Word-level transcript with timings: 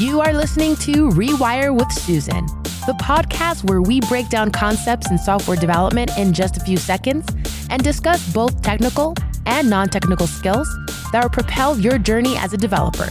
You 0.00 0.22
are 0.22 0.32
listening 0.32 0.76
to 0.76 1.10
Rewire 1.10 1.76
with 1.76 1.92
Susan, 1.92 2.46
the 2.86 2.96
podcast 3.02 3.68
where 3.68 3.82
we 3.82 4.00
break 4.00 4.30
down 4.30 4.50
concepts 4.50 5.10
in 5.10 5.18
software 5.18 5.58
development 5.58 6.16
in 6.16 6.32
just 6.32 6.56
a 6.56 6.60
few 6.60 6.78
seconds 6.78 7.26
and 7.68 7.84
discuss 7.84 8.32
both 8.32 8.62
technical 8.62 9.14
and 9.44 9.68
non 9.68 9.90
technical 9.90 10.26
skills 10.26 10.66
that 11.12 11.22
will 11.22 11.28
propel 11.28 11.78
your 11.78 11.98
journey 11.98 12.34
as 12.38 12.54
a 12.54 12.56
developer. 12.56 13.08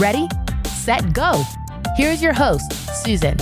Ready, 0.00 0.26
set, 0.70 1.12
go. 1.12 1.40
Here's 1.96 2.20
your 2.20 2.32
host, 2.32 2.72
Susan. 3.04 3.36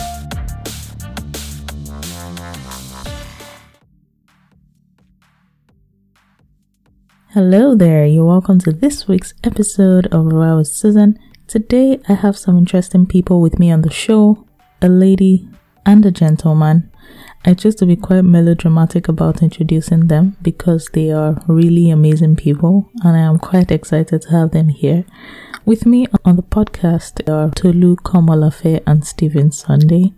Hello 7.31 7.75
there, 7.75 8.05
you're 8.05 8.27
welcome 8.27 8.59
to 8.59 8.71
this 8.71 9.09
week's 9.09 9.33
episode 9.43 10.05
of 10.09 10.27
Rewire 10.27 10.59
with 10.59 10.69
Susan. 10.69 11.19
Today 11.53 12.01
I 12.09 12.15
have 12.15 12.39
some 12.39 12.57
interesting 12.57 13.05
people 13.05 13.43
with 13.43 13.59
me 13.59 13.71
on 13.71 13.83
the 13.83 13.91
show 13.91 14.47
a 14.81 14.89
lady 14.89 15.47
and 15.85 16.07
a 16.07 16.11
gentleman. 16.11 16.91
I 17.45 17.53
choose 17.53 17.75
to 17.75 17.85
be 17.85 17.95
quite 17.95 18.23
melodramatic 18.23 19.07
about 19.07 19.43
introducing 19.43 20.07
them 20.07 20.39
because 20.41 20.89
they 20.95 21.11
are 21.13 21.37
really 21.47 21.91
amazing 21.91 22.37
people 22.37 22.91
and 23.05 23.15
I 23.15 23.21
am 23.21 23.39
quite 23.39 23.71
excited 23.71 24.23
to 24.23 24.31
have 24.31 24.53
them 24.53 24.71
here. 24.71 25.05
With 25.67 25.85
me 25.85 26.07
on 26.25 26.37
the 26.37 26.43
podcast 26.43 27.29
are 27.29 27.51
Tolu 27.51 27.97
Komolafe 27.97 28.83
and 28.87 29.05
Stephen 29.05 29.53
Sunday. 29.53 30.15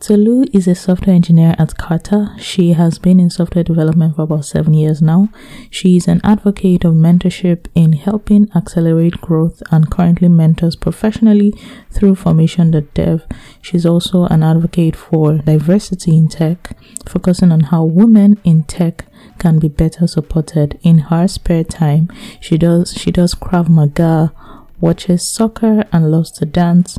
Tolu 0.00 0.46
is 0.54 0.66
a 0.66 0.74
software 0.74 1.14
engineer 1.14 1.54
at 1.58 1.76
Carta. 1.76 2.34
She 2.38 2.72
has 2.72 2.98
been 2.98 3.20
in 3.20 3.28
software 3.28 3.62
development 3.62 4.16
for 4.16 4.22
about 4.22 4.46
seven 4.46 4.72
years 4.72 5.02
now. 5.02 5.28
She 5.68 5.98
is 5.98 6.08
an 6.08 6.22
advocate 6.24 6.86
of 6.86 6.94
mentorship 6.94 7.66
in 7.74 7.92
helping 7.92 8.48
accelerate 8.56 9.20
growth 9.20 9.62
and 9.70 9.90
currently 9.90 10.28
mentors 10.28 10.74
professionally 10.74 11.52
through 11.90 12.14
Formation.dev. 12.14 13.26
She's 13.60 13.84
also 13.84 14.24
an 14.24 14.42
advocate 14.42 14.96
for 14.96 15.36
diversity 15.36 16.16
in 16.16 16.28
tech, 16.28 16.74
focusing 17.06 17.52
on 17.52 17.60
how 17.64 17.84
women 17.84 18.40
in 18.42 18.62
tech 18.62 19.04
can 19.38 19.58
be 19.58 19.68
better 19.68 20.06
supported. 20.06 20.78
In 20.82 20.98
her 21.10 21.28
spare 21.28 21.64
time, 21.64 22.08
she 22.40 22.56
does 22.56 22.94
she 22.94 23.10
does 23.10 23.34
Krav 23.34 23.68
Maga, 23.68 24.32
watches 24.80 25.28
soccer 25.28 25.84
and 25.92 26.10
loves 26.10 26.30
to 26.30 26.46
dance. 26.46 26.98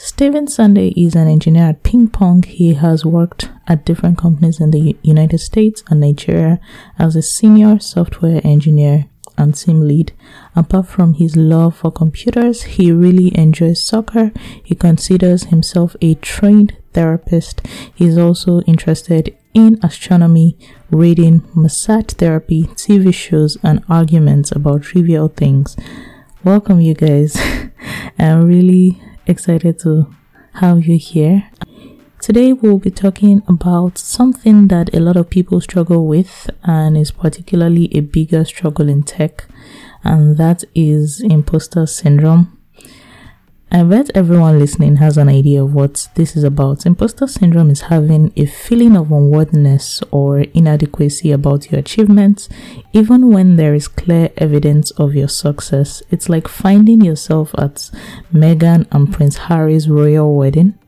Stephen 0.00 0.46
Sunday 0.46 0.90
is 0.90 1.16
an 1.16 1.26
engineer 1.26 1.70
at 1.70 1.82
Ping 1.82 2.06
Pong. 2.06 2.44
He 2.44 2.74
has 2.74 3.04
worked 3.04 3.50
at 3.66 3.84
different 3.84 4.16
companies 4.16 4.60
in 4.60 4.70
the 4.70 4.96
United 5.02 5.38
States 5.38 5.82
and 5.90 5.98
Nigeria 5.98 6.60
as 7.00 7.16
a 7.16 7.20
senior 7.20 7.80
software 7.80 8.40
engineer 8.44 9.06
and 9.36 9.56
team 9.56 9.80
lead. 9.88 10.12
Apart 10.54 10.86
from 10.86 11.14
his 11.14 11.36
love 11.36 11.78
for 11.78 11.90
computers, 11.90 12.62
he 12.62 12.92
really 12.92 13.36
enjoys 13.36 13.84
soccer. 13.84 14.30
He 14.62 14.76
considers 14.76 15.46
himself 15.46 15.96
a 16.00 16.14
trained 16.14 16.76
therapist. 16.92 17.66
He's 17.92 18.16
also 18.16 18.60
interested 18.62 19.36
in 19.52 19.80
astronomy, 19.82 20.56
reading, 20.92 21.42
massage 21.56 22.14
therapy, 22.14 22.68
TV 22.76 23.12
shows, 23.12 23.58
and 23.64 23.82
arguments 23.88 24.52
about 24.52 24.84
trivial 24.84 25.26
things. 25.26 25.76
Welcome, 26.44 26.80
you 26.80 26.94
guys. 26.94 27.36
I'm 28.18 28.46
really 28.46 29.02
excited 29.28 29.78
to 29.80 30.12
have 30.54 30.86
you 30.86 30.98
here. 30.98 31.50
Today, 32.20 32.52
we'll 32.52 32.78
be 32.78 32.90
talking 32.90 33.42
about 33.46 33.96
something 33.96 34.66
that 34.68 34.92
a 34.92 34.98
lot 34.98 35.16
of 35.16 35.30
people 35.30 35.60
struggle 35.60 36.06
with 36.06 36.50
and 36.64 36.96
is 36.96 37.12
particularly 37.12 37.88
a 37.96 38.00
bigger 38.00 38.44
struggle 38.44 38.88
in 38.88 39.04
tech, 39.04 39.46
and 40.02 40.36
that 40.36 40.64
is 40.74 41.20
imposter 41.20 41.86
syndrome. 41.86 42.57
I 43.70 43.82
bet 43.82 44.10
everyone 44.14 44.58
listening 44.58 44.96
has 44.96 45.18
an 45.18 45.28
idea 45.28 45.62
of 45.62 45.74
what 45.74 46.08
this 46.14 46.36
is 46.36 46.42
about. 46.42 46.86
Imposter 46.86 47.26
syndrome 47.26 47.68
is 47.68 47.82
having 47.82 48.32
a 48.34 48.46
feeling 48.46 48.96
of 48.96 49.12
unworthiness 49.12 50.02
or 50.10 50.40
inadequacy 50.40 51.32
about 51.32 51.70
your 51.70 51.80
achievements, 51.80 52.48
even 52.94 53.30
when 53.30 53.56
there 53.56 53.74
is 53.74 53.86
clear 53.86 54.30
evidence 54.38 54.90
of 54.92 55.14
your 55.14 55.28
success. 55.28 56.02
It's 56.10 56.30
like 56.30 56.48
finding 56.48 57.02
yourself 57.02 57.54
at 57.58 57.90
Meghan 58.32 58.86
and 58.90 59.12
Prince 59.12 59.36
Harry's 59.36 59.86
royal 59.86 60.34
wedding 60.34 60.78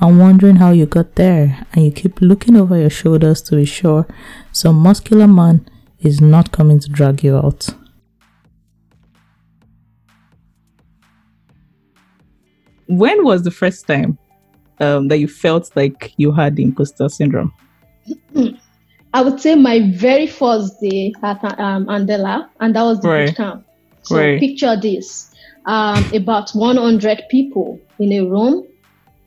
and 0.00 0.18
wondering 0.18 0.56
how 0.56 0.70
you 0.70 0.86
got 0.86 1.16
there, 1.16 1.66
and 1.74 1.84
you 1.84 1.92
keep 1.92 2.22
looking 2.22 2.56
over 2.56 2.78
your 2.78 2.88
shoulders 2.88 3.42
to 3.42 3.56
be 3.56 3.66
sure 3.66 4.06
some 4.50 4.76
muscular 4.76 5.28
man 5.28 5.68
is 6.00 6.22
not 6.22 6.52
coming 6.52 6.80
to 6.80 6.88
drag 6.88 7.22
you 7.22 7.36
out. 7.36 7.68
When 12.90 13.24
was 13.24 13.44
the 13.44 13.50
first 13.50 13.86
time 13.86 14.18
um, 14.80 15.08
that 15.08 15.18
you 15.18 15.28
felt 15.28 15.70
like 15.76 16.12
you 16.16 16.32
had 16.32 16.56
the 16.56 16.64
imposter 16.64 17.08
syndrome? 17.08 17.52
I 19.14 19.22
would 19.22 19.40
say 19.40 19.54
my 19.54 19.90
very 19.92 20.26
first 20.26 20.80
day 20.80 21.12
at 21.22 21.42
um, 21.58 21.86
Andela, 21.86 22.48
and 22.60 22.74
that 22.76 22.82
was 22.82 23.00
the 23.00 23.08
right. 23.08 23.26
boot 23.26 23.36
camp. 23.36 23.66
So 24.02 24.16
right. 24.16 24.40
picture 24.40 24.76
this: 24.80 25.32
um, 25.66 26.10
about 26.12 26.50
100 26.50 27.22
people 27.30 27.80
in 27.98 28.12
a 28.12 28.22
room. 28.22 28.66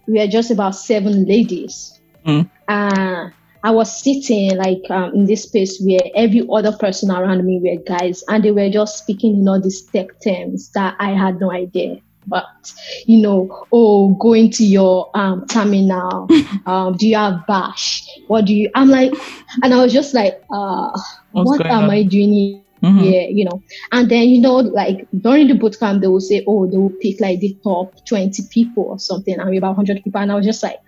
We 0.07 0.19
are 0.19 0.27
just 0.27 0.51
about 0.51 0.75
seven 0.75 1.25
ladies. 1.25 1.99
Mm. 2.25 2.49
Uh, 2.67 3.29
I 3.63 3.71
was 3.71 4.03
sitting 4.03 4.57
like 4.57 4.81
um, 4.89 5.13
in 5.13 5.25
this 5.25 5.43
space 5.43 5.81
where 5.81 6.01
every 6.15 6.45
other 6.51 6.73
person 6.73 7.09
around 7.09 7.45
me 7.45 7.61
were 7.63 7.81
guys, 7.83 8.23
and 8.27 8.43
they 8.43 8.51
were 8.51 8.69
just 8.69 8.97
speaking 8.97 9.37
in 9.37 9.47
all 9.47 9.61
these 9.61 9.85
tech 9.85 10.07
terms 10.21 10.71
that 10.71 10.95
I 10.99 11.11
had 11.11 11.39
no 11.39 11.51
idea 11.51 11.97
but 12.27 12.73
you 13.05 13.21
know, 13.21 13.65
oh, 13.71 14.09
going 14.15 14.49
to 14.51 14.65
your 14.65 15.09
um, 15.15 15.45
terminal, 15.47 16.27
um, 16.65 16.95
do 16.97 17.07
you 17.07 17.15
have 17.15 17.45
bash? 17.47 18.07
What 18.27 18.45
do 18.45 18.55
you? 18.55 18.69
I'm 18.75 18.89
like, 18.89 19.13
and 19.61 19.73
I 19.73 19.83
was 19.83 19.93
just 19.93 20.13
like, 20.13 20.41
uh, 20.51 20.91
what 21.31 21.65
am 21.65 21.85
on? 21.85 21.89
I 21.89 22.03
doing 22.03 22.33
here? 22.33 22.59
Mm-hmm. 22.83 22.99
Yeah, 22.99 23.27
you 23.29 23.45
know, 23.45 23.63
and 23.93 24.11
then 24.11 24.27
you 24.27 24.41
know, 24.41 24.55
like 24.57 25.07
during 25.21 25.47
the 25.47 25.55
boot 25.55 25.79
camp, 25.79 26.01
they 26.01 26.07
will 26.07 26.19
say, 26.19 26.43
oh, 26.47 26.69
they 26.69 26.77
will 26.77 26.93
pick 27.01 27.21
like 27.21 27.39
the 27.39 27.57
top 27.63 28.05
20 28.05 28.43
people 28.49 28.83
or 28.83 28.99
something, 28.99 29.39
and 29.39 29.49
we 29.49 29.57
about 29.57 29.77
100 29.77 30.03
people, 30.03 30.19
and 30.19 30.31
I 30.31 30.35
was 30.35 30.45
just 30.45 30.61
like, 30.61 30.79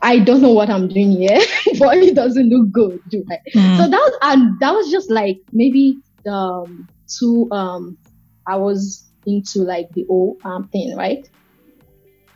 I 0.00 0.20
don't 0.20 0.42
know 0.42 0.52
what 0.52 0.70
I'm 0.70 0.86
doing 0.86 1.10
here, 1.10 1.40
but 1.78 1.96
it 1.96 2.14
doesn't 2.14 2.48
look 2.48 2.70
good. 2.70 3.00
Mm. 3.10 3.76
So 3.78 3.88
that 3.88 3.98
was, 3.98 4.18
and 4.22 4.60
that 4.60 4.72
was 4.72 4.90
just 4.92 5.10
like 5.10 5.40
maybe 5.52 5.98
the 6.24 6.32
um, 6.32 6.88
two 7.08 7.48
um, 7.50 7.98
I 8.46 8.56
was 8.56 9.04
into 9.26 9.60
like 9.60 9.90
the 9.92 10.04
whole 10.08 10.38
um, 10.44 10.68
thing, 10.68 10.96
right? 10.96 11.28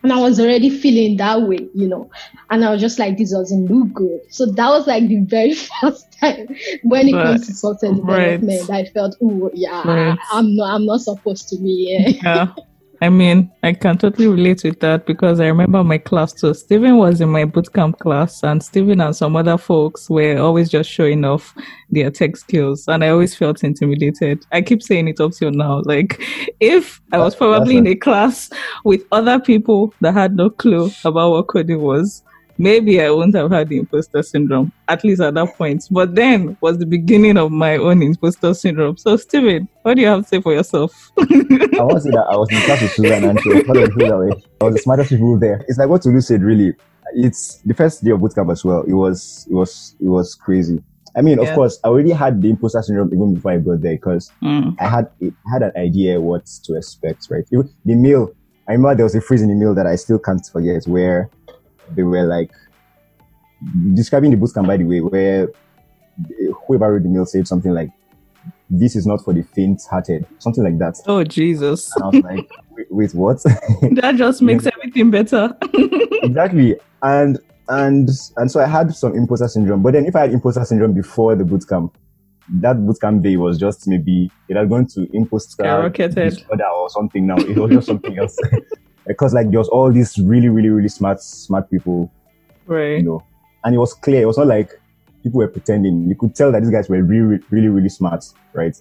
And 0.03 0.13
I 0.13 0.21
was 0.21 0.39
already 0.39 0.71
feeling 0.71 1.17
that 1.17 1.43
way, 1.43 1.69
you 1.75 1.89
know. 1.89 2.09
And 2.51 2.65
I 2.65 2.71
was 2.71 2.81
just 2.81 2.99
like, 3.01 3.19
this 3.19 3.33
doesn't 3.33 3.67
look 3.67 3.93
good. 3.93 4.21
So 4.31 4.47
that 4.47 4.69
was 4.69 4.87
like 4.87 5.09
the 5.09 5.21
very 5.25 5.55
first 5.81 6.07
time 6.21 6.49
when 6.85 7.09
it 7.09 7.15
right. 7.15 7.25
comes 7.25 7.47
to 7.49 7.55
software 7.55 7.95
development, 7.95 8.69
right. 8.69 8.87
I 8.87 8.91
felt, 8.91 9.17
oh 9.21 9.51
yeah, 9.55 9.83
right. 9.87 10.19
I'm 10.31 10.55
not 10.55 10.75
I'm 10.75 10.87
not 10.87 11.01
supposed 11.01 11.49
to 11.49 11.57
be 11.57 11.87
here. 11.87 12.21
Yeah. 12.23 12.55
I 13.01 13.11
mean, 13.11 13.51
I 13.63 13.75
can 13.75 13.97
totally 13.97 14.27
relate 14.27 14.65
with 14.65 14.81
that 14.81 15.07
because 15.07 15.39
I 15.39 15.47
remember 15.47 15.85
my 15.85 15.99
class 15.99 16.33
too. 16.33 16.53
Stephen 16.53 16.97
was 16.97 17.21
in 17.21 17.29
my 17.29 17.45
bootcamp 17.45 17.99
class, 17.99 18.43
and 18.43 18.63
Stephen 18.63 19.01
and 19.01 19.15
some 19.15 19.37
other 19.37 19.57
folks 19.57 20.11
were 20.11 20.37
always 20.39 20.69
just 20.69 20.91
showing 20.91 21.25
off 21.25 21.55
their 21.91 22.11
tech 22.11 22.37
skills, 22.37 22.89
and 22.89 23.05
I 23.05 23.11
always 23.11 23.37
felt 23.37 23.63
intimidated. 23.63 24.45
I 24.51 24.63
keep 24.63 24.83
saying 24.83 25.07
it 25.09 25.21
up 25.21 25.33
till 25.33 25.53
now. 25.53 25.83
Like, 25.85 26.21
if 26.59 27.01
I 27.13 27.19
was 27.19 27.37
probably 27.37 27.77
in 27.77 27.87
a 27.87 27.95
class 27.95 28.51
with 28.85 29.03
other 29.13 29.39
people 29.39 29.95
that 30.01 30.15
had 30.15 30.35
no 30.35 30.51
clue 30.51 30.91
about 31.05 31.31
what 31.31 31.47
coding 31.47 31.81
was, 31.81 32.25
maybe 32.59 33.01
I 33.01 33.11
wouldn't 33.11 33.37
have 33.37 33.51
had 33.51 33.69
the 33.69 33.79
imposter 33.79 34.23
syndrome, 34.23 34.73
at 34.89 35.05
least 35.05 35.23
at 35.23 35.35
that 35.35 35.57
point. 35.57 35.87
But 35.91 36.15
then 36.15 36.57
was 36.61 36.79
the 36.79 36.87
beginning 36.87 37.37
of 37.39 37.51
my 37.51 37.77
own 37.77 38.03
imposter 38.03 38.53
syndrome. 38.53 38.97
So, 38.97 39.17
Stephen, 39.17 39.69
what 39.83 39.95
do 39.95 40.03
you 40.03 40.09
have 40.09 40.23
to 40.23 40.29
say 40.29 40.41
for 40.41 40.53
yourself? 40.53 41.11
I 41.19 41.23
want 41.23 41.93
to 41.93 42.01
say 42.01 42.11
that 42.11 42.27
I 42.29 42.37
was 42.37 42.51
in 42.51 42.61
class 42.63 42.83
with 42.83 42.93
Susan 42.93 43.25
and 43.25 43.41
she 43.41 43.49
was 43.49 43.65
I 43.69 44.65
was 44.65 44.75
the 44.75 44.81
smartest 44.83 45.11
people 45.11 45.39
there. 45.39 45.65
It's 45.69 45.79
like 45.79 45.89
what 45.89 46.03
Tolu 46.03 46.21
said, 46.21 46.43
really. 46.43 46.75
It's 47.15 47.63
the 47.65 47.73
first 47.73 48.05
day 48.05 48.11
of 48.11 48.21
bootcamp 48.21 48.53
as 48.53 48.65
well. 48.65 48.83
It 48.83 48.93
was, 48.93 49.47
it 49.51 49.55
was, 49.55 49.97
it 50.01 50.09
was 50.09 50.35
crazy. 50.35 50.83
I 51.17 51.23
mean, 51.23 51.41
yeah. 51.41 51.49
of 51.49 51.55
course, 51.55 51.81
I 51.83 51.89
already 51.89 52.11
had 52.11 52.43
the 52.43 52.51
imposter 52.51 52.83
syndrome 52.83 53.09
even 53.15 53.35
before 53.35 53.53
I 53.53 53.57
got 53.59 53.81
there 53.81 53.95
because 53.95 54.31
mm. 54.43 54.77
I 54.79 54.89
had 54.89 55.11
I 55.23 55.33
had 55.53 55.63
an 55.63 55.73
idea 55.77 56.21
what 56.21 56.47
to 56.65 56.77
expect, 56.77 57.29
right? 57.31 57.45
It, 57.51 57.67
the 57.85 57.95
meal, 57.95 58.31
I 58.69 58.73
remember 58.73 58.95
there 58.95 59.05
was 59.05 59.15
a 59.15 59.21
phrase 59.21 59.43
in 59.43 59.49
the 59.49 59.55
meal 59.55 59.75
that 59.75 59.87
I 59.87 59.97
still 59.97 60.19
can't 60.19 60.45
forget 60.53 60.85
where 60.87 61.31
they 61.95 62.03
were 62.03 62.25
like 62.25 62.51
describing 63.95 64.31
the 64.31 64.37
bootcamp 64.37 64.67
by 64.67 64.77
the 64.77 64.85
way, 64.85 65.01
where 65.01 65.49
whoever 66.67 66.93
wrote 66.93 67.03
the 67.03 67.09
mail 67.09 67.27
said 67.27 67.47
something 67.47 67.73
like, 67.73 67.91
"This 68.71 68.97
is 68.97 69.07
not 69.07 69.25
for 69.25 69.33
the 69.33 69.43
faint-hearted," 69.43 70.27
something 70.39 70.65
like 70.65 70.79
that. 70.79 70.97
Oh 71.07 71.25
Jesus! 71.25 71.95
And 71.97 72.05
I 72.05 72.07
was 72.09 72.25
like, 72.25 72.51
"Wait, 72.71 72.87
wait 72.91 73.15
what?" 73.15 73.43
that 73.43 74.15
just 74.17 74.43
makes 74.43 74.67
everything 74.67 75.11
better. 75.11 75.57
exactly, 76.23 76.77
and 77.03 77.39
and 77.69 78.09
and 78.37 78.51
so 78.51 78.61
I 78.61 78.67
had 78.67 78.95
some 78.95 79.15
imposter 79.15 79.49
syndrome. 79.49 79.83
But 79.83 79.93
then, 79.93 80.07
if 80.07 80.17
I 80.17 80.21
had 80.23 80.33
imposter 80.33 80.65
syndrome 80.65 80.95
before 80.95 81.35
the 81.35 81.45
bootcamp, 81.45 81.93
that 82.61 82.77
bootcamp 82.77 83.23
day 83.23 83.37
was 83.37 83.59
just 83.59 83.87
maybe 83.87 84.31
it 84.49 84.57
had 84.57 84.69
gone 84.69 84.87
to 84.95 85.07
imposter 85.13 85.63
disorder 86.09 86.67
or 86.67 86.89
something. 86.91 87.27
Now 87.27 87.37
it 87.37 87.57
was 87.57 87.71
just 87.71 87.87
something 87.87 88.19
else. 88.19 88.37
Because 89.09 89.35
like 89.35 89.51
there 89.51 89.59
was 89.59 89.69
all 89.69 89.91
these 89.91 90.19
really, 90.19 90.49
really, 90.49 90.69
really 90.69 90.89
smart, 90.89 91.21
smart 91.21 91.71
people, 91.71 92.13
right? 92.67 92.99
You 92.99 93.03
know, 93.03 93.23
and 93.65 93.75
it 93.75 93.79
was 93.79 93.95
clear. 93.95 94.23
It 94.23 94.27
was 94.27 94.39
not 94.39 94.47
like 94.47 94.79
people 95.23 95.39
were 95.39 95.49
pretending. 95.49 96.09
You 96.09 96.15
could 96.15 96.35
tell 96.35 96.53
that 96.53 96.61
these 96.61 96.71
guys 96.71 96.89
were 96.89 97.03
really, 97.03 97.41
really, 97.51 97.69
really 97.69 97.89
smart, 97.89 98.25
right? 98.53 98.79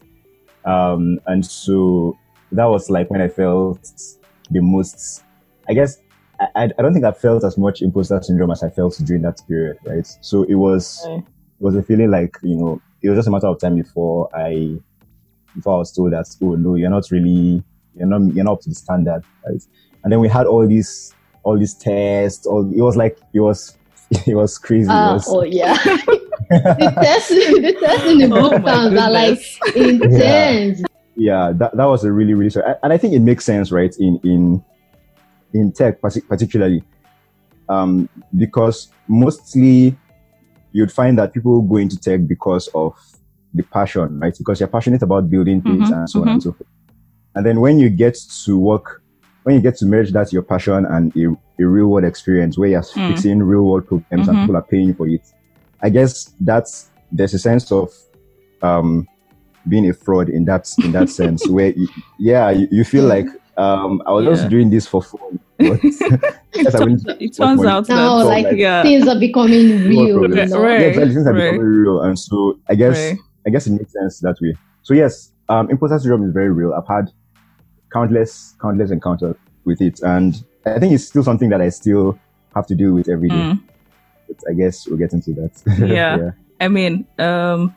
Um, 0.65 1.19
and 1.25 1.45
so 1.45 2.17
that 2.51 2.65
was 2.65 2.89
like 2.89 3.09
when 3.09 3.21
I 3.21 3.29
felt 3.29 3.79
the 4.51 4.61
most. 4.61 5.23
I 5.69 5.73
guess 5.73 5.97
I, 6.39 6.69
I 6.77 6.81
don't 6.81 6.93
think 6.93 7.05
I 7.05 7.11
felt 7.11 7.43
as 7.43 7.57
much 7.57 7.81
imposter 7.81 8.21
syndrome 8.21 8.51
as 8.51 8.63
I 8.63 8.69
felt 8.69 8.99
during 9.03 9.23
that 9.23 9.41
period, 9.47 9.77
right? 9.85 10.07
So 10.21 10.43
it 10.43 10.55
was 10.55 11.03
it 11.07 11.23
was 11.59 11.75
a 11.75 11.83
feeling 11.83 12.11
like 12.11 12.37
you 12.43 12.55
know 12.57 12.81
it 13.01 13.09
was 13.09 13.17
just 13.17 13.27
a 13.27 13.31
matter 13.31 13.47
of 13.47 13.59
time 13.59 13.75
before 13.75 14.29
I 14.35 14.77
before 15.55 15.75
I 15.75 15.77
was 15.79 15.91
told 15.91 16.13
that 16.13 16.27
oh 16.41 16.55
no 16.55 16.75
you're 16.75 16.89
not 16.89 17.09
really 17.09 17.63
you're 17.95 18.07
not 18.07 18.21
you're 18.33 18.45
not 18.45 18.53
up 18.53 18.61
to 18.61 18.69
the 18.69 18.75
standard, 18.75 19.23
right? 19.45 19.63
And 20.07 20.13
then 20.13 20.21
we 20.21 20.29
had 20.29 20.47
all 20.47 20.65
these 20.65 21.13
all 21.43 21.59
these 21.59 21.73
tests. 21.73 22.45
All 22.45 22.71
it 22.73 22.79
was 22.79 22.95
like 22.95 23.19
it 23.33 23.41
was 23.41 23.77
it 24.25 24.35
was 24.35 24.57
crazy. 24.57 24.89
Uh, 24.89 25.09
it 25.09 25.13
was, 25.15 25.27
oh 25.27 25.43
yeah. 25.43 25.73
the 26.49 26.93
tests 26.95 27.27
the 27.27 27.77
tests 27.77 28.07
in 28.07 28.19
the 28.19 28.29
book 28.29 28.53
oh 28.53 28.97
are 28.97 29.11
like 29.11 29.37
intense. 29.75 30.79
Yeah, 30.79 30.85
yeah 31.17 31.51
that, 31.57 31.75
that 31.75 31.83
was 31.83 32.05
a 32.05 32.11
really 32.13 32.35
really 32.35 32.55
and 32.81 32.93
I 32.93 32.97
think 32.97 33.15
it 33.15 33.19
makes 33.19 33.43
sense, 33.43 33.69
right? 33.69 33.93
In 33.99 34.17
in 34.23 34.63
in 35.53 35.73
tech 35.73 35.99
particularly, 35.99 36.81
um, 37.67 38.07
because 38.37 38.87
mostly 39.09 39.93
you'd 40.71 40.93
find 40.93 41.17
that 41.17 41.33
people 41.33 41.61
go 41.63 41.75
into 41.75 41.99
tech 41.99 42.25
because 42.27 42.69
of 42.73 42.95
the 43.53 43.63
passion, 43.63 44.21
right? 44.21 44.37
Because 44.37 44.61
you're 44.61 44.69
passionate 44.69 45.01
about 45.01 45.29
building 45.29 45.61
things 45.61 45.89
mm-hmm, 45.89 45.99
and 45.99 46.09
so 46.09 46.19
mm-hmm. 46.19 46.29
on 46.29 46.33
and 46.35 46.41
mm-hmm. 46.41 46.49
so 46.51 46.53
forth. 46.53 46.69
And 47.35 47.45
then 47.45 47.59
when 47.59 47.77
you 47.77 47.89
get 47.89 48.17
to 48.45 48.57
work, 48.57 49.03
when 49.47 49.55
you 49.55 49.61
get 49.61 49.77
to 49.77 49.85
merge 49.85 50.11
that 50.11 50.33
your 50.33 50.41
passion 50.41 50.85
and 50.85 51.15
a, 51.15 51.27
a 51.63 51.65
real 51.65 51.87
world 51.87 52.03
experience 52.03 52.57
where 52.57 52.67
you're 52.67 52.81
mm. 52.81 53.07
fixing 53.07 53.41
real 53.41 53.63
world 53.63 53.87
problems 53.87 54.27
mm-hmm. 54.27 54.29
and 54.29 54.39
people 54.41 54.57
are 54.57 54.61
paying 54.61 54.93
for 54.93 55.07
it, 55.07 55.21
I 55.81 55.87
guess 55.89 56.33
that's 56.41 56.89
there's 57.13 57.33
a 57.33 57.39
sense 57.39 57.71
of 57.71 57.89
um, 58.61 59.07
being 59.69 59.89
a 59.89 59.93
fraud 59.93 60.27
in 60.27 60.43
that 60.45 60.69
in 60.83 60.91
that 60.91 61.07
sense 61.19 61.47
where 61.47 61.69
you, 61.69 61.87
yeah 62.19 62.49
you, 62.49 62.67
you 62.71 62.83
feel 62.83 63.05
like 63.05 63.27
um, 63.55 64.03
I 64.05 64.11
was 64.11 64.25
yeah. 64.25 64.31
just 64.31 64.49
doing 64.49 64.69
this 64.69 64.85
for 64.85 65.01
fun. 65.01 65.39
It, 66.59 66.71
turns, 66.71 67.05
it 67.05 67.35
turns 67.35 67.63
out 67.63 67.87
now, 67.87 68.23
like, 68.23 68.45
like, 68.45 68.57
yeah. 68.57 68.81
things 68.81 69.07
are 69.07 69.19
becoming 69.19 69.85
real. 69.87 70.21
Right, 70.21 70.29
you 70.29 70.45
know? 70.47 70.61
right, 70.61 70.81
yeah, 70.81 70.87
exactly, 70.87 71.13
things 71.13 71.27
are 71.27 71.33
right. 71.33 71.51
becoming 71.51 71.61
real, 71.61 72.01
and 72.01 72.17
so 72.17 72.59
I 72.67 72.73
guess 72.73 72.97
right. 72.97 73.19
I 73.45 73.49
guess 73.51 73.67
it 73.67 73.73
makes 73.73 73.93
sense 73.93 74.19
that 74.21 74.37
way. 74.41 74.55
So 74.81 74.95
yes, 74.95 75.31
um, 75.49 75.69
imposter 75.69 75.99
syndrome 75.99 76.23
is 76.27 76.33
very 76.33 76.51
real. 76.51 76.73
I've 76.73 76.87
had 76.87 77.11
countless, 77.91 78.55
countless 78.61 78.91
encounters 78.91 79.35
with 79.65 79.81
it, 79.81 79.99
and 80.01 80.43
I 80.65 80.79
think 80.79 80.93
it's 80.93 81.05
still 81.05 81.23
something 81.23 81.49
that 81.49 81.61
I 81.61 81.69
still 81.69 82.19
have 82.55 82.67
to 82.67 82.75
deal 82.75 82.93
with 82.93 83.09
every 83.09 83.29
day. 83.29 83.35
Mm. 83.35 83.61
But 84.27 84.37
I 84.49 84.53
guess 84.53 84.87
we'll 84.87 84.97
get 84.97 85.13
into 85.13 85.33
that. 85.33 85.51
Yeah. 85.87 86.17
yeah. 86.17 86.31
I 86.59 86.67
mean, 86.67 87.05
um, 87.19 87.75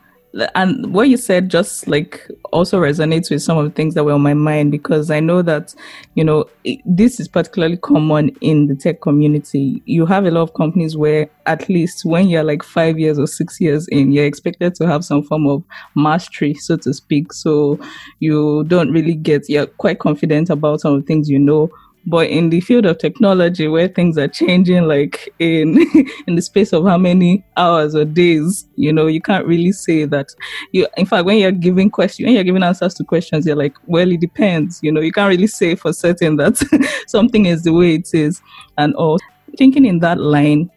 and 0.55 0.93
what 0.93 1.09
you 1.09 1.17
said 1.17 1.49
just 1.49 1.87
like 1.87 2.27
also 2.53 2.79
resonates 2.79 3.29
with 3.29 3.41
some 3.41 3.57
of 3.57 3.65
the 3.65 3.71
things 3.71 3.95
that 3.95 4.05
were 4.05 4.13
on 4.13 4.21
my 4.21 4.33
mind 4.33 4.71
because 4.71 5.11
I 5.11 5.19
know 5.19 5.41
that, 5.41 5.75
you 6.15 6.23
know, 6.23 6.45
this 6.85 7.19
is 7.19 7.27
particularly 7.27 7.77
common 7.77 8.29
in 8.39 8.67
the 8.67 8.75
tech 8.75 9.01
community. 9.01 9.81
You 9.85 10.05
have 10.05 10.25
a 10.25 10.31
lot 10.31 10.43
of 10.43 10.53
companies 10.53 10.95
where 10.95 11.29
at 11.45 11.67
least 11.67 12.05
when 12.05 12.29
you're 12.29 12.43
like 12.43 12.63
five 12.63 12.97
years 12.97 13.19
or 13.19 13.27
six 13.27 13.59
years 13.59 13.87
in, 13.89 14.13
you're 14.13 14.25
expected 14.25 14.75
to 14.75 14.87
have 14.87 15.03
some 15.03 15.23
form 15.23 15.47
of 15.47 15.63
mastery, 15.95 16.53
so 16.53 16.77
to 16.77 16.93
speak. 16.93 17.33
So 17.33 17.79
you 18.19 18.63
don't 18.65 18.91
really 18.91 19.15
get, 19.15 19.49
you're 19.49 19.67
quite 19.67 19.99
confident 19.99 20.49
about 20.49 20.79
some 20.79 20.93
of 20.93 21.01
the 21.01 21.07
things 21.07 21.29
you 21.29 21.39
know 21.39 21.69
but 22.05 22.29
in 22.29 22.49
the 22.49 22.61
field 22.61 22.85
of 22.85 22.97
technology 22.97 23.67
where 23.67 23.87
things 23.87 24.17
are 24.17 24.27
changing 24.27 24.87
like 24.87 25.33
in 25.39 25.77
in 26.27 26.35
the 26.35 26.41
space 26.41 26.73
of 26.73 26.85
how 26.85 26.97
many 26.97 27.43
hours 27.57 27.95
or 27.95 28.05
days 28.05 28.67
you 28.75 28.91
know 28.91 29.07
you 29.07 29.21
can't 29.21 29.45
really 29.45 29.71
say 29.71 30.05
that. 30.05 30.29
You 30.71 30.87
in 30.97 31.05
fact 31.05 31.25
when 31.25 31.37
you're 31.37 31.51
giving 31.51 31.89
questions 31.89 32.25
when 32.25 32.35
you're 32.35 32.43
giving 32.43 32.63
answers 32.63 32.93
to 32.95 33.03
questions 33.03 33.45
you're 33.45 33.55
like 33.55 33.75
well 33.87 34.11
it 34.11 34.19
depends 34.19 34.79
you 34.81 34.91
know. 34.91 35.01
You 35.01 35.11
can't 35.11 35.29
really 35.29 35.47
say 35.47 35.75
for 35.75 35.93
certain 35.93 36.37
that 36.37 36.57
something 37.07 37.45
is 37.45 37.63
the 37.63 37.73
way 37.73 37.95
it 37.95 38.13
is 38.13 38.41
and 38.77 38.93
all. 38.95 39.19
Thinking 39.57 39.85
in 39.85 39.99
that 39.99 40.19
line 40.19 40.69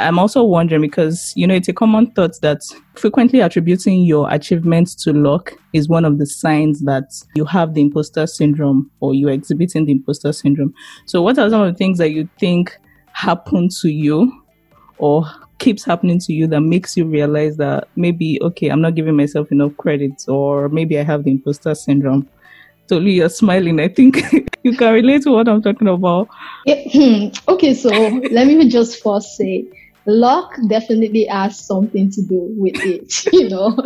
I'm 0.00 0.18
also 0.18 0.42
wondering 0.42 0.80
because, 0.80 1.32
you 1.36 1.46
know, 1.46 1.54
it's 1.54 1.68
a 1.68 1.72
common 1.72 2.10
thought 2.12 2.40
that 2.40 2.62
frequently 2.94 3.40
attributing 3.40 4.02
your 4.02 4.32
achievements 4.32 4.94
to 5.04 5.12
luck 5.12 5.52
is 5.72 5.88
one 5.88 6.04
of 6.04 6.18
the 6.18 6.26
signs 6.26 6.80
that 6.80 7.12
you 7.34 7.44
have 7.44 7.74
the 7.74 7.82
imposter 7.82 8.26
syndrome 8.26 8.90
or 9.00 9.14
you're 9.14 9.30
exhibiting 9.30 9.84
the 9.84 9.92
imposter 9.92 10.32
syndrome. 10.32 10.74
So, 11.04 11.22
what 11.22 11.38
are 11.38 11.50
some 11.50 11.60
of 11.60 11.72
the 11.72 11.76
things 11.76 11.98
that 11.98 12.10
you 12.10 12.28
think 12.38 12.76
happen 13.12 13.68
to 13.80 13.88
you 13.88 14.44
or 14.98 15.26
keeps 15.58 15.84
happening 15.84 16.18
to 16.20 16.32
you 16.32 16.46
that 16.46 16.62
makes 16.62 16.96
you 16.96 17.04
realize 17.04 17.58
that 17.58 17.88
maybe, 17.94 18.38
okay, 18.42 18.68
I'm 18.68 18.80
not 18.80 18.94
giving 18.94 19.16
myself 19.16 19.52
enough 19.52 19.76
credit 19.76 20.24
or 20.28 20.68
maybe 20.70 20.98
I 20.98 21.02
have 21.02 21.24
the 21.24 21.30
imposter 21.30 21.74
syndrome? 21.74 22.28
Tolu, 22.88 23.10
you're 23.10 23.28
smiling. 23.28 23.78
I 23.78 23.88
think 23.88 24.22
you 24.62 24.76
can 24.76 24.94
relate 24.94 25.22
to 25.22 25.30
what 25.30 25.48
I'm 25.48 25.62
talking 25.62 25.88
about. 25.88 26.28
Hmm, 26.66 27.26
okay, 27.46 27.74
so 27.74 27.90
let 28.30 28.46
me 28.46 28.68
just 28.68 29.02
first 29.02 29.36
say 29.36 29.68
luck 30.10 30.56
definitely 30.68 31.24
has 31.24 31.58
something 31.58 32.10
to 32.10 32.22
do 32.22 32.48
with 32.56 32.76
it 32.76 33.32
you 33.32 33.48
know? 33.48 33.76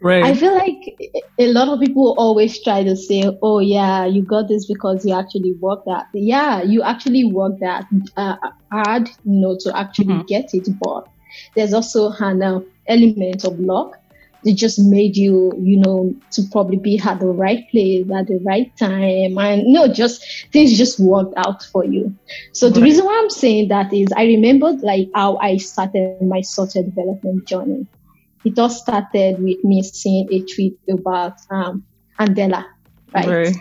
Right. 0.00 0.24
I 0.24 0.34
feel 0.34 0.54
like 0.54 0.96
a 1.38 1.52
lot 1.52 1.68
of 1.68 1.80
people 1.80 2.14
always 2.18 2.62
try 2.62 2.82
to 2.84 2.96
say 2.96 3.24
oh 3.42 3.58
yeah 3.58 4.04
you 4.06 4.22
got 4.22 4.48
this 4.48 4.66
because 4.66 5.04
you 5.04 5.14
actually 5.14 5.54
worked 5.54 5.86
that. 5.86 6.06
Yeah 6.12 6.62
you 6.62 6.82
actually 6.82 7.24
worked 7.24 7.60
that 7.60 7.86
uh, 8.16 8.36
hard 8.70 9.08
you 9.24 9.40
know 9.40 9.56
to 9.60 9.76
actually 9.76 10.06
mm-hmm. 10.06 10.26
get 10.26 10.54
it 10.54 10.68
but 10.80 11.08
there's 11.56 11.74
also 11.74 12.12
an 12.20 12.42
uh, 12.42 12.60
element 12.86 13.44
of 13.44 13.58
luck 13.58 13.98
it 14.44 14.54
just 14.54 14.78
made 14.78 15.16
you, 15.16 15.52
you 15.58 15.78
know, 15.78 16.14
to 16.32 16.42
probably 16.52 16.76
be 16.76 16.98
at 16.98 17.20
the 17.20 17.26
right 17.26 17.68
place 17.70 18.06
at 18.10 18.26
the 18.26 18.38
right 18.44 18.74
time. 18.76 19.38
And 19.38 19.62
you 19.62 19.74
no, 19.74 19.86
know, 19.86 19.92
just 19.92 20.24
things 20.52 20.76
just 20.76 21.00
worked 21.00 21.34
out 21.36 21.62
for 21.64 21.84
you. 21.84 22.14
So 22.52 22.68
the 22.68 22.80
reason 22.80 23.04
why 23.04 23.18
I'm 23.22 23.30
saying 23.30 23.68
that 23.68 23.92
is 23.92 24.08
I 24.16 24.24
remembered 24.24 24.80
like 24.80 25.08
how 25.14 25.36
I 25.38 25.56
started 25.56 26.20
my 26.22 26.40
software 26.40 26.84
development 26.84 27.46
journey. 27.46 27.86
It 28.44 28.58
all 28.58 28.70
started 28.70 29.42
with 29.42 29.64
me 29.64 29.82
seeing 29.82 30.28
a 30.30 30.42
tweet 30.42 30.78
about 30.90 31.34
um, 31.50 31.84
Andela, 32.18 32.66
right? 33.14 33.26
right? 33.26 33.56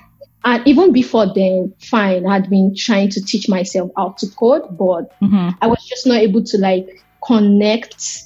And 0.45 0.67
even 0.67 0.91
before 0.91 1.33
then, 1.33 1.73
fine, 1.79 2.27
I 2.27 2.33
had 2.33 2.49
been 2.49 2.75
trying 2.75 3.09
to 3.11 3.23
teach 3.23 3.47
myself 3.47 3.91
how 3.95 4.09
to 4.19 4.27
code, 4.31 4.77
but 4.77 5.17
mm-hmm. 5.21 5.49
I 5.61 5.67
was 5.67 5.85
just 5.87 6.05
not 6.05 6.17
able 6.17 6.43
to 6.43 6.57
like 6.57 7.01
connect 7.25 8.23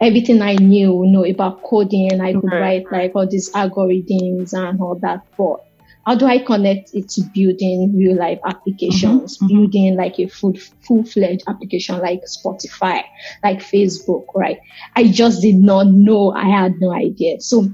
everything 0.00 0.42
I 0.42 0.54
knew, 0.54 1.04
you 1.04 1.10
know, 1.10 1.24
about 1.24 1.62
coding. 1.62 2.20
I 2.20 2.32
could 2.32 2.52
write 2.52 2.86
like 2.90 3.12
all 3.14 3.26
these 3.26 3.50
algorithms 3.52 4.52
and 4.52 4.80
all 4.80 4.96
that. 4.96 5.24
But 5.36 5.64
how 6.06 6.14
do 6.14 6.26
I 6.26 6.38
connect 6.38 6.94
it 6.94 7.08
to 7.10 7.22
building 7.34 7.94
real 7.96 8.16
life 8.16 8.38
applications, 8.46 9.36
mm-hmm, 9.36 9.44
mm-hmm. 9.44 9.54
building 9.56 9.96
like 9.96 10.18
a 10.18 10.26
full 10.26 10.54
full 10.86 11.04
fledged 11.04 11.44
application 11.46 11.98
like 11.98 12.22
Spotify, 12.22 13.02
like 13.42 13.60
Facebook, 13.60 14.24
right? 14.34 14.58
I 14.96 15.08
just 15.08 15.42
did 15.42 15.56
not 15.56 15.88
know. 15.88 16.32
I 16.32 16.44
had 16.44 16.80
no 16.80 16.92
idea. 16.92 17.40
So 17.40 17.68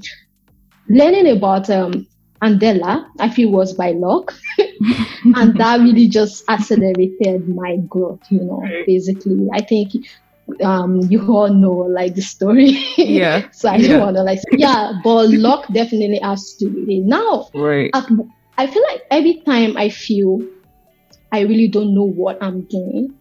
learning 0.88 1.28
about 1.28 1.71
um, 1.71 2.07
Andela, 2.43 3.07
I 3.21 3.28
feel 3.31 3.50
was 3.50 3.73
by 3.73 3.93
luck. 3.93 4.35
and 4.59 5.57
that 5.59 5.81
really 5.81 6.09
just 6.09 6.49
accelerated 6.50 7.49
my 7.49 7.76
growth, 7.88 8.21
you 8.31 8.40
know, 8.40 8.62
basically. 8.87 9.49
I 9.52 9.62
think 9.62 9.93
um 10.63 11.01
you 11.11 11.21
all 11.33 11.53
know 11.53 11.73
like 11.73 12.15
the 12.15 12.23
story. 12.23 12.79
Yeah. 12.97 13.49
So 13.53 13.69
i 13.71 13.77
yeah. 13.77 13.89
don't 13.89 14.01
want 14.01 14.17
to 14.17 14.23
like 14.23 14.41
yeah 14.53 14.93
but 15.03 15.29
luck 15.31 15.67
definitely 15.73 16.19
has 16.23 16.55
to 16.57 16.69
do 16.69 16.85
it 16.89 17.05
now 17.05 17.49
right. 17.55 17.91
i 18.59 18.67
feel 18.67 18.83
like 18.91 19.03
every 19.11 19.41
time 19.47 19.77
i 19.77 19.89
feel 19.89 20.43
i 21.33 21.41
really 21.41 21.69
don't 21.69 21.95
know 21.95 22.05
what 22.05 22.43
i'm 22.43 22.63
doing 22.63 23.15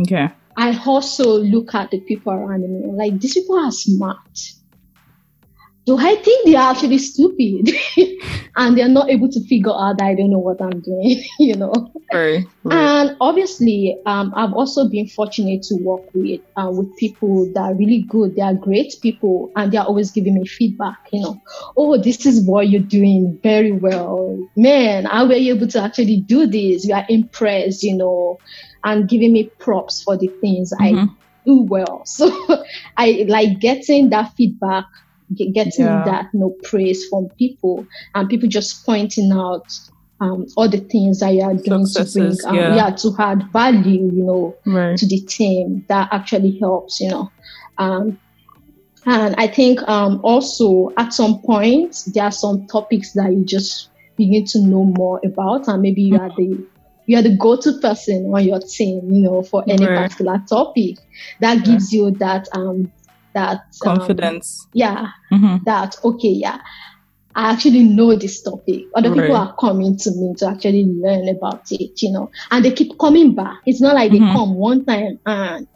okay. 0.00 0.28
I 0.56 0.72
also 0.86 1.36
look 1.36 1.74
at 1.74 1.90
the 1.90 2.00
people 2.00 2.32
around 2.32 2.62
me 2.62 2.88
like 2.92 3.20
these 3.20 3.34
people 3.34 3.58
are 3.58 3.70
smart 3.70 4.16
do 5.86 5.96
I 5.96 6.16
think 6.16 6.46
they're 6.46 6.60
actually 6.60 6.98
stupid 6.98 7.70
and 8.56 8.76
they're 8.76 8.88
not 8.88 9.08
able 9.08 9.28
to 9.28 9.40
figure 9.46 9.70
out 9.70 9.98
that 9.98 10.04
I 10.04 10.14
don't 10.16 10.32
know 10.32 10.40
what 10.40 10.60
I'm 10.60 10.80
doing, 10.80 11.22
you 11.38 11.54
know? 11.54 11.72
Right, 12.12 12.44
right. 12.64 12.76
And 12.76 13.16
obviously, 13.20 13.96
um, 14.04 14.32
I've 14.34 14.52
also 14.52 14.88
been 14.88 15.06
fortunate 15.06 15.62
to 15.64 15.76
work 15.76 16.02
with 16.12 16.40
uh, 16.56 16.70
with 16.72 16.94
people 16.96 17.46
that 17.54 17.60
are 17.60 17.74
really 17.74 18.02
good. 18.02 18.34
They 18.34 18.42
are 18.42 18.54
great 18.54 18.94
people 19.00 19.52
and 19.54 19.70
they're 19.70 19.82
always 19.82 20.10
giving 20.10 20.34
me 20.34 20.46
feedback, 20.46 20.98
you 21.12 21.22
know, 21.22 21.40
oh, 21.76 21.96
this 22.02 22.26
is 22.26 22.44
what 22.44 22.68
you're 22.68 22.80
doing 22.82 23.38
very 23.44 23.70
well. 23.70 24.44
Man, 24.56 25.04
how 25.04 25.28
were 25.28 25.34
you 25.34 25.54
able 25.54 25.68
to 25.68 25.80
actually 25.80 26.20
do 26.20 26.48
this? 26.48 26.84
You 26.84 26.94
are 26.94 27.06
impressed, 27.08 27.84
you 27.84 27.96
know, 27.96 28.40
and 28.82 29.08
giving 29.08 29.32
me 29.32 29.50
props 29.60 30.02
for 30.02 30.16
the 30.16 30.26
things 30.40 30.72
mm-hmm. 30.72 30.98
I 30.98 31.08
do 31.44 31.62
well. 31.62 32.02
So 32.06 32.64
I 32.96 33.24
like 33.28 33.60
getting 33.60 34.10
that 34.10 34.34
feedback 34.34 34.86
getting 35.34 35.84
yeah. 35.84 36.04
that 36.04 36.28
you 36.32 36.40
know, 36.40 36.50
praise 36.62 37.06
from 37.08 37.28
people 37.38 37.86
and 38.14 38.28
people 38.28 38.48
just 38.48 38.84
pointing 38.86 39.32
out 39.32 39.66
um, 40.20 40.46
all 40.56 40.68
the 40.68 40.78
things 40.78 41.20
that 41.20 41.30
you 41.30 41.42
are 41.42 41.54
doing 41.54 41.86
Successes, 41.86 42.38
to 42.38 42.48
bring, 42.48 42.64
um, 42.64 42.76
yeah. 42.76 42.76
yeah. 42.76 42.90
to 42.96 43.14
add 43.18 43.52
value, 43.52 44.10
you 44.12 44.24
know, 44.24 44.56
right. 44.64 44.96
to 44.96 45.06
the 45.06 45.20
team 45.20 45.84
that 45.88 46.08
actually 46.12 46.58
helps, 46.58 47.00
you 47.00 47.10
know. 47.10 47.30
Um, 47.78 48.18
and 49.04 49.34
I 49.36 49.46
think 49.46 49.80
um, 49.88 50.20
also 50.24 50.90
at 50.96 51.12
some 51.12 51.40
point 51.40 52.04
there 52.14 52.24
are 52.24 52.32
some 52.32 52.66
topics 52.66 53.12
that 53.12 53.32
you 53.32 53.44
just 53.44 53.90
begin 54.16 54.44
to 54.46 54.60
know 54.60 54.84
more 54.84 55.20
about, 55.24 55.68
and 55.68 55.82
maybe 55.82 56.02
you 56.02 56.18
are 56.18 56.30
the 56.30 56.66
you 57.06 57.16
are 57.16 57.22
the 57.22 57.36
go-to 57.36 57.78
person 57.80 58.32
on 58.34 58.42
your 58.42 58.58
team, 58.58 59.08
you 59.12 59.22
know, 59.22 59.42
for 59.42 59.62
any 59.68 59.86
right. 59.86 60.10
particular 60.10 60.42
topic. 60.48 60.96
That 61.38 61.64
gives 61.64 61.92
yeah. 61.92 62.02
you 62.02 62.10
that 62.12 62.48
um 62.52 62.90
that 63.36 63.60
confidence. 63.80 64.64
Um, 64.64 64.70
yeah, 64.74 65.06
mm-hmm. 65.32 65.56
that 65.64 65.96
okay, 66.02 66.28
yeah. 66.28 66.60
I 67.34 67.52
actually 67.52 67.82
know 67.82 68.16
this 68.16 68.40
topic. 68.40 68.86
Other 68.94 69.10
right. 69.10 69.20
people 69.20 69.36
are 69.36 69.54
coming 69.56 69.98
to 69.98 70.10
me 70.12 70.34
to 70.38 70.48
actually 70.48 70.84
learn 70.84 71.28
about 71.28 71.70
it, 71.70 72.02
you 72.02 72.10
know, 72.10 72.30
and 72.50 72.64
they 72.64 72.72
keep 72.72 72.98
coming 72.98 73.34
back. 73.34 73.58
It's 73.66 73.80
not 73.80 73.94
like 73.94 74.10
mm-hmm. 74.10 74.24
they 74.24 74.32
come 74.32 74.54
one 74.54 74.86
time 74.86 75.20
and 75.26 75.68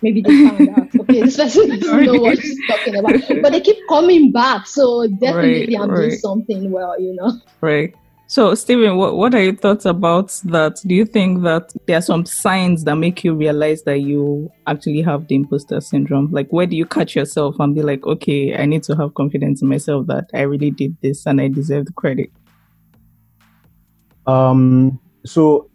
maybe 0.00 0.22
they 0.22 0.48
found 0.48 0.70
out, 0.70 0.88
okay, 1.00 1.20
this 1.20 1.36
person 1.36 1.68
doesn't 1.68 2.06
know 2.06 2.14
what 2.14 2.38
she's 2.38 2.58
talking 2.66 2.96
about, 2.96 3.12
but 3.42 3.52
they 3.52 3.60
keep 3.60 3.76
coming 3.90 4.32
back. 4.32 4.66
So 4.66 5.06
definitely 5.06 5.76
right, 5.76 5.82
I'm 5.82 5.90
right. 5.90 6.08
doing 6.08 6.10
something 6.12 6.70
well, 6.70 6.98
you 6.98 7.14
know. 7.14 7.32
Right. 7.60 7.94
So, 8.32 8.54
Stephen, 8.54 8.96
what, 8.96 9.18
what 9.18 9.34
are 9.34 9.42
your 9.42 9.54
thoughts 9.54 9.84
about 9.84 10.30
that? 10.44 10.80
Do 10.86 10.94
you 10.94 11.04
think 11.04 11.42
that 11.42 11.70
there 11.86 11.98
are 11.98 12.00
some 12.00 12.24
signs 12.24 12.84
that 12.84 12.96
make 12.96 13.22
you 13.24 13.34
realize 13.34 13.82
that 13.82 13.98
you 13.98 14.50
actually 14.66 15.02
have 15.02 15.28
the 15.28 15.34
imposter 15.34 15.82
syndrome? 15.82 16.30
Like, 16.32 16.48
where 16.48 16.64
do 16.64 16.74
you 16.74 16.86
catch 16.86 17.14
yourself 17.14 17.56
and 17.58 17.74
be 17.74 17.82
like, 17.82 18.06
okay, 18.06 18.56
I 18.56 18.64
need 18.64 18.84
to 18.84 18.96
have 18.96 19.12
confidence 19.12 19.60
in 19.60 19.68
myself 19.68 20.06
that 20.06 20.30
I 20.32 20.40
really 20.48 20.70
did 20.70 20.96
this 21.02 21.26
and 21.26 21.42
I 21.42 21.48
deserve 21.48 21.84
the 21.84 21.92
credit? 21.92 22.30
Um, 24.26 24.98
so 25.26 25.68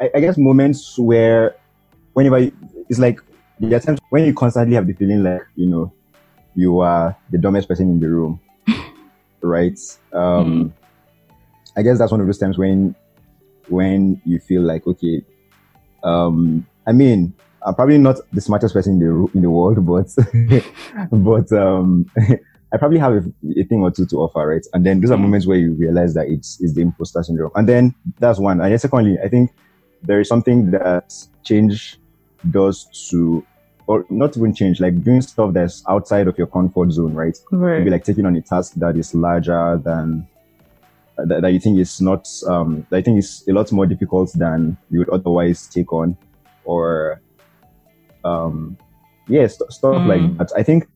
I, 0.00 0.08
I 0.14 0.20
guess 0.20 0.38
moments 0.38 0.98
where 0.98 1.54
whenever 2.14 2.38
you, 2.38 2.52
it's 2.88 2.98
like 2.98 3.20
the 3.60 3.74
attempts 3.74 4.00
when 4.08 4.24
you 4.24 4.32
constantly 4.32 4.74
have 4.74 4.86
the 4.86 4.94
feeling 4.94 5.22
like, 5.22 5.42
you 5.54 5.66
know, 5.66 5.92
you 6.54 6.80
are 6.80 7.14
the 7.30 7.36
dumbest 7.36 7.68
person 7.68 7.90
in 7.90 8.00
the 8.00 8.08
room, 8.08 8.40
right? 9.42 9.78
Um, 10.14 10.70
mm 10.70 10.72
I 11.78 11.82
guess 11.82 11.98
that's 11.98 12.10
one 12.10 12.20
of 12.20 12.26
those 12.26 12.38
times 12.38 12.58
when 12.58 12.96
when 13.68 14.20
you 14.24 14.40
feel 14.40 14.62
like 14.62 14.84
okay, 14.86 15.22
um, 16.02 16.66
I 16.88 16.92
mean, 16.92 17.32
I'm 17.64 17.74
probably 17.76 17.98
not 17.98 18.16
the 18.32 18.40
smartest 18.40 18.74
person 18.74 18.94
in 18.94 18.98
the 18.98 19.30
in 19.34 19.42
the 19.42 19.50
world, 19.50 19.86
but 19.86 20.12
but 21.12 21.52
um, 21.52 22.10
I 22.72 22.76
probably 22.76 22.98
have 22.98 23.12
a, 23.12 23.24
a, 23.60 23.64
thing 23.64 23.80
or 23.80 23.92
two 23.92 24.06
to 24.06 24.16
offer, 24.16 24.46
right? 24.46 24.66
And 24.72 24.84
then 24.84 25.00
those 25.00 25.12
are 25.12 25.16
moments 25.16 25.46
where 25.46 25.56
you 25.56 25.74
realize 25.74 26.14
that 26.14 26.26
it's 26.26 26.60
it's 26.60 26.74
the 26.74 26.82
imposter 26.82 27.22
syndrome, 27.22 27.52
and 27.54 27.68
then 27.68 27.94
that's 28.18 28.40
one. 28.40 28.60
And 28.60 28.72
then 28.72 28.78
secondly, 28.80 29.16
I 29.22 29.28
think 29.28 29.52
there 30.02 30.20
is 30.20 30.28
something 30.28 30.72
that 30.72 31.14
change 31.44 32.00
does 32.50 32.86
to 33.10 33.46
or 33.86 34.04
not 34.10 34.36
even 34.36 34.52
change, 34.52 34.80
like 34.80 35.02
doing 35.04 35.22
stuff 35.22 35.54
that's 35.54 35.84
outside 35.88 36.26
of 36.26 36.36
your 36.36 36.48
comfort 36.48 36.90
zone, 36.90 37.14
right? 37.14 37.38
Right. 37.52 37.78
Maybe 37.78 37.90
like 37.90 38.04
taking 38.04 38.26
on 38.26 38.34
a 38.34 38.42
task 38.42 38.74
that 38.74 38.96
is 38.96 39.14
larger 39.14 39.80
than 39.82 40.28
that, 41.26 41.42
that 41.42 41.52
you 41.52 41.60
think 41.60 41.78
is 41.78 42.00
not 42.00 42.28
um, 42.46 42.86
that 42.90 42.98
I 42.98 43.02
think 43.02 43.18
is 43.18 43.44
a 43.48 43.52
lot 43.52 43.70
more 43.72 43.86
difficult 43.86 44.32
than 44.34 44.76
you 44.90 45.00
would 45.00 45.10
otherwise 45.10 45.66
take 45.66 45.92
on, 45.92 46.16
or 46.64 47.20
um, 48.24 48.76
yeah, 49.26 49.46
st- 49.46 49.72
stuff 49.72 49.96
mm. 49.96 50.06
like 50.06 50.38
that. 50.38 50.52
I 50.56 50.62
think 50.62 50.88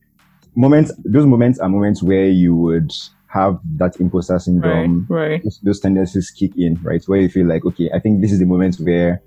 moments, 0.55 0.91
those 1.03 1.25
moments 1.25 1.59
are 1.59 1.69
moments 1.69 2.01
where 2.01 2.25
you 2.25 2.55
would 2.55 2.91
have 3.27 3.59
that 3.77 3.99
imposter 3.99 4.37
syndrome, 4.39 5.07
right, 5.09 5.29
right. 5.29 5.43
Those, 5.43 5.59
those, 5.63 5.79
tendencies 5.79 6.29
kick 6.29 6.55
in, 6.55 6.79
right? 6.83 7.03
Where 7.05 7.19
you 7.19 7.29
feel 7.29 7.47
like, 7.47 7.65
okay, 7.65 7.89
I 7.93 7.99
think 7.99 8.21
this 8.21 8.31
is 8.31 8.39
the 8.39 8.45
moment 8.45 8.77
where 8.77 9.21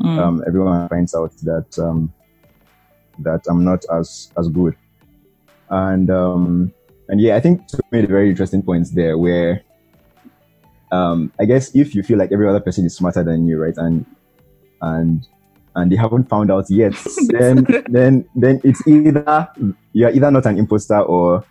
mm. 0.00 0.18
um, 0.18 0.42
everyone 0.46 0.88
finds 0.88 1.14
out 1.14 1.32
that 1.42 1.78
um, 1.78 2.12
that 3.20 3.42
I'm 3.48 3.64
not 3.64 3.84
as 3.92 4.32
as 4.36 4.48
good, 4.48 4.76
and 5.70 6.10
um, 6.10 6.74
and 7.08 7.20
yeah, 7.20 7.36
I 7.36 7.40
think 7.40 7.62
you 7.72 7.78
made 7.90 8.04
a 8.04 8.08
very 8.08 8.30
interesting 8.30 8.62
points 8.62 8.90
there 8.90 9.16
where 9.16 9.62
um, 10.92 11.32
I 11.40 11.46
guess 11.46 11.74
if 11.74 11.94
you 11.94 12.02
feel 12.02 12.18
like 12.18 12.30
every 12.30 12.48
other 12.48 12.60
person 12.60 12.84
is 12.84 12.94
smarter 12.94 13.24
than 13.24 13.46
you, 13.46 13.58
right, 13.58 13.74
and 13.76 14.04
and 14.82 15.26
and 15.74 15.90
they 15.90 15.96
haven't 15.96 16.28
found 16.28 16.50
out 16.52 16.66
yet, 16.68 16.92
then 17.28 17.66
then 17.88 18.28
then 18.36 18.60
it's 18.62 18.86
either 18.86 19.48
you're 19.92 20.10
either 20.10 20.30
not 20.30 20.46
an 20.46 20.58
imposter 20.58 21.00
or 21.00 21.44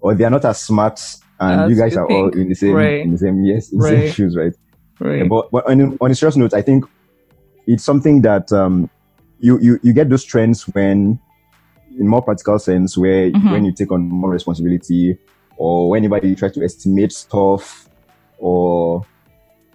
or 0.00 0.14
they 0.14 0.24
are 0.24 0.30
not 0.30 0.44
as 0.44 0.62
smart, 0.62 1.00
and 1.40 1.62
as 1.62 1.70
you 1.70 1.76
guys 1.76 1.94
you 1.94 2.00
are 2.00 2.06
think. 2.06 2.34
all 2.34 2.40
in 2.40 2.48
the 2.48 2.54
same 2.54 2.74
right. 2.74 3.00
in 3.00 3.12
the 3.12 3.18
same 3.18 3.42
yes 3.42 3.72
in 3.72 3.78
right. 3.78 3.90
the 3.90 4.00
same 4.02 4.12
shoes, 4.12 4.36
right? 4.36 4.52
Right. 5.00 5.18
Yeah, 5.20 5.24
but 5.24 5.50
but 5.50 5.68
on, 5.68 5.96
on 6.00 6.10
a 6.10 6.14
serious 6.14 6.36
note, 6.36 6.52
I 6.52 6.62
think 6.62 6.84
it's 7.66 7.82
something 7.82 8.20
that 8.22 8.52
um, 8.52 8.90
you 9.38 9.58
you 9.60 9.80
you 9.82 9.94
get 9.94 10.10
those 10.10 10.24
trends 10.24 10.68
when 10.68 11.18
in 11.98 12.06
more 12.06 12.20
practical 12.20 12.58
sense 12.58 12.98
where 12.98 13.30
mm-hmm. 13.30 13.50
when 13.50 13.64
you 13.64 13.72
take 13.72 13.90
on 13.90 14.02
more 14.02 14.30
responsibility 14.30 15.16
or 15.56 15.88
whenever 15.88 16.18
you 16.26 16.34
try 16.34 16.48
to 16.50 16.62
estimate 16.62 17.12
stuff 17.12 17.88
or 18.44 19.06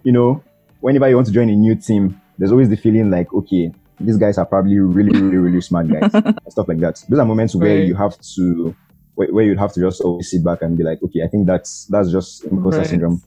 you 0.04 0.12
know, 0.12 0.42
whenever 0.78 1.08
you 1.08 1.16
want 1.16 1.26
to 1.26 1.32
join 1.32 1.50
a 1.50 1.56
new 1.56 1.74
team, 1.74 2.20
there's 2.38 2.52
always 2.52 2.68
the 2.68 2.76
feeling 2.76 3.10
like, 3.10 3.32
okay, 3.34 3.72
these 3.98 4.16
guys 4.16 4.38
are 4.38 4.46
probably 4.46 4.78
really, 4.78 5.20
really, 5.20 5.36
really 5.36 5.60
smart 5.60 5.88
guys, 5.88 6.10
stuff 6.48 6.68
like 6.68 6.78
that. 6.78 7.04
Those 7.08 7.18
are 7.18 7.26
moments 7.26 7.54
where 7.54 7.78
right. 7.78 7.86
you 7.86 7.96
have 7.96 8.16
to, 8.36 8.74
where, 9.16 9.28
where 9.32 9.44
you'd 9.44 9.58
have 9.58 9.72
to 9.72 9.80
just 9.80 10.00
always 10.00 10.30
sit 10.30 10.44
back 10.44 10.62
and 10.62 10.78
be 10.78 10.84
like, 10.84 11.02
okay, 11.02 11.22
I 11.24 11.28
think 11.28 11.48
that's 11.48 11.86
that's 11.86 12.12
just 12.12 12.44
imposter 12.44 12.78
right. 12.78 12.86
syndrome 12.86 13.20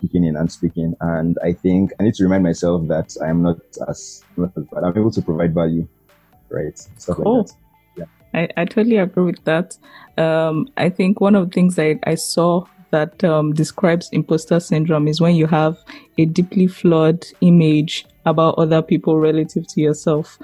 kicking 0.00 0.24
in 0.24 0.36
and 0.36 0.50
speaking. 0.50 0.94
And 1.00 1.36
I 1.44 1.52
think 1.52 1.92
I 2.00 2.04
need 2.04 2.14
to 2.14 2.24
remind 2.24 2.42
myself 2.42 2.88
that 2.88 3.14
I 3.22 3.28
am 3.28 3.42
not 3.42 3.58
as, 3.88 4.24
not 4.38 4.52
as 4.56 4.64
bad. 4.72 4.84
I'm 4.84 4.96
able 4.96 5.10
to 5.10 5.22
provide 5.22 5.52
value, 5.52 5.86
right? 6.48 6.78
Stuff 6.78 7.16
cool. 7.16 7.38
like 7.38 7.46
that. 7.46 7.54
Yeah. 7.96 8.40
I, 8.40 8.62
I 8.62 8.64
totally 8.64 8.96
agree 8.96 9.24
with 9.24 9.44
that. 9.44 9.76
Um, 10.16 10.68
I 10.78 10.88
think 10.88 11.20
one 11.20 11.34
of 11.34 11.50
the 11.50 11.54
things 11.54 11.78
I, 11.78 11.98
I 12.04 12.14
saw 12.14 12.64
that 12.90 13.22
um, 13.24 13.52
describes 13.52 14.08
imposter 14.12 14.60
syndrome 14.60 15.08
is 15.08 15.20
when 15.20 15.36
you 15.36 15.46
have 15.46 15.78
a 16.16 16.24
deeply 16.24 16.66
flawed 16.66 17.26
image 17.40 18.06
about 18.26 18.54
other 18.58 18.82
people 18.82 19.18
relative 19.18 19.66
to 19.68 19.80
yourself. 19.80 20.38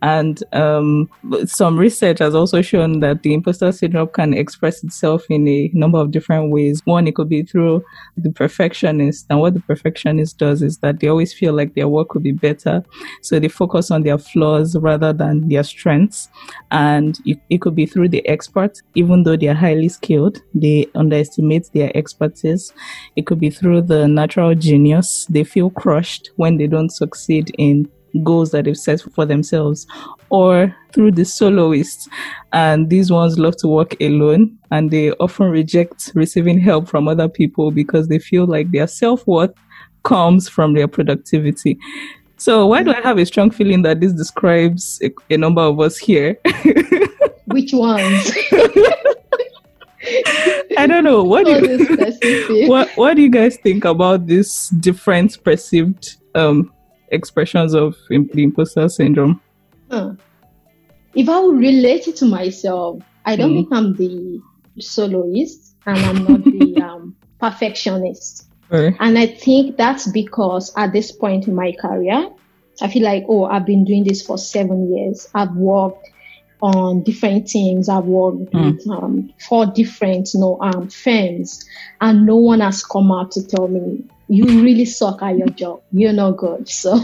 And 0.00 0.42
um, 0.52 1.10
some 1.46 1.76
research 1.76 2.20
has 2.20 2.34
also 2.34 2.62
shown 2.62 3.00
that 3.00 3.22
the 3.22 3.34
imposter 3.34 3.72
syndrome 3.72 4.08
can 4.08 4.32
express 4.32 4.84
itself 4.84 5.24
in 5.28 5.48
a 5.48 5.70
number 5.74 5.98
of 5.98 6.12
different 6.12 6.52
ways. 6.52 6.82
One, 6.84 7.08
it 7.08 7.16
could 7.16 7.28
be 7.28 7.42
through 7.42 7.84
the 8.16 8.30
perfectionist. 8.30 9.26
And 9.28 9.40
what 9.40 9.54
the 9.54 9.60
perfectionist 9.60 10.38
does 10.38 10.62
is 10.62 10.78
that 10.78 11.00
they 11.00 11.08
always 11.08 11.32
feel 11.32 11.52
like 11.52 11.74
their 11.74 11.88
work 11.88 12.10
could 12.10 12.22
be 12.22 12.32
better. 12.32 12.84
So 13.22 13.40
they 13.40 13.48
focus 13.48 13.90
on 13.90 14.04
their 14.04 14.18
flaws 14.18 14.76
rather 14.76 15.12
than 15.12 15.48
their 15.48 15.64
strengths. 15.64 16.28
And 16.70 17.18
it, 17.24 17.40
it 17.50 17.60
could 17.60 17.74
be 17.74 17.86
through 17.86 18.10
the 18.10 18.26
expert, 18.28 18.80
even 18.94 19.24
though 19.24 19.36
they 19.36 19.48
are 19.48 19.54
highly 19.54 19.88
skilled, 19.88 20.38
they 20.54 20.86
underestimate 20.94 21.70
their 21.74 21.90
expertise. 21.96 22.72
It 23.16 23.26
could 23.26 23.40
be 23.40 23.50
through 23.50 23.82
the 23.82 24.06
natural 24.06 24.54
genius. 24.54 25.26
They 25.28 25.44
feel 25.44 25.70
crushed 25.70 26.30
when 26.36 26.56
they 26.56 26.68
don't 26.68 26.90
succeed 26.90 27.52
in 27.58 27.90
goals 28.24 28.50
that 28.50 28.64
they've 28.64 28.76
set 28.76 29.00
for 29.14 29.24
themselves 29.24 29.86
or 30.30 30.74
through 30.92 31.12
the 31.12 31.24
soloists. 31.24 32.08
And 32.52 32.90
these 32.90 33.10
ones 33.10 33.38
love 33.38 33.56
to 33.58 33.68
work 33.68 33.94
alone 34.00 34.58
and 34.70 34.90
they 34.90 35.12
often 35.12 35.50
reject 35.50 36.12
receiving 36.14 36.58
help 36.58 36.88
from 36.88 37.08
other 37.08 37.28
people 37.28 37.70
because 37.70 38.08
they 38.08 38.18
feel 38.18 38.46
like 38.46 38.70
their 38.70 38.86
self 38.86 39.26
worth 39.26 39.52
comes 40.04 40.48
from 40.48 40.74
their 40.74 40.88
productivity. 40.88 41.78
So 42.36 42.66
why 42.68 42.82
do 42.84 42.92
I 42.92 43.00
have 43.00 43.18
a 43.18 43.26
strong 43.26 43.50
feeling 43.50 43.82
that 43.82 44.00
this 44.00 44.12
describes 44.12 45.00
a, 45.02 45.10
a 45.30 45.36
number 45.36 45.60
of 45.60 45.80
us 45.80 45.98
here? 45.98 46.38
Which 47.46 47.72
ones? 47.72 48.30
I 50.76 50.86
don't 50.86 51.02
know. 51.02 51.24
What 51.24 51.46
do, 51.46 51.52
you, 51.52 52.68
what, 52.68 52.88
what 52.90 53.14
do 53.14 53.22
you 53.22 53.30
guys 53.30 53.56
think 53.56 53.84
about 53.84 54.26
this 54.26 54.68
different 54.68 55.42
perceived 55.42 56.16
um, 56.34 56.72
expressions 57.10 57.74
of 57.74 57.96
the 58.08 58.42
imposter 58.42 58.88
syndrome? 58.88 59.40
Huh. 59.90 60.14
If 61.14 61.28
I 61.28 61.40
would 61.40 61.58
relate 61.58 62.06
it 62.08 62.16
to 62.16 62.26
myself, 62.26 63.02
I 63.24 63.36
don't 63.36 63.52
mm. 63.52 63.56
think 63.56 63.68
I'm 63.72 63.94
the 63.96 64.40
soloist 64.78 65.74
and 65.86 65.98
I'm 65.98 66.24
not 66.24 66.44
the 66.44 66.82
um, 66.84 67.16
perfectionist. 67.40 68.48
Right. 68.70 68.94
And 69.00 69.18
I 69.18 69.26
think 69.26 69.76
that's 69.76 70.10
because 70.10 70.72
at 70.76 70.92
this 70.92 71.10
point 71.10 71.48
in 71.48 71.54
my 71.54 71.72
career, 71.72 72.30
I 72.80 72.88
feel 72.88 73.02
like, 73.02 73.24
oh, 73.28 73.44
I've 73.44 73.66
been 73.66 73.84
doing 73.84 74.04
this 74.04 74.24
for 74.24 74.38
seven 74.38 74.94
years. 74.94 75.28
I've 75.34 75.54
worked 75.54 76.08
on 76.60 77.02
different 77.02 77.48
teams. 77.48 77.88
I've 77.88 78.04
worked 78.04 78.52
mm. 78.52 78.72
with 78.76 78.88
um, 78.88 79.32
four 79.48 79.66
different 79.66 80.32
you 80.34 80.40
know, 80.40 80.58
um, 80.60 80.88
firms, 80.88 81.64
and 82.00 82.26
no 82.26 82.36
one 82.36 82.60
has 82.60 82.84
come 82.84 83.10
out 83.10 83.32
to 83.32 83.46
tell 83.46 83.68
me 83.68 84.04
you 84.28 84.62
really 84.62 84.84
suck 84.84 85.22
at 85.22 85.36
your 85.36 85.48
job. 85.48 85.82
You're 85.92 86.12
not 86.12 86.32
good. 86.32 86.68
So 86.68 87.00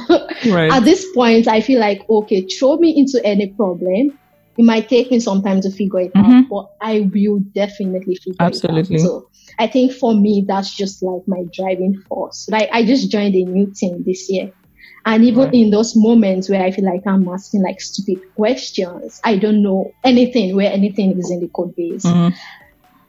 right. 0.47 0.73
at 0.73 0.85
this 0.85 1.07
point, 1.14 1.49
I 1.49 1.61
feel 1.61 1.81
like, 1.81 2.09
okay, 2.09 2.47
throw 2.47 2.76
me 2.76 2.97
into 2.97 3.25
any 3.25 3.49
problem 3.49 4.19
it 4.57 4.64
might 4.64 4.88
take 4.88 5.11
me 5.11 5.21
some 5.21 5.43
time 5.43 5.61
to 5.62 5.71
figure 5.71 6.00
it 6.00 6.14
mm-hmm. 6.14 6.33
out, 6.33 6.49
but 6.49 6.87
I 6.87 7.11
will 7.12 7.40
definitely 7.54 8.16
figure 8.16 8.37
Absolutely. 8.40 8.97
it 8.97 9.02
out. 9.02 9.07
So 9.07 9.31
I 9.59 9.66
think 9.66 9.93
for 9.93 10.14
me, 10.14 10.45
that's 10.47 10.75
just 10.75 11.02
like 11.02 11.23
my 11.26 11.45
driving 11.52 12.00
force. 12.09 12.49
Like 12.49 12.69
I 12.73 12.85
just 12.85 13.11
joined 13.11 13.35
a 13.35 13.45
new 13.45 13.73
team 13.75 14.04
this 14.04 14.31
year. 14.31 14.52
And 15.07 15.25
even 15.25 15.45
right. 15.45 15.54
in 15.54 15.71
those 15.71 15.95
moments 15.97 16.49
where 16.49 16.62
I 16.62 16.71
feel 16.71 16.85
like 16.87 17.07
I'm 17.07 17.28
asking 17.28 17.62
like 17.62 17.81
stupid 17.81 18.23
questions, 18.37 19.21
I 19.23 19.37
don't 19.37 19.62
know 19.62 19.93
anything 20.02 20.57
where 20.57 20.73
anything 20.73 21.19
is 21.19 21.31
in 21.31 21.40
the 21.40 21.49
code 21.49 21.75
base. 21.76 22.04
Mm-hmm 22.04 22.37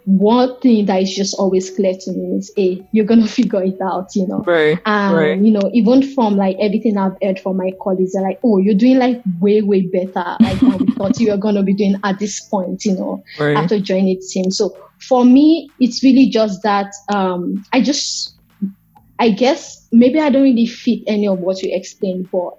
one 0.06 0.60
thing 0.60 0.86
that 0.86 1.02
is 1.02 1.14
just 1.14 1.36
always 1.40 1.70
clear 1.76 1.94
to 1.94 2.12
me 2.12 2.38
is, 2.38 2.52
hey, 2.56 2.88
you're 2.92 3.06
gonna 3.06 3.28
figure 3.40 3.64
it 3.64 3.80
out, 3.82 4.16
you 4.16 4.28
know. 4.28 4.40
Right. 4.40 4.80
And 4.86 5.16
right. 5.16 5.40
you 5.40 5.52
know, 5.52 5.70
even 5.74 6.14
from 6.14 6.38
like 6.38 6.58
everything 6.60 6.98
I've 6.98 7.18
heard 7.22 7.40
from 7.40 7.58
my 7.58 7.72
colleagues, 7.82 8.14
they're 8.14 8.22
like, 8.22 8.40
oh, 8.44 8.60
you're 8.60 8.76
doing 8.76 9.00
like 9.00 9.22
way, 9.40 9.62
way 9.62 9.82
better 9.82 10.38
like 10.40 10.62
we 10.62 10.92
thought 10.94 11.20
you 11.20 11.32
were 11.32 11.38
gonna 11.38 11.64
be 11.64 11.74
doing 11.74 11.96
at 12.04 12.20
this 12.20 12.40
point, 12.40 12.86
you 12.86 12.94
know, 12.94 13.24
right. 13.40 13.58
after 13.58 13.80
joining 13.80 14.20
the 14.20 14.28
team. 14.32 14.52
So 14.52 14.78
for 15.00 15.26
me, 15.26 15.70
it's 15.80 16.04
really 16.04 16.30
just 16.30 16.64
that 16.64 16.94
um 17.14 17.66
I 17.74 17.82
just 17.82 18.36
I 19.18 19.30
guess 19.30 19.88
maybe 19.92 20.20
I 20.20 20.30
don't 20.30 20.44
really 20.44 20.68
fit 20.68 21.00
any 21.08 21.28
of 21.28 21.40
what 21.40 21.62
you 21.62 21.76
explained, 21.76 22.30
but 22.32 22.54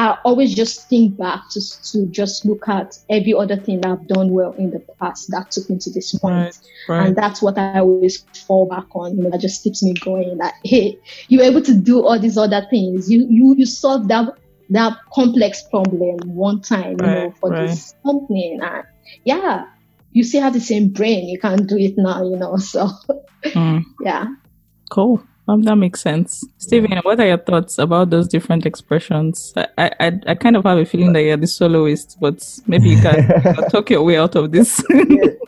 I 0.00 0.16
always 0.24 0.54
just 0.54 0.88
think 0.88 1.18
back 1.18 1.50
to, 1.50 1.82
to 1.92 2.06
just 2.06 2.46
look 2.46 2.66
at 2.66 2.98
every 3.10 3.34
other 3.34 3.56
thing 3.56 3.82
that 3.82 3.90
I've 3.90 4.06
done 4.06 4.30
well 4.30 4.52
in 4.52 4.70
the 4.70 4.78
past 4.98 5.30
that 5.30 5.50
took 5.50 5.68
me 5.68 5.76
to 5.76 5.90
this 5.90 6.18
point. 6.18 6.34
Right, 6.34 6.58
right. 6.88 7.06
And 7.06 7.16
that's 7.16 7.42
what 7.42 7.58
I 7.58 7.80
always 7.80 8.22
fall 8.46 8.66
back 8.66 8.86
on. 8.92 9.18
You 9.18 9.24
know, 9.24 9.30
that 9.30 9.42
just 9.42 9.62
keeps 9.62 9.82
me 9.82 9.92
going. 9.92 10.38
That 10.38 10.54
hey, 10.64 10.98
you 11.28 11.40
were 11.40 11.44
able 11.44 11.60
to 11.60 11.74
do 11.74 12.02
all 12.02 12.18
these 12.18 12.38
other 12.38 12.66
things. 12.70 13.10
You 13.10 13.26
you 13.28 13.54
you 13.58 13.66
solved 13.66 14.08
that 14.08 14.38
that 14.70 14.96
complex 15.12 15.64
problem 15.64 16.34
one 16.34 16.62
time, 16.62 16.92
you 16.92 17.06
know, 17.06 17.34
for 17.38 17.50
this 17.50 17.92
company. 18.02 18.58
And 18.58 18.84
yeah, 19.24 19.66
you 20.12 20.24
still 20.24 20.40
have 20.40 20.54
the 20.54 20.60
same 20.60 20.88
brain. 20.88 21.28
You 21.28 21.38
can't 21.38 21.68
do 21.68 21.76
it 21.76 21.98
now, 21.98 22.24
you 22.24 22.36
know. 22.36 22.56
So 22.58 22.88
mm. 23.44 23.84
yeah. 24.00 24.28
Cool. 24.90 25.22
Um, 25.50 25.62
that 25.62 25.74
makes 25.74 26.00
sense. 26.00 26.44
Stephen, 26.58 26.96
what 27.02 27.18
are 27.18 27.26
your 27.26 27.38
thoughts 27.38 27.76
about 27.78 28.10
those 28.10 28.28
different 28.28 28.66
expressions? 28.66 29.52
I, 29.56 29.90
I, 29.98 30.20
I 30.28 30.34
kind 30.36 30.56
of 30.56 30.62
have 30.64 30.78
a 30.78 30.84
feeling 30.84 31.12
that 31.14 31.22
you're 31.22 31.36
the 31.36 31.48
soloist, 31.48 32.18
but 32.20 32.60
maybe 32.68 32.90
you 32.90 33.00
can 33.00 33.26
talk 33.70 33.90
your 33.90 34.04
way 34.04 34.16
out 34.16 34.36
of 34.36 34.52
this. 34.52 34.76
to 34.86 35.38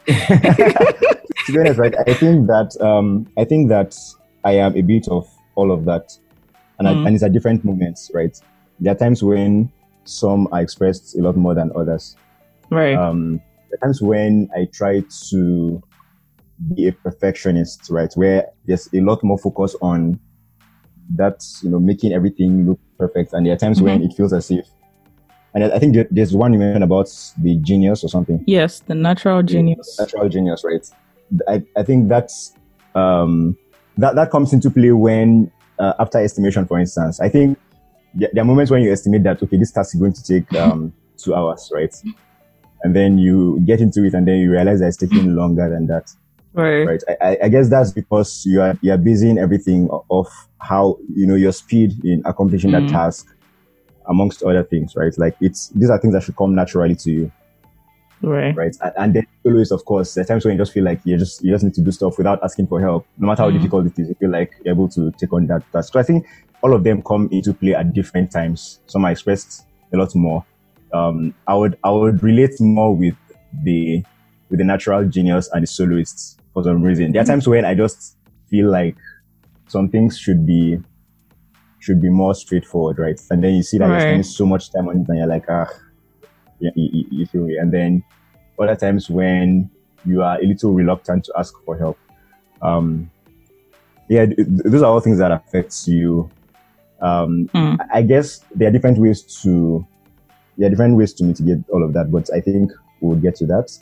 be 1.47 1.59
honest, 1.59 1.79
right, 1.79 1.95
I 2.09 2.15
think 2.15 2.49
that 2.49 2.77
um, 2.81 3.29
I 3.39 3.45
think 3.45 3.69
that 3.69 3.97
I 4.45 4.55
am 4.55 4.77
a 4.77 4.81
bit 4.81 5.07
of 5.07 5.29
all 5.55 5.71
of 5.71 5.85
that, 5.85 6.19
and 6.81 6.89
mm. 6.89 7.05
I, 7.05 7.07
and 7.07 7.15
it's 7.15 7.23
at 7.23 7.33
different 7.33 7.65
moments, 7.65 8.11
right? 8.13 8.37
There 8.81 8.93
are 8.93 8.99
times 8.99 9.23
when 9.23 9.71
some 10.03 10.49
are 10.51 10.63
expressed 10.63 11.17
a 11.17 11.23
lot 11.23 11.37
more 11.37 11.55
than 11.55 11.71
others. 11.77 12.17
Right. 12.71 12.97
Um, 12.97 13.41
there 13.71 13.79
are 13.81 13.87
times 13.87 14.03
when 14.03 14.51
I 14.57 14.67
try 14.73 15.05
to 15.31 15.83
be 16.75 16.89
a 16.89 16.93
perfectionist, 16.93 17.91
right? 17.91 18.13
Where 18.15 18.47
there's 18.67 18.89
a 18.95 19.01
lot 19.01 19.23
more 19.23 19.39
focus 19.39 19.75
on 19.81 20.21
that, 21.17 21.45
you 21.63 21.71
know, 21.71 21.81
making 21.81 22.13
everything 22.13 22.67
look 22.67 22.81
perfect. 22.99 23.33
And 23.33 23.47
there 23.47 23.55
are 23.55 23.59
times 23.59 23.79
mm-hmm. 23.79 23.87
when 23.87 24.03
it 24.03 24.15
feels 24.15 24.33
as 24.33 24.51
if, 24.51 24.67
and 25.55 25.65
I 25.65 25.79
think 25.79 25.97
there's 26.11 26.35
one 26.35 26.55
you 26.55 26.59
mentioned 26.59 26.85
about 26.85 27.13
the 27.43 27.57
genius 27.59 28.03
or 28.03 28.09
something. 28.09 28.43
Yes, 28.47 28.81
the 28.81 28.95
natural 28.95 29.43
genius. 29.43 29.97
The 29.97 30.05
natural 30.05 30.29
genius, 30.31 30.65
right? 30.65 30.89
I, 31.47 31.63
I 31.79 31.83
think 31.83 32.09
that's, 32.09 32.55
um, 32.95 33.57
that, 33.99 34.15
that 34.15 34.31
comes 34.31 34.55
into 34.55 34.71
play 34.71 34.93
when, 34.93 35.53
uh, 35.79 35.93
after 35.99 36.19
estimation, 36.19 36.67
for 36.67 36.79
instance, 36.79 37.21
I 37.21 37.29
think 37.29 37.59
there, 38.15 38.31
there, 38.33 38.43
are 38.43 38.47
moments 38.47 38.71
when 38.71 38.83
you 38.83 38.91
estimate 38.93 39.25
that, 39.25 39.43
okay, 39.43 39.59
this 39.59 39.73
task 39.73 39.95
is 39.95 40.01
going 40.01 40.15
to 40.15 40.23
take, 40.23 40.51
um, 40.59 40.93
two 41.19 41.35
hours, 41.35 41.71
right? 41.75 41.95
And 42.83 42.97
then 42.97 43.19
you 43.19 43.61
get 43.67 43.81
into 43.81 44.05
it 44.05 44.15
and 44.15 44.27
then 44.27 44.39
you 44.39 44.51
realize 44.51 44.81
that 44.81 44.89
it's 44.89 44.97
taking 44.97 45.35
longer 45.35 45.69
than 45.69 45.87
that. 45.89 46.13
Right. 46.55 46.85
Right. 46.85 47.03
I, 47.21 47.39
I 47.45 47.49
guess 47.49 47.71
that's 47.71 47.93
because 47.93 48.45
you 48.45 48.61
are 48.61 48.77
you 48.83 48.93
are 48.93 48.99
basing 48.99 49.39
everything 49.39 49.89
off 49.89 50.49
how 50.59 50.99
you 51.15 51.27
know 51.27 51.35
your 51.35 51.53
speed 51.53 52.05
in 52.05 52.23
accomplishing 52.25 52.71
mm. 52.71 52.87
that 52.87 52.93
task, 52.93 53.27
amongst 54.07 54.43
other 54.43 54.63
things. 54.63 54.95
Right. 54.95 55.17
Like 55.17 55.37
it's 55.41 55.69
these 55.69 55.91
are 55.91 55.99
things 55.99 56.13
that 56.15 56.23
should 56.23 56.37
come 56.37 56.55
naturally 56.55 56.95
to 56.97 57.11
you. 57.11 57.33
Right. 58.21 58.55
Right. 58.55 58.77
And, 58.83 58.93
and 58.97 59.15
then 59.15 59.27
always, 59.45 59.73
of 59.73 59.85
course, 59.85 60.15
there 60.15 60.23
are 60.23 60.27
times 60.27 60.45
when 60.45 60.53
you 60.53 60.59
just 60.59 60.73
feel 60.73 60.85
like 60.85 61.01
you 61.05 61.17
just 61.17 61.43
you 61.43 61.53
just 61.53 61.65
need 61.65 61.75
to 61.75 61.81
do 61.81 61.91
stuff 61.91 62.19
without 62.19 62.43
asking 62.45 62.67
for 62.67 62.81
help, 62.81 63.07
no 63.19 63.29
matter 63.29 63.43
how 63.43 63.51
mm. 63.51 63.55
difficult 63.55 63.87
it 63.87 63.99
is. 63.99 64.09
You 64.09 64.15
feel 64.15 64.31
like 64.31 64.53
you're 64.65 64.75
able 64.75 64.89
to 64.91 65.11
take 65.13 65.33
on 65.33 65.47
that 65.47 65.71
task. 65.73 65.93
So 65.95 66.01
I 66.01 66.03
think 66.03 66.27
all 66.63 66.75
of 66.75 66.85
them 66.85 67.03
come 67.03 67.29
into 67.33 67.55
play 67.55 67.75
at 67.75 67.93
different 67.95 68.31
times. 68.31 68.81
Some 68.87 69.05
are 69.07 69.11
expressed 69.11 69.67
a 69.93 69.97
lot 69.97 70.15
more. 70.15 70.45
Um, 70.93 71.35
I 71.47 71.55
would 71.55 71.79
I 71.83 71.91
would 71.91 72.23
relate 72.23 72.61
more 72.61 72.95
with 72.95 73.17
the 73.65 74.05
with 74.51 74.59
the 74.59 74.65
natural 74.65 75.09
genius 75.09 75.49
and 75.53 75.63
the 75.63 75.67
soloists 75.67 76.37
for 76.53 76.63
some 76.65 76.83
reason. 76.83 77.13
There 77.13 77.23
are 77.23 77.27
times 77.27 77.49
when 77.49 77.65
I 77.65 77.75
just 77.75 78.17
feel 78.49 78.71
like 78.71 78.97
some 79.69 79.89
things 79.89 80.19
should 80.19 80.47
be 80.47 80.79
should 81.81 82.01
be 82.01 82.09
more 82.09 82.35
straightforward, 82.35 82.99
right? 82.99 83.21
And 83.31 83.43
then 83.43 83.55
you 83.55 83.63
see 83.63 83.79
that 83.79 83.87
right. 83.87 83.93
you're 83.93 84.01
spending 84.01 84.23
so 84.23 84.47
much 84.47 84.73
time 84.73 84.89
on 84.89 84.99
it, 84.99 85.09
and 85.09 85.19
you're 85.19 85.27
like, 85.27 85.45
ah, 85.49 85.67
you, 86.61 86.71
you, 86.77 87.05
you 87.11 87.27
feel 87.27 87.43
me. 87.43 87.57
And 87.57 87.73
then 87.73 88.05
other 88.59 88.77
times 88.77 89.11
when 89.11 89.71
you 90.05 90.23
are 90.23 90.39
a 90.41 90.45
little 90.45 90.73
reluctant 90.73 91.25
to 91.25 91.33
ask 91.37 91.55
for 91.65 91.77
help. 91.77 91.99
Um, 92.61 93.11
yeah, 94.09 94.27
those 94.37 94.83
are 94.83 94.93
all 94.93 95.01
things 95.01 95.19
that 95.19 95.33
affects 95.33 95.89
you. 95.89 96.31
Um, 97.01 97.49
mm. 97.55 97.79
I 97.93 98.03
guess 98.03 98.45
there 98.55 98.69
are 98.69 98.71
different 98.71 98.99
ways 98.99 99.23
to 99.43 99.85
there 100.59 100.67
are 100.67 100.71
different 100.71 100.97
ways 100.97 101.13
to 101.15 101.25
mitigate 101.25 101.69
all 101.71 101.83
of 101.83 101.93
that, 101.95 102.13
but 102.13 102.29
I 102.33 102.41
think 102.41 102.71
we'll 103.01 103.19
get 103.19 103.37
to 103.37 103.47
that. 103.47 103.77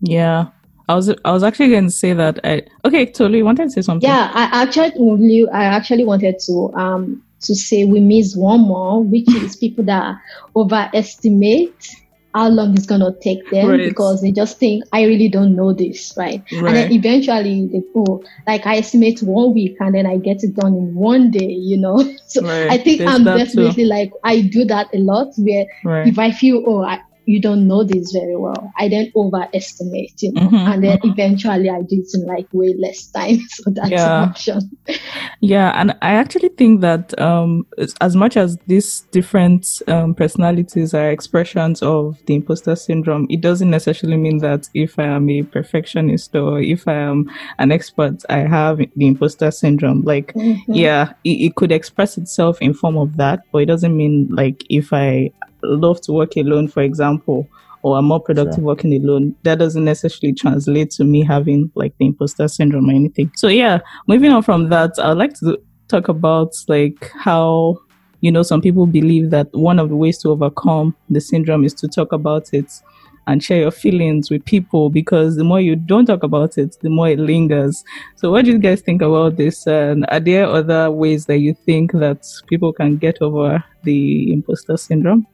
Yeah. 0.00 0.48
I 0.88 0.94
was 0.94 1.08
I 1.24 1.32
was 1.32 1.42
actually 1.42 1.70
going 1.70 1.84
to 1.84 1.90
say 1.90 2.12
that. 2.12 2.40
I, 2.44 2.62
okay, 2.84 3.06
totally. 3.06 3.38
You 3.38 3.44
wanted 3.44 3.64
to 3.64 3.70
say 3.70 3.82
something? 3.82 4.08
Yeah, 4.08 4.30
I 4.34 4.62
actually 4.62 5.46
I 5.52 5.64
actually 5.64 6.04
wanted 6.04 6.38
to 6.46 6.72
um 6.74 7.22
to 7.40 7.54
say 7.54 7.84
we 7.84 8.00
miss 8.00 8.36
one 8.36 8.60
more, 8.60 9.02
which 9.02 9.32
is 9.34 9.56
people 9.56 9.84
that 9.84 10.16
overestimate 10.56 11.94
how 12.34 12.48
long 12.48 12.76
it's 12.76 12.86
gonna 12.86 13.14
take 13.22 13.48
them 13.50 13.68
right. 13.68 13.88
because 13.88 14.20
they 14.20 14.32
just 14.32 14.58
think 14.58 14.82
I 14.92 15.04
really 15.04 15.28
don't 15.28 15.54
know 15.54 15.72
this, 15.72 16.12
right? 16.16 16.42
right? 16.52 16.66
And 16.66 16.76
then 16.76 16.92
eventually 16.92 17.68
they 17.72 17.82
go 17.94 18.24
like 18.46 18.66
I 18.66 18.78
estimate 18.78 19.22
one 19.22 19.54
week 19.54 19.76
and 19.78 19.94
then 19.94 20.04
I 20.04 20.18
get 20.18 20.42
it 20.42 20.54
done 20.54 20.74
in 20.74 20.94
one 20.94 21.30
day, 21.30 21.46
you 21.46 21.78
know. 21.78 21.98
so 22.26 22.42
right. 22.42 22.70
I 22.70 22.78
think 22.78 22.98
There's 22.98 23.10
I'm 23.10 23.24
definitely 23.24 23.84
too. 23.84 23.88
like 23.88 24.12
I 24.24 24.40
do 24.40 24.64
that 24.64 24.88
a 24.92 24.98
lot 24.98 25.28
where 25.36 25.66
if 26.06 26.18
I 26.18 26.32
feel 26.32 26.64
oh 26.66 26.82
I, 26.82 27.00
you 27.26 27.40
don't 27.40 27.66
know 27.66 27.84
this 27.84 28.12
very 28.12 28.36
well. 28.36 28.72
I 28.78 28.88
then 28.88 29.12
overestimate, 29.16 30.22
you 30.22 30.32
know, 30.32 30.42
mm-hmm, 30.42 30.56
and 30.56 30.84
then 30.84 30.98
mm-hmm. 30.98 31.10
eventually 31.10 31.70
I 31.70 31.80
do 31.82 31.96
it 32.00 32.08
in 32.14 32.26
like 32.26 32.46
way 32.52 32.74
less 32.78 33.06
time. 33.06 33.38
So 33.54 33.70
that's 33.70 33.90
yeah. 33.90 34.22
an 34.22 34.28
option. 34.30 34.76
yeah. 35.40 35.72
And 35.80 35.92
I 36.02 36.14
actually 36.14 36.48
think 36.50 36.80
that, 36.80 37.18
um, 37.20 37.66
as 38.00 38.16
much 38.16 38.36
as 38.36 38.58
these 38.66 39.02
different, 39.12 39.80
um, 39.86 40.14
personalities 40.14 40.92
are 40.92 41.10
expressions 41.10 41.82
of 41.82 42.20
the 42.26 42.34
imposter 42.34 42.74
syndrome, 42.74 43.26
it 43.30 43.40
doesn't 43.40 43.70
necessarily 43.70 44.16
mean 44.16 44.38
that 44.38 44.68
if 44.74 44.98
I 44.98 45.04
am 45.04 45.30
a 45.30 45.42
perfectionist 45.42 46.34
or 46.34 46.60
if 46.60 46.88
I 46.88 46.94
am 46.94 47.30
an 47.58 47.70
expert, 47.70 48.22
I 48.28 48.38
have 48.38 48.78
the 48.78 49.06
imposter 49.06 49.50
syndrome. 49.50 50.02
Like, 50.02 50.34
mm-hmm. 50.34 50.72
yeah, 50.72 51.12
it, 51.22 51.30
it 51.30 51.54
could 51.54 51.72
express 51.72 52.18
itself 52.18 52.60
in 52.60 52.74
form 52.74 52.96
of 52.96 53.16
that, 53.16 53.40
but 53.52 53.58
it 53.58 53.66
doesn't 53.66 53.96
mean 53.96 54.28
like 54.30 54.64
if 54.68 54.92
I 54.92 55.30
love 55.64 56.00
to 56.02 56.12
work 56.12 56.36
alone, 56.36 56.68
for 56.68 56.82
example, 56.82 57.48
or 57.82 57.98
I'm 57.98 58.06
more 58.06 58.20
productive 58.20 58.64
working 58.64 58.94
alone, 58.94 59.34
that 59.42 59.58
doesn't 59.58 59.84
necessarily 59.84 60.34
translate 60.34 60.90
to 60.92 61.04
me 61.04 61.22
having 61.22 61.70
like 61.74 61.94
the 61.98 62.06
imposter 62.06 62.48
syndrome 62.48 62.88
or 62.88 62.92
anything. 62.92 63.30
So 63.36 63.48
yeah, 63.48 63.80
moving 64.06 64.32
on 64.32 64.42
from 64.42 64.70
that, 64.70 64.92
I'd 64.98 65.18
like 65.18 65.34
to 65.40 65.58
talk 65.88 66.08
about 66.08 66.54
like 66.66 67.10
how 67.18 67.78
you 68.20 68.32
know 68.32 68.42
some 68.42 68.62
people 68.62 68.86
believe 68.86 69.30
that 69.30 69.48
one 69.52 69.78
of 69.78 69.90
the 69.90 69.96
ways 69.96 70.16
to 70.18 70.30
overcome 70.30 70.96
the 71.10 71.20
syndrome 71.20 71.62
is 71.62 71.74
to 71.74 71.88
talk 71.88 72.12
about 72.12 72.54
it 72.54 72.72
and 73.26 73.42
share 73.42 73.60
your 73.60 73.70
feelings 73.70 74.30
with 74.30 74.44
people 74.44 74.90
because 74.90 75.36
the 75.36 75.44
more 75.44 75.60
you 75.60 75.76
don't 75.76 76.06
talk 76.06 76.22
about 76.22 76.58
it, 76.58 76.76
the 76.82 76.90
more 76.90 77.08
it 77.08 77.18
lingers. 77.18 77.84
So, 78.16 78.30
what 78.30 78.44
do 78.44 78.52
you 78.52 78.58
guys 78.58 78.80
think 78.80 79.02
about 79.02 79.36
this? 79.36 79.66
And 79.66 80.06
are 80.08 80.20
there 80.20 80.46
other 80.46 80.90
ways 80.90 81.26
that 81.26 81.38
you 81.38 81.54
think 81.66 81.92
that 81.92 82.26
people 82.46 82.72
can 82.72 82.96
get 82.96 83.20
over 83.20 83.62
the 83.82 84.32
imposter 84.32 84.76
syndrome? 84.76 85.26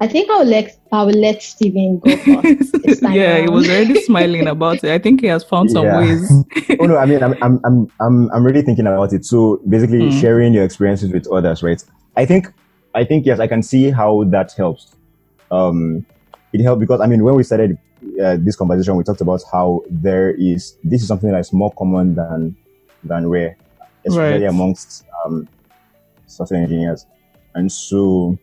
I 0.00 0.06
think 0.06 0.30
I 0.30 0.38
will 0.38 0.46
let 0.46 0.78
I 0.92 1.02
will 1.02 1.18
let 1.18 1.42
Stephen 1.42 1.98
go 1.98 2.16
first. 2.16 3.02
yeah, 3.02 3.36
around. 3.36 3.42
he 3.42 3.48
was 3.50 3.68
already 3.68 4.02
smiling 4.08 4.46
about 4.46 4.84
it. 4.84 4.84
I 4.84 4.98
think 4.98 5.20
he 5.20 5.26
has 5.26 5.42
found 5.42 5.70
some 5.70 5.86
yeah. 5.86 5.98
ways. 5.98 6.32
oh 6.80 6.86
no, 6.86 6.96
I 6.96 7.06
mean 7.06 7.22
I'm 7.22 7.34
I'm 7.42 7.60
I'm 7.64 7.92
I'm 8.00 8.30
I'm 8.30 8.44
really 8.44 8.62
thinking 8.62 8.86
about 8.86 9.12
it. 9.12 9.24
So 9.24 9.60
basically 9.68 9.98
mm. 10.00 10.20
sharing 10.20 10.54
your 10.54 10.64
experiences 10.64 11.12
with 11.12 11.26
others, 11.28 11.62
right? 11.62 11.82
I 12.16 12.26
think 12.26 12.52
I 12.94 13.04
think 13.04 13.26
yes, 13.26 13.40
I 13.40 13.48
can 13.48 13.62
see 13.62 13.90
how 13.90 14.24
that 14.24 14.52
helps. 14.52 14.94
Um 15.50 16.06
it 16.52 16.62
helped 16.62 16.80
because 16.80 17.00
I 17.00 17.06
mean 17.06 17.24
when 17.24 17.34
we 17.34 17.42
started 17.42 17.76
uh, 18.22 18.36
this 18.38 18.54
conversation 18.54 18.94
we 18.94 19.02
talked 19.02 19.20
about 19.20 19.42
how 19.50 19.82
there 19.90 20.30
is 20.30 20.76
this 20.84 21.02
is 21.02 21.08
something 21.08 21.32
that's 21.32 21.52
more 21.52 21.72
common 21.72 22.14
than 22.14 22.56
than 23.02 23.28
rare, 23.28 23.56
especially 24.06 24.44
right. 24.44 24.50
amongst 24.50 25.04
um 25.24 25.48
software 26.26 26.62
engineers. 26.62 27.04
And 27.54 27.72
so 27.72 28.38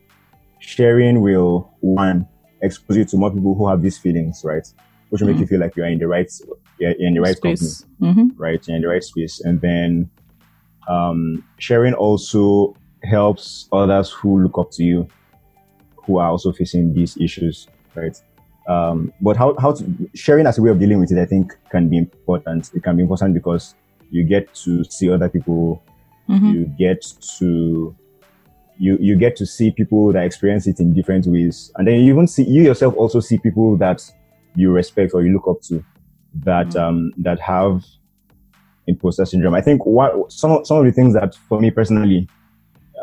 sharing 0.66 1.20
will 1.20 1.70
one 1.78 2.26
expose 2.60 2.96
you 2.96 3.04
to 3.04 3.16
more 3.16 3.30
people 3.30 3.54
who 3.54 3.68
have 3.68 3.82
these 3.82 3.96
feelings, 3.96 4.42
right? 4.44 4.66
Which 5.10 5.20
will 5.20 5.28
mm-hmm. 5.28 5.40
make 5.40 5.40
you 5.42 5.46
feel 5.46 5.60
like 5.60 5.76
you're 5.76 5.86
in 5.86 5.98
the 5.98 6.08
right, 6.08 6.28
you're 6.80 6.90
in 6.98 7.14
the 7.14 7.20
right 7.20 7.36
space. 7.36 7.84
company, 8.00 8.12
mm-hmm. 8.12 8.42
right? 8.42 8.66
You're 8.66 8.76
in 8.76 8.82
the 8.82 8.88
right 8.88 9.04
space. 9.04 9.40
And 9.40 9.60
then, 9.60 10.10
um, 10.88 11.44
sharing 11.58 11.94
also 11.94 12.74
helps 13.04 13.68
others 13.72 14.10
who 14.10 14.42
look 14.42 14.58
up 14.58 14.72
to 14.72 14.82
you, 14.82 15.08
who 16.04 16.18
are 16.18 16.30
also 16.30 16.50
facing 16.50 16.92
these 16.94 17.16
issues, 17.16 17.68
right? 17.94 18.20
Um, 18.68 19.12
but 19.20 19.36
how, 19.36 19.54
how 19.60 19.72
to, 19.72 20.10
sharing 20.14 20.48
as 20.48 20.58
a 20.58 20.62
way 20.62 20.70
of 20.70 20.80
dealing 20.80 20.98
with 20.98 21.12
it, 21.12 21.18
I 21.18 21.26
think 21.26 21.56
can 21.70 21.88
be 21.88 21.98
important. 21.98 22.72
It 22.74 22.82
can 22.82 22.96
be 22.96 23.02
important 23.02 23.34
because 23.34 23.76
you 24.10 24.24
get 24.24 24.52
to 24.64 24.82
see 24.82 25.08
other 25.10 25.28
people, 25.28 25.80
mm-hmm. 26.28 26.50
you 26.50 26.64
get 26.76 27.06
to, 27.38 27.94
you, 28.78 28.96
you 29.00 29.16
get 29.16 29.36
to 29.36 29.46
see 29.46 29.70
people 29.70 30.12
that 30.12 30.24
experience 30.24 30.66
it 30.66 30.80
in 30.80 30.92
different 30.92 31.26
ways. 31.26 31.72
And 31.76 31.86
then 31.86 32.00
you 32.00 32.12
even 32.12 32.26
see, 32.26 32.44
you 32.44 32.62
yourself 32.62 32.94
also 32.96 33.20
see 33.20 33.38
people 33.38 33.76
that 33.78 34.02
you 34.54 34.70
respect 34.70 35.12
or 35.14 35.22
you 35.22 35.32
look 35.32 35.48
up 35.48 35.62
to 35.68 35.84
that, 36.44 36.68
mm-hmm. 36.68 36.78
um, 36.78 37.12
that 37.18 37.40
have 37.40 37.84
imposter 38.86 39.24
syndrome. 39.24 39.54
I 39.54 39.60
think 39.60 39.84
what, 39.84 40.30
some, 40.32 40.52
of, 40.52 40.66
some 40.66 40.78
of 40.78 40.84
the 40.84 40.92
things 40.92 41.14
that 41.14 41.34
for 41.48 41.60
me 41.60 41.70
personally, 41.70 42.28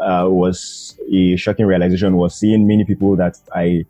uh, 0.01 0.27
was 0.27 0.99
a 1.11 1.35
shocking 1.35 1.65
realization 1.65 2.17
was 2.17 2.35
seeing 2.35 2.67
many 2.67 2.83
people 2.83 3.15
that 3.15 3.37
I 3.55 3.85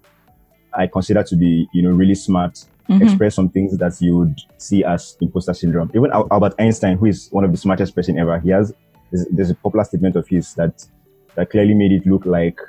I 0.75 0.87
consider 0.87 1.23
to 1.23 1.35
be, 1.35 1.67
you 1.71 1.81
know, 1.81 1.91
really 1.91 2.15
smart, 2.15 2.65
mm-hmm. 2.89 3.01
express 3.03 3.35
some 3.35 3.49
things 3.49 3.77
that 3.77 4.01
you 4.01 4.17
would 4.17 4.39
see 4.57 4.83
as 4.83 5.15
imposter 5.21 5.53
syndrome. 5.53 5.91
Even 5.95 6.11
Albert 6.11 6.55
Einstein, 6.59 6.97
who 6.97 7.05
is 7.05 7.29
one 7.31 7.43
of 7.43 7.51
the 7.51 7.57
smartest 7.57 7.95
person 7.95 8.17
ever, 8.17 8.39
he 8.39 8.49
has, 8.49 8.73
there's, 9.11 9.27
there's 9.27 9.49
a 9.51 9.55
popular 9.55 9.83
statement 9.83 10.15
of 10.15 10.27
his 10.27 10.53
that, 10.55 10.85
that 11.35 11.49
clearly 11.49 11.73
made 11.73 11.91
it 11.91 12.05
look 12.05 12.25
like, 12.25 12.59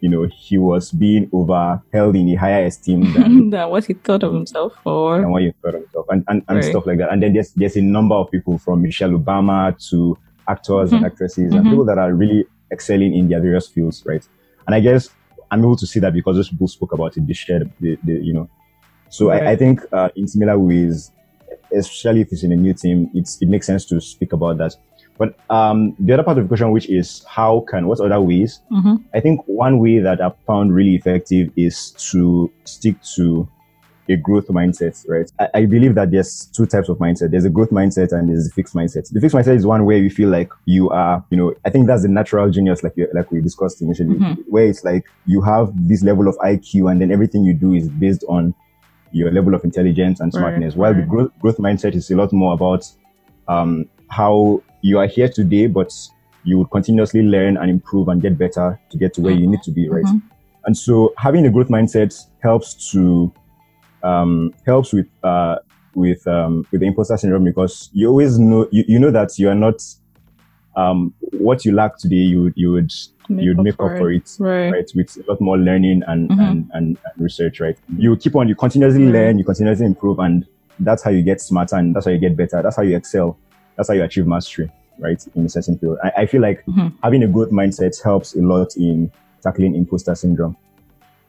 you 0.00 0.08
know, 0.08 0.28
he 0.32 0.58
was 0.58 0.92
being 0.92 1.28
overheld 1.30 2.18
in 2.18 2.28
a 2.30 2.34
higher 2.34 2.66
esteem 2.66 3.12
than, 3.14 3.50
than 3.50 3.68
what 3.70 3.84
he 3.84 3.94
thought 3.94 4.22
of 4.22 4.32
himself 4.32 4.74
or 4.84 5.16
and 5.16 5.30
what 5.30 5.42
he 5.42 5.52
thought 5.62 5.74
of 5.74 5.82
himself 5.82 6.06
and, 6.10 6.24
and, 6.28 6.42
and 6.48 6.56
right. 6.56 6.64
stuff 6.64 6.86
like 6.86 6.98
that. 6.98 7.12
And 7.12 7.22
then 7.22 7.32
there's, 7.32 7.52
there's 7.52 7.76
a 7.76 7.82
number 7.82 8.14
of 8.14 8.30
people 8.30 8.58
from 8.58 8.82
Michelle 8.82 9.10
Obama 9.10 9.76
to 9.90 10.18
actors 10.48 10.90
mm-hmm. 10.90 10.96
and 10.96 11.06
actresses 11.06 11.50
mm-hmm. 11.50 11.58
and 11.58 11.66
people 11.68 11.84
that 11.84 11.98
are 11.98 12.12
really 12.12 12.44
excelling 12.70 13.14
in 13.14 13.28
their 13.28 13.40
various 13.40 13.68
fields, 13.68 14.02
right? 14.06 14.26
And 14.66 14.74
I 14.74 14.80
guess 14.80 15.10
I'm 15.50 15.60
able 15.60 15.76
to 15.76 15.86
see 15.86 16.00
that 16.00 16.12
because 16.12 16.36
those 16.36 16.48
people 16.48 16.68
spoke 16.68 16.92
about 16.92 17.16
it, 17.16 17.26
they 17.26 17.32
shared, 17.32 17.70
the, 17.80 17.98
the 18.02 18.12
you 18.14 18.32
know. 18.32 18.48
So 19.10 19.28
right. 19.28 19.42
I, 19.42 19.50
I, 19.52 19.56
think 19.56 19.80
uh, 19.92 20.08
in 20.16 20.26
similar 20.26 20.58
ways, 20.58 21.12
especially 21.72 22.22
if 22.22 22.32
it's 22.32 22.42
in 22.42 22.52
a 22.52 22.56
new 22.56 22.74
team, 22.74 23.10
it's, 23.14 23.40
it 23.40 23.48
makes 23.48 23.66
sense 23.66 23.84
to 23.86 24.00
speak 24.00 24.32
about 24.32 24.58
that. 24.58 24.74
But 25.16 25.38
um, 25.48 25.94
the 25.98 26.14
other 26.14 26.22
part 26.22 26.38
of 26.38 26.44
the 26.44 26.48
question, 26.48 26.70
which 26.72 26.88
is 26.88 27.24
how 27.28 27.64
can, 27.68 27.86
what 27.86 28.00
other 28.00 28.20
ways? 28.20 28.60
Mm-hmm. 28.72 28.96
I 29.14 29.20
think 29.20 29.42
one 29.46 29.78
way 29.78 29.98
that 30.00 30.20
I've 30.20 30.36
found 30.46 30.74
really 30.74 30.96
effective 30.96 31.50
is 31.56 31.92
to 32.10 32.50
stick 32.64 32.96
to 33.14 33.48
a 34.08 34.16
growth 34.16 34.48
mindset, 34.48 35.02
right? 35.08 35.30
I, 35.38 35.60
I, 35.60 35.66
believe 35.66 35.94
that 35.94 36.10
there's 36.10 36.46
two 36.46 36.66
types 36.66 36.88
of 36.88 36.98
mindset. 36.98 37.30
There's 37.30 37.44
a 37.44 37.50
growth 37.50 37.70
mindset 37.70 38.12
and 38.12 38.28
there's 38.28 38.48
a 38.48 38.50
fixed 38.50 38.74
mindset. 38.74 39.10
The 39.10 39.20
fixed 39.20 39.34
mindset 39.34 39.56
is 39.56 39.64
one 39.64 39.84
where 39.86 39.96
you 39.96 40.10
feel 40.10 40.28
like 40.28 40.50
you 40.66 40.90
are, 40.90 41.24
you 41.30 41.36
know, 41.36 41.54
I 41.64 41.70
think 41.70 41.86
that's 41.86 42.02
the 42.02 42.08
natural 42.08 42.50
genius, 42.50 42.82
like 42.82 42.92
you, 42.96 43.08
like 43.14 43.30
we 43.30 43.40
discussed 43.40 43.80
initially, 43.80 44.16
mm-hmm. 44.16 44.42
where 44.42 44.66
it's 44.66 44.84
like 44.84 45.04
you 45.26 45.40
have 45.42 45.72
this 45.88 46.02
level 46.02 46.28
of 46.28 46.36
IQ 46.38 46.90
and 46.90 47.00
then 47.00 47.10
everything 47.10 47.44
you 47.44 47.54
do 47.54 47.72
is 47.72 47.88
based 47.88 48.24
on 48.28 48.54
your 49.12 49.30
level 49.30 49.54
of 49.54 49.64
intelligence 49.64 50.20
and 50.20 50.32
smartness. 50.32 50.74
Right, 50.74 50.80
While 50.80 50.92
right. 50.92 51.00
the 51.00 51.06
growth, 51.06 51.30
growth 51.40 51.56
mindset 51.58 51.94
is 51.94 52.10
a 52.10 52.16
lot 52.16 52.32
more 52.32 52.52
about, 52.52 52.84
um, 53.48 53.86
how 54.14 54.62
you 54.82 54.98
are 54.98 55.06
here 55.06 55.28
today, 55.28 55.66
but 55.66 55.92
you 56.44 56.58
would 56.58 56.70
continuously 56.70 57.22
learn 57.22 57.56
and 57.56 57.70
improve 57.70 58.08
and 58.08 58.22
get 58.22 58.38
better 58.38 58.78
to 58.90 58.98
get 58.98 59.14
to 59.14 59.20
where 59.20 59.32
mm-hmm. 59.32 59.42
you 59.42 59.50
need 59.50 59.62
to 59.62 59.70
be, 59.70 59.88
right? 59.88 60.04
Mm-hmm. 60.04 60.28
And 60.66 60.76
so 60.76 61.12
having 61.18 61.46
a 61.46 61.50
growth 61.50 61.68
mindset 61.68 62.14
helps 62.42 62.90
to 62.92 63.32
um, 64.02 64.54
helps 64.66 64.92
with 64.92 65.08
uh, 65.22 65.56
with 65.94 66.26
um, 66.26 66.66
with 66.70 66.80
the 66.80 66.86
imposter 66.86 67.16
syndrome 67.16 67.44
because 67.44 67.90
you 67.92 68.08
always 68.08 68.38
know 68.38 68.68
you, 68.70 68.84
you 68.86 68.98
know 68.98 69.10
that 69.10 69.38
you 69.38 69.48
are 69.48 69.54
not 69.54 69.82
um, 70.76 71.14
what 71.32 71.64
you 71.64 71.72
lack 71.72 71.98
today 71.98 72.16
you 72.16 72.52
you 72.56 72.72
would 72.72 72.92
make 73.28 73.44
you'd 73.44 73.58
make 73.58 73.74
up 73.74 73.96
for 73.98 74.10
it, 74.10 74.22
it 74.22 74.36
right. 74.38 74.70
right. 74.70 74.90
with 74.94 75.16
a 75.16 75.30
lot 75.30 75.40
more 75.40 75.56
learning 75.56 76.02
and, 76.06 76.28
mm-hmm. 76.28 76.40
and, 76.40 76.70
and, 76.74 76.98
and, 77.04 77.14
research 77.16 77.60
right 77.60 77.78
you 77.96 78.16
keep 78.16 78.34
on 78.36 78.48
you 78.48 78.54
continuously 78.54 79.00
mm-hmm. 79.00 79.12
learn 79.12 79.38
you 79.38 79.44
continuously 79.44 79.86
improve 79.86 80.18
and 80.18 80.46
that's 80.80 81.02
how 81.02 81.10
you 81.10 81.22
get 81.22 81.40
smarter 81.40 81.76
and 81.76 81.94
that's 81.94 82.06
how 82.06 82.12
you 82.12 82.18
get 82.18 82.36
better 82.36 82.60
that's 82.60 82.76
how 82.76 82.82
you 82.82 82.96
excel 82.96 83.38
that's 83.76 83.88
how 83.88 83.94
you 83.94 84.02
achieve 84.02 84.26
mastery 84.26 84.70
right 84.98 85.26
in 85.34 85.44
a 85.44 85.48
certain 85.48 85.78
field 85.78 85.98
I, 86.02 86.12
I 86.18 86.26
feel 86.26 86.40
like 86.40 86.64
mm-hmm. 86.66 86.96
having 87.02 87.22
a 87.22 87.28
growth 87.28 87.50
mindset 87.50 88.00
helps 88.02 88.34
a 88.34 88.40
lot 88.40 88.76
in 88.76 89.10
tackling 89.42 89.74
imposter 89.74 90.14
syndrome 90.14 90.56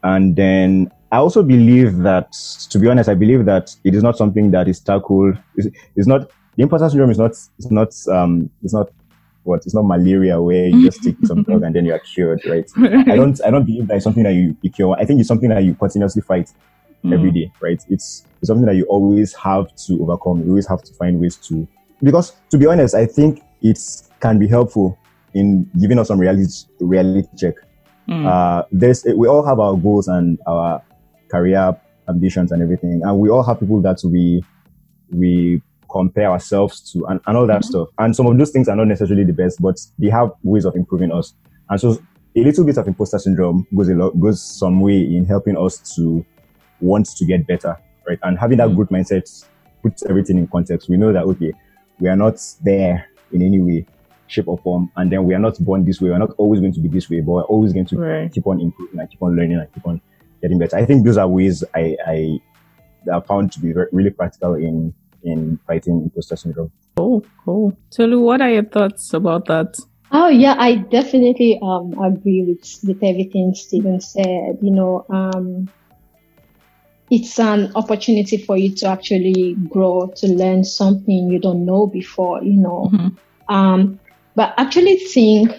and 0.02 0.36
then 0.36 0.90
I 1.10 1.18
also 1.18 1.42
believe 1.42 1.98
that, 1.98 2.32
to 2.70 2.78
be 2.78 2.88
honest, 2.88 3.08
I 3.08 3.14
believe 3.14 3.44
that 3.46 3.74
it 3.84 3.94
is 3.94 4.02
not 4.02 4.16
something 4.16 4.50
that 4.50 4.68
is 4.68 4.80
tackled. 4.80 5.38
It's, 5.56 5.68
it's 5.94 6.06
not 6.06 6.30
the 6.56 6.62
imposter 6.62 6.88
syndrome 6.88 7.10
is 7.10 7.18
not. 7.18 7.30
It's 7.30 7.70
not. 7.70 7.94
Um. 8.08 8.50
It's 8.62 8.74
not 8.74 8.90
what. 9.44 9.64
It's 9.64 9.74
not 9.74 9.82
malaria 9.82 10.40
where 10.40 10.66
you 10.66 10.84
just 10.84 11.02
take 11.02 11.16
some 11.24 11.42
drug 11.44 11.62
and 11.62 11.74
then 11.74 11.84
you 11.84 11.92
are 11.92 11.98
cured, 11.98 12.44
right? 12.46 12.68
I 12.76 13.16
don't. 13.16 13.40
I 13.44 13.50
don't 13.50 13.64
believe 13.64 13.86
that 13.88 13.96
it's 13.96 14.04
something 14.04 14.24
that 14.24 14.34
you, 14.34 14.56
you 14.62 14.70
cure. 14.70 14.96
I 14.98 15.04
think 15.04 15.20
it's 15.20 15.28
something 15.28 15.48
that 15.50 15.62
you 15.64 15.74
continuously 15.74 16.22
fight 16.22 16.52
mm. 17.04 17.14
every 17.14 17.30
day, 17.30 17.52
right? 17.60 17.82
It's, 17.88 18.24
it's 18.40 18.48
something 18.48 18.66
that 18.66 18.76
you 18.76 18.84
always 18.84 19.34
have 19.34 19.74
to 19.86 20.02
overcome. 20.02 20.42
You 20.42 20.50
always 20.50 20.66
have 20.66 20.82
to 20.82 20.92
find 20.94 21.20
ways 21.20 21.36
to. 21.48 21.68
Because 22.02 22.32
to 22.50 22.58
be 22.58 22.66
honest, 22.66 22.94
I 22.94 23.06
think 23.06 23.42
it 23.62 23.78
can 24.20 24.38
be 24.38 24.46
helpful 24.46 24.98
in 25.34 25.68
giving 25.80 25.98
us 25.98 26.08
some 26.08 26.18
reality 26.18 26.46
reality 26.80 27.28
check. 27.36 27.54
Mm. 28.08 28.26
Uh, 28.26 28.64
there's 28.70 29.04
we 29.16 29.28
all 29.28 29.44
have 29.44 29.58
our 29.58 29.76
goals 29.76 30.08
and 30.08 30.38
our 30.46 30.82
career 31.28 31.76
ambitions 32.08 32.52
and 32.52 32.62
everything. 32.62 33.00
And 33.04 33.18
we 33.18 33.28
all 33.28 33.42
have 33.42 33.60
people 33.60 33.80
that 33.82 34.00
we, 34.04 34.42
we 35.10 35.62
compare 35.90 36.30
ourselves 36.30 36.92
to 36.92 37.06
and, 37.06 37.20
and 37.26 37.36
all 37.36 37.46
that 37.46 37.62
mm-hmm. 37.62 37.70
stuff. 37.70 37.88
And 37.98 38.14
some 38.14 38.26
of 38.26 38.36
those 38.38 38.50
things 38.50 38.68
are 38.68 38.76
not 38.76 38.88
necessarily 38.88 39.24
the 39.24 39.32
best, 39.32 39.60
but 39.60 39.78
they 39.98 40.08
have 40.10 40.30
ways 40.42 40.64
of 40.64 40.74
improving 40.76 41.12
us. 41.12 41.34
And 41.68 41.80
so 41.80 41.98
a 42.36 42.40
little 42.40 42.64
bit 42.64 42.76
of 42.76 42.86
imposter 42.86 43.18
syndrome 43.18 43.66
goes 43.74 43.88
a 43.88 43.94
lot, 43.94 44.18
goes 44.20 44.42
some 44.42 44.80
way 44.80 45.00
in 45.00 45.24
helping 45.24 45.56
us 45.56 45.78
to 45.96 46.24
want 46.80 47.06
to 47.06 47.26
get 47.26 47.46
better, 47.46 47.76
right? 48.06 48.18
And 48.22 48.38
having 48.38 48.58
that 48.58 48.68
mm-hmm. 48.68 48.76
good 48.76 48.88
mindset 48.88 49.44
puts 49.82 50.04
everything 50.06 50.38
in 50.38 50.46
context. 50.46 50.88
We 50.88 50.96
know 50.96 51.12
that, 51.12 51.24
okay, 51.24 51.52
we 51.98 52.08
are 52.08 52.16
not 52.16 52.40
there 52.62 53.08
in 53.32 53.42
any 53.42 53.60
way, 53.60 53.86
shape 54.26 54.48
or 54.48 54.58
form. 54.58 54.90
And 54.96 55.10
then 55.10 55.24
we 55.24 55.34
are 55.34 55.38
not 55.38 55.58
born 55.58 55.84
this 55.84 56.00
way. 56.00 56.10
We're 56.10 56.18
not 56.18 56.32
always 56.38 56.60
going 56.60 56.74
to 56.74 56.80
be 56.80 56.88
this 56.88 57.08
way, 57.10 57.20
but 57.20 57.32
we're 57.32 57.42
always 57.42 57.72
going 57.72 57.86
to 57.86 57.98
right. 57.98 58.32
keep 58.32 58.46
on 58.46 58.60
improving 58.60 59.00
and 59.00 59.10
keep 59.10 59.22
on 59.22 59.36
learning 59.36 59.58
and 59.58 59.72
keep 59.72 59.86
on 59.86 60.00
getting 60.42 60.58
better. 60.58 60.76
I 60.76 60.84
think 60.84 61.04
those 61.04 61.16
are 61.16 61.28
ways 61.28 61.64
I, 61.74 61.96
I 62.06 62.38
that 63.06 63.26
found 63.26 63.52
to 63.52 63.60
be 63.60 63.72
really 63.92 64.10
practical 64.10 64.54
in 64.54 64.94
in 65.22 65.58
fighting 65.66 66.02
imposter 66.02 66.36
syndrome. 66.36 66.70
Cool, 66.96 67.24
cool. 67.44 67.76
Tolu, 67.90 68.20
what 68.20 68.40
are 68.40 68.50
your 68.50 68.64
thoughts 68.64 69.12
about 69.12 69.46
that? 69.46 69.76
Oh 70.12 70.28
yeah, 70.28 70.54
I 70.58 70.76
definitely 70.76 71.58
um 71.62 71.92
agree 72.02 72.44
with 72.46 72.64
with 72.86 73.02
everything 73.02 73.54
Stephen 73.54 74.00
said. 74.00 74.58
You 74.62 74.70
know, 74.70 75.04
um, 75.10 75.68
it's 77.10 77.38
an 77.38 77.72
opportunity 77.74 78.36
for 78.36 78.56
you 78.56 78.74
to 78.76 78.88
actually 78.88 79.54
grow, 79.68 80.12
to 80.16 80.26
learn 80.26 80.64
something 80.64 81.30
you 81.30 81.38
don't 81.38 81.64
know 81.64 81.86
before. 81.86 82.42
You 82.42 82.56
know, 82.56 82.90
mm-hmm. 82.92 83.54
um, 83.54 84.00
but 84.34 84.54
actually 84.56 84.96
think 84.96 85.52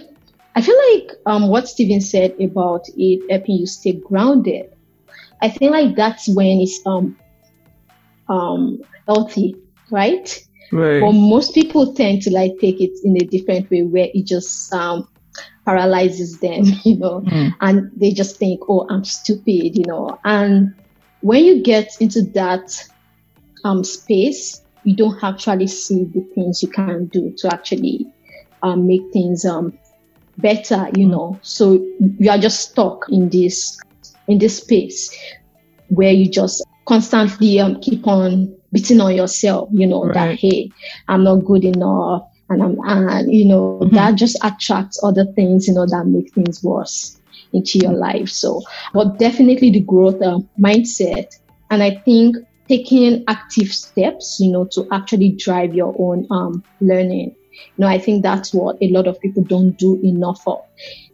I 0.57 0.61
feel 0.61 0.75
like 0.93 1.11
um, 1.27 1.49
what 1.49 1.69
Stephen 1.69 2.01
said 2.01 2.35
about 2.41 2.87
it 2.97 3.29
helping 3.29 3.57
you 3.57 3.67
stay 3.67 3.91
grounded. 3.91 4.73
I 5.39 5.51
feel 5.51 5.69
like 5.71 5.95
that's 5.95 6.27
when 6.27 6.59
it's 6.61 6.81
um 6.85 7.15
um 8.27 8.81
healthy, 9.05 9.55
right? 9.91 10.27
Right. 10.71 10.99
But 10.99 11.11
most 11.11 11.53
people 11.53 11.93
tend 11.93 12.23
to 12.23 12.31
like 12.31 12.57
take 12.59 12.81
it 12.81 12.99
in 13.03 13.15
a 13.17 13.25
different 13.25 13.69
way 13.69 13.83
where 13.83 14.09
it 14.13 14.25
just 14.25 14.73
um 14.73 15.07
paralyzes 15.63 16.39
them, 16.39 16.63
you 16.83 16.97
know, 16.97 17.21
mm. 17.21 17.53
and 17.61 17.91
they 17.95 18.11
just 18.11 18.37
think, 18.37 18.61
oh, 18.67 18.87
I'm 18.89 19.03
stupid, 19.03 19.77
you 19.77 19.83
know. 19.85 20.19
And 20.23 20.73
when 21.21 21.43
you 21.43 21.61
get 21.61 21.89
into 21.99 22.21
that 22.33 22.83
um 23.63 23.83
space, 23.83 24.61
you 24.83 24.95
don't 24.95 25.21
actually 25.23 25.67
see 25.67 26.05
the 26.05 26.21
things 26.33 26.63
you 26.63 26.69
can 26.69 27.05
do 27.07 27.33
to 27.37 27.53
actually 27.53 28.07
um, 28.63 28.87
make 28.87 29.01
things 29.11 29.45
um, 29.45 29.77
better, 30.37 30.89
you 30.95 31.07
know. 31.07 31.37
So 31.41 31.73
you 32.19 32.29
are 32.29 32.37
just 32.37 32.71
stuck 32.71 33.05
in 33.09 33.29
this 33.29 33.77
in 34.27 34.37
this 34.37 34.57
space 34.57 35.13
where 35.89 36.11
you 36.11 36.29
just 36.29 36.63
constantly 36.85 37.59
um, 37.59 37.79
keep 37.81 38.07
on 38.07 38.55
beating 38.71 39.01
on 39.01 39.15
yourself, 39.15 39.69
you 39.71 39.87
know, 39.87 40.05
right. 40.05 40.13
that 40.13 40.35
hey, 40.39 40.71
I'm 41.07 41.23
not 41.23 41.45
good 41.45 41.65
enough, 41.65 42.23
and 42.49 42.63
I'm 42.63 42.77
and 42.85 43.33
you 43.33 43.45
know 43.45 43.79
mm-hmm. 43.81 43.95
that 43.95 44.15
just 44.15 44.37
attracts 44.43 45.03
other 45.03 45.25
things, 45.33 45.67
you 45.67 45.73
know, 45.73 45.85
that 45.85 46.05
make 46.07 46.33
things 46.33 46.63
worse 46.63 47.16
into 47.53 47.79
your 47.79 47.93
life. 47.93 48.29
So, 48.29 48.61
but 48.93 49.17
definitely 49.17 49.71
the 49.71 49.81
growth 49.81 50.21
um, 50.21 50.49
mindset, 50.59 51.37
and 51.69 51.83
I 51.83 52.01
think 52.05 52.37
taking 52.67 53.23
active 53.27 53.73
steps, 53.73 54.37
you 54.39 54.51
know, 54.51 54.65
to 54.71 54.87
actually 54.91 55.31
drive 55.31 55.73
your 55.73 55.95
own 55.97 56.27
um, 56.31 56.63
learning 56.81 57.35
you 57.75 57.81
know, 57.83 57.87
I 57.87 57.97
think 57.97 58.21
that's 58.21 58.53
what 58.53 58.77
a 58.81 58.89
lot 58.89 59.07
of 59.07 59.19
people 59.19 59.43
don't 59.43 59.77
do 59.79 59.99
enough 60.03 60.47
of. 60.47 60.61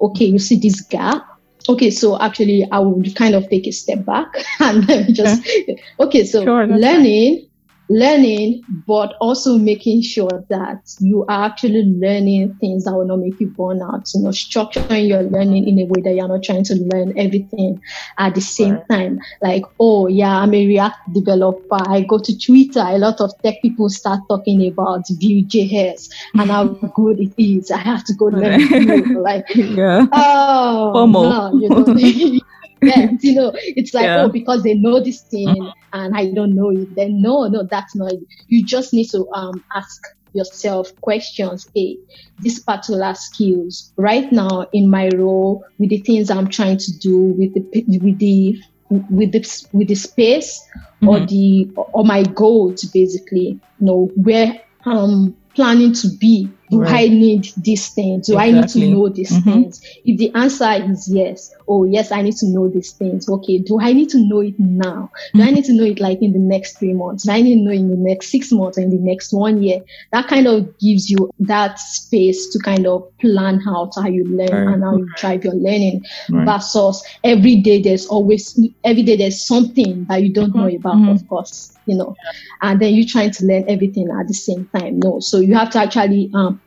Okay, 0.01 0.25
you 0.25 0.39
see 0.39 0.59
this 0.59 0.81
gap, 0.81 1.25
okay, 1.69 1.89
so 1.89 2.19
actually, 2.19 2.67
I 2.71 2.79
would 2.79 3.15
kind 3.15 3.35
of 3.35 3.49
take 3.49 3.67
a 3.67 3.71
step 3.71 4.05
back 4.05 4.27
and 4.59 4.85
just, 5.15 5.47
okay, 5.99 6.25
so 6.25 6.43
sure, 6.43 6.67
learning 6.67 7.47
learning, 7.89 8.63
but 8.87 9.15
also 9.19 9.57
making 9.57 10.01
sure 10.01 10.43
that 10.49 10.81
you 10.99 11.25
are 11.27 11.45
actually 11.45 11.83
learning 11.83 12.55
things 12.59 12.85
that 12.85 12.93
will 12.93 13.05
not 13.05 13.19
make 13.19 13.39
you 13.39 13.47
burn 13.47 13.81
out. 13.81 14.07
You 14.13 14.21
know, 14.21 14.29
structuring 14.29 15.07
your 15.07 15.23
learning 15.23 15.67
in 15.67 15.79
a 15.79 15.85
way 15.85 16.01
that 16.01 16.15
you're 16.15 16.27
not 16.27 16.43
trying 16.43 16.63
to 16.65 16.75
learn 16.75 17.17
everything 17.17 17.81
at 18.17 18.35
the 18.35 18.41
same 18.41 18.75
right. 18.75 18.89
time. 18.89 19.19
Like, 19.41 19.63
oh 19.79 20.07
yeah, 20.07 20.39
I'm 20.39 20.53
a 20.53 20.67
React 20.67 21.13
developer. 21.13 21.77
I 21.87 22.01
go 22.01 22.19
to 22.19 22.37
Twitter. 22.37 22.79
A 22.81 22.97
lot 22.97 23.19
of 23.21 23.31
tech 23.43 23.61
people 23.61 23.89
start 23.89 24.21
talking 24.29 24.67
about 24.67 25.03
Vue.js 25.09 26.09
and 26.35 26.49
how 26.49 26.65
good 26.95 27.19
it 27.19 27.33
is. 27.37 27.71
I 27.71 27.77
have 27.77 28.03
to 28.05 28.13
go 28.13 28.25
learn. 28.25 29.21
like, 29.21 29.45
yeah. 29.55 30.05
oh, 30.11 31.05
no, 31.05 31.59
you 31.59 31.69
know, 31.69 32.39
yes, 32.83 33.13
you 33.23 33.35
know, 33.35 33.51
it's 33.55 33.93
like, 33.93 34.05
yeah. 34.05 34.23
oh, 34.23 34.29
because 34.29 34.63
they 34.63 34.73
know 34.73 34.99
this 34.99 35.21
thing 35.21 35.47
mm-hmm. 35.47 35.69
and 35.93 36.15
I 36.15 36.31
don't 36.31 36.55
know 36.55 36.69
it. 36.69 36.95
Then 36.95 37.21
no, 37.21 37.47
no, 37.47 37.63
that's 37.63 37.95
not 37.95 38.11
it. 38.13 38.19
You 38.47 38.65
just 38.65 38.93
need 38.93 39.09
to 39.09 39.27
um 39.33 39.63
ask 39.75 40.01
yourself 40.33 40.89
questions. 41.01 41.67
Hey, 41.75 41.97
these 42.39 42.59
particular 42.59 43.13
skills 43.13 43.93
right 43.97 44.31
now 44.31 44.67
in 44.73 44.89
my 44.89 45.09
role 45.15 45.65
with 45.79 45.89
the 45.89 45.99
things 45.99 46.29
I'm 46.29 46.49
trying 46.49 46.77
to 46.77 46.97
do 46.99 47.17
with 47.17 47.53
the 47.53 47.83
with 47.99 48.19
the 48.19 48.61
with 48.89 49.31
the 49.31 49.67
with 49.71 49.87
the 49.87 49.95
space 49.95 50.61
mm-hmm. 50.75 51.07
or 51.09 51.19
the 51.25 51.69
or 51.75 52.03
my 52.05 52.23
goals 52.23 52.83
basically. 52.85 53.59
You 53.79 53.85
know 53.85 54.11
where 54.15 54.61
I'm 54.85 55.35
planning 55.55 55.93
to 55.93 56.09
be? 56.09 56.49
Do 56.73 56.81
right. 56.81 57.11
I 57.11 57.13
need 57.13 57.47
these 57.57 57.89
things? 57.89 58.27
Do 58.27 58.33
exactly. 58.33 58.57
I 58.57 58.61
need 58.61 58.69
to 58.69 58.79
know 58.89 59.09
these 59.09 59.31
mm-hmm. 59.31 59.51
things? 59.51 59.81
If 60.05 60.17
the 60.17 60.33
answer 60.33 60.71
is 60.71 61.07
yes, 61.07 61.53
oh 61.67 61.83
yes, 61.85 62.11
I 62.11 62.21
need 62.21 62.35
to 62.37 62.47
know 62.47 62.67
these 62.67 62.91
things. 62.91 63.29
Okay, 63.29 63.59
do 63.59 63.79
I 63.79 63.93
need 63.93 64.09
to 64.09 64.19
know 64.19 64.39
it 64.39 64.59
now? 64.59 65.11
Do 65.33 65.39
mm-hmm. 65.39 65.47
I 65.47 65.51
need 65.51 65.65
to 65.65 65.73
know 65.73 65.83
it 65.83 65.99
like 65.99 66.21
in 66.21 66.33
the 66.33 66.39
next 66.39 66.79
three 66.79 66.93
months? 66.93 67.23
Do 67.23 67.31
I 67.31 67.41
need 67.41 67.55
to 67.55 67.61
know 67.61 67.71
in 67.71 67.89
the 67.89 67.97
next 67.97 68.29
six 68.29 68.51
months 68.51 68.77
or 68.77 68.81
in 68.81 68.89
the 68.89 68.99
next 68.99 69.33
one 69.33 69.61
year? 69.61 69.81
That 70.11 70.27
kind 70.27 70.47
of 70.47 70.77
gives 70.79 71.09
you 71.09 71.29
that 71.39 71.79
space 71.79 72.49
to 72.49 72.59
kind 72.59 72.87
of 72.87 73.09
plan 73.19 73.61
out 73.67 73.93
how 73.95 74.07
you 74.07 74.25
learn 74.25 74.67
right. 74.67 74.73
and 74.73 74.83
how 74.83 74.97
you 74.97 75.07
drive 75.17 75.43
your 75.43 75.55
learning 75.55 76.05
right. 76.29 76.45
versus 76.45 77.03
every 77.23 77.57
day 77.57 77.81
there's 77.81 78.07
always 78.07 78.59
every 78.83 79.03
day 79.03 79.15
there's 79.15 79.45
something 79.45 80.05
that 80.05 80.23
you 80.23 80.33
don't 80.33 80.49
mm-hmm. 80.49 80.59
know 80.59 80.75
about, 80.75 80.95
mm-hmm. 80.95 81.09
of 81.09 81.27
course 81.27 81.73
you 81.85 81.95
know, 81.95 82.15
and 82.61 82.81
then 82.81 82.93
you're 82.93 83.07
trying 83.07 83.31
to 83.31 83.45
learn 83.45 83.65
everything 83.67 84.09
at 84.09 84.27
the 84.27 84.33
same 84.33 84.69
time. 84.75 84.99
No, 84.99 85.19
so 85.19 85.39
you 85.39 85.53
have 85.55 85.69
to 85.71 85.79
actually 85.79 86.31
um, 86.33 86.61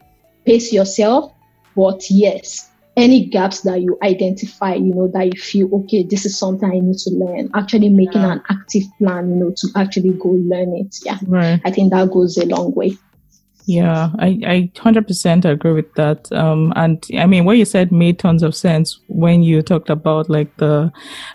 pace 0.46 0.72
yourself. 0.72 1.32
But 1.74 2.02
yes, 2.08 2.70
any 2.96 3.26
gaps 3.26 3.60
that 3.62 3.82
you 3.82 3.98
identify, 4.02 4.74
you 4.74 4.94
know, 4.94 5.08
that 5.08 5.26
you 5.26 5.40
feel, 5.40 5.74
okay, 5.82 6.02
this 6.02 6.24
is 6.24 6.38
something 6.38 6.70
I 6.70 6.78
need 6.80 6.96
to 6.98 7.10
learn, 7.10 7.50
actually 7.54 7.90
making 7.90 8.22
yeah. 8.22 8.32
an 8.32 8.42
active 8.48 8.84
plan, 8.98 9.28
you 9.28 9.36
know, 9.36 9.52
to 9.54 9.68
actually 9.76 10.12
go 10.12 10.30
learn 10.30 10.74
it. 10.76 10.96
Yeah. 11.04 11.18
Right. 11.26 11.60
I 11.64 11.70
think 11.70 11.92
that 11.92 12.10
goes 12.10 12.38
a 12.38 12.46
long 12.46 12.72
way. 12.74 12.96
Yeah, 13.68 14.10
I, 14.20 14.38
I 14.46 14.70
100% 14.74 15.44
agree 15.44 15.72
with 15.72 15.92
that. 15.94 16.30
Um, 16.30 16.72
and 16.76 17.02
I 17.18 17.26
mean, 17.26 17.44
what 17.44 17.56
you 17.56 17.64
said 17.64 17.90
made 17.90 18.16
tons 18.20 18.44
of 18.44 18.54
sense 18.54 19.00
when 19.08 19.42
you 19.42 19.60
talked 19.60 19.90
about 19.90 20.30
like 20.30 20.56
the, 20.58 20.92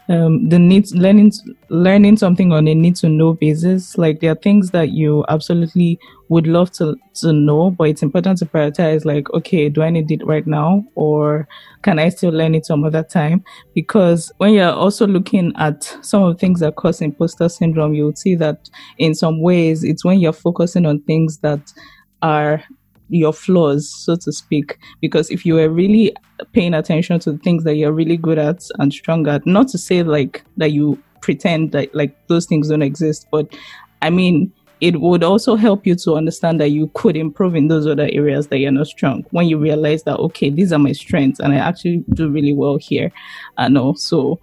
um, 0.07 0.47
the 0.47 0.57
needs, 0.57 0.95
learning, 0.95 1.33
learning 1.67 2.15
something 2.15 2.53
on 2.53 2.69
a 2.69 2.73
need 2.73 2.95
to 2.97 3.09
know 3.09 3.33
basis. 3.33 3.97
Like 3.97 4.21
there 4.21 4.31
are 4.31 4.35
things 4.35 4.71
that 4.71 4.91
you 4.91 5.25
absolutely 5.27 5.99
would 6.29 6.47
love 6.47 6.71
to, 6.71 6.95
to 7.15 7.33
know, 7.33 7.71
but 7.71 7.89
it's 7.89 8.01
important 8.01 8.37
to 8.39 8.45
prioritize 8.45 9.03
like, 9.03 9.29
okay, 9.33 9.67
do 9.67 9.81
I 9.81 9.89
need 9.89 10.09
it 10.09 10.25
right 10.25 10.47
now? 10.47 10.85
Or 10.95 11.49
can 11.81 11.99
I 11.99 12.07
still 12.07 12.31
learn 12.31 12.55
it 12.55 12.65
some 12.65 12.85
other 12.85 13.03
time? 13.03 13.43
Because 13.75 14.31
when 14.37 14.53
you're 14.53 14.71
also 14.71 15.05
looking 15.05 15.51
at 15.57 15.83
some 16.01 16.23
of 16.23 16.33
the 16.35 16.39
things 16.39 16.61
that 16.61 16.77
cause 16.77 17.01
imposter 17.01 17.49
syndrome, 17.49 17.93
you 17.93 18.05
would 18.05 18.17
see 18.17 18.35
that 18.35 18.69
in 18.97 19.15
some 19.15 19.41
ways 19.41 19.83
it's 19.83 20.05
when 20.05 20.21
you're 20.21 20.31
focusing 20.31 20.85
on 20.85 21.01
things 21.01 21.39
that 21.39 21.73
are 22.21 22.63
your 23.09 23.33
flaws, 23.33 23.89
so 23.89 24.15
to 24.15 24.31
speak. 24.31 24.77
Because 25.01 25.29
if 25.29 25.45
you 25.45 25.55
were 25.55 25.69
really 25.69 26.15
paying 26.53 26.73
attention 26.73 27.19
to 27.19 27.33
the 27.33 27.37
things 27.37 27.63
that 27.65 27.75
you're 27.75 27.91
really 27.91 28.17
good 28.17 28.39
at 28.39 28.63
and 28.79 28.93
strong 28.93 29.27
at, 29.27 29.45
not 29.45 29.67
to 29.69 29.77
say 29.77 30.03
like 30.03 30.43
that 30.57 30.71
you 30.71 31.01
pretend 31.21 31.71
that 31.73 31.93
like 31.93 32.15
those 32.27 32.45
things 32.45 32.69
don't 32.69 32.81
exist, 32.81 33.27
but 33.31 33.53
I 34.01 34.09
mean, 34.09 34.51
it 34.81 34.99
would 34.99 35.23
also 35.23 35.55
help 35.55 35.85
you 35.85 35.95
to 35.95 36.15
understand 36.15 36.59
that 36.59 36.69
you 36.69 36.89
could 36.95 37.15
improve 37.15 37.55
in 37.55 37.67
those 37.67 37.85
other 37.85 38.09
areas 38.11 38.47
that 38.47 38.57
you're 38.57 38.71
not 38.71 38.87
strong 38.87 39.23
when 39.29 39.47
you 39.47 39.57
realize 39.57 40.03
that 40.03 40.17
okay 40.17 40.49
these 40.49 40.73
are 40.73 40.79
my 40.79 40.91
strengths 40.91 41.39
and 41.39 41.53
i 41.53 41.57
actually 41.57 42.03
do 42.15 42.27
really 42.29 42.51
well 42.51 42.77
here 42.77 43.11
and 43.59 43.77
also 43.77 44.39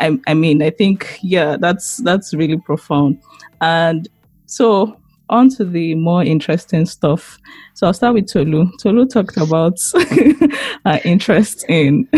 i, 0.00 0.18
I 0.26 0.32
mean 0.32 0.62
i 0.62 0.70
think 0.70 1.18
yeah 1.22 1.58
that's 1.60 1.98
that's 1.98 2.32
really 2.32 2.58
profound 2.58 3.20
and 3.60 4.08
so 4.46 4.98
on 5.28 5.48
to 5.50 5.64
the 5.64 5.94
more 5.94 6.22
interesting 6.22 6.86
stuff. 6.86 7.38
So 7.74 7.86
I'll 7.86 7.94
start 7.94 8.14
with 8.14 8.30
Tolu. 8.30 8.70
Tolu 8.80 9.06
talked 9.06 9.36
about 9.36 9.78
her 10.84 11.00
interest 11.04 11.64
in 11.68 12.06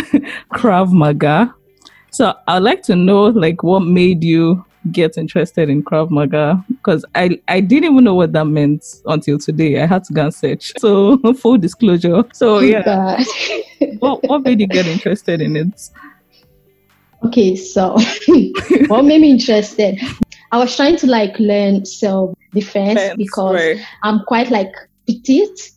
Krav 0.52 0.92
Maga. 0.92 1.54
So 2.10 2.34
I'd 2.48 2.62
like 2.62 2.82
to 2.84 2.96
know 2.96 3.24
like 3.24 3.62
what 3.62 3.80
made 3.80 4.24
you 4.24 4.64
get 4.92 5.18
interested 5.18 5.68
in 5.68 5.82
Krav 5.82 6.10
Maga 6.10 6.64
because 6.68 7.04
I, 7.14 7.40
I 7.48 7.60
didn't 7.60 7.92
even 7.92 8.04
know 8.04 8.14
what 8.14 8.32
that 8.32 8.44
meant 8.46 8.84
until 9.06 9.38
today. 9.38 9.82
I 9.82 9.86
had 9.86 10.04
to 10.04 10.12
go 10.12 10.24
and 10.24 10.34
search. 10.34 10.72
So 10.78 11.18
full 11.40 11.58
disclosure. 11.58 12.24
So 12.32 12.56
oh, 12.56 12.60
yeah. 12.60 13.22
what 13.98 14.22
what 14.24 14.42
made 14.42 14.60
you 14.60 14.66
get 14.66 14.86
interested 14.86 15.40
in 15.40 15.56
it? 15.56 15.90
Okay, 17.24 17.56
so 17.56 17.96
what 18.88 19.04
made 19.04 19.20
me 19.20 19.30
interested? 19.30 20.00
I 20.52 20.58
was 20.58 20.74
trying 20.76 20.96
to 20.98 21.06
like 21.06 21.38
learn 21.38 21.84
self 21.84 22.36
defense 22.52 23.16
because 23.16 23.54
right. 23.54 23.86
I'm 24.02 24.20
quite 24.26 24.50
like 24.50 24.72
petite. 25.06 25.72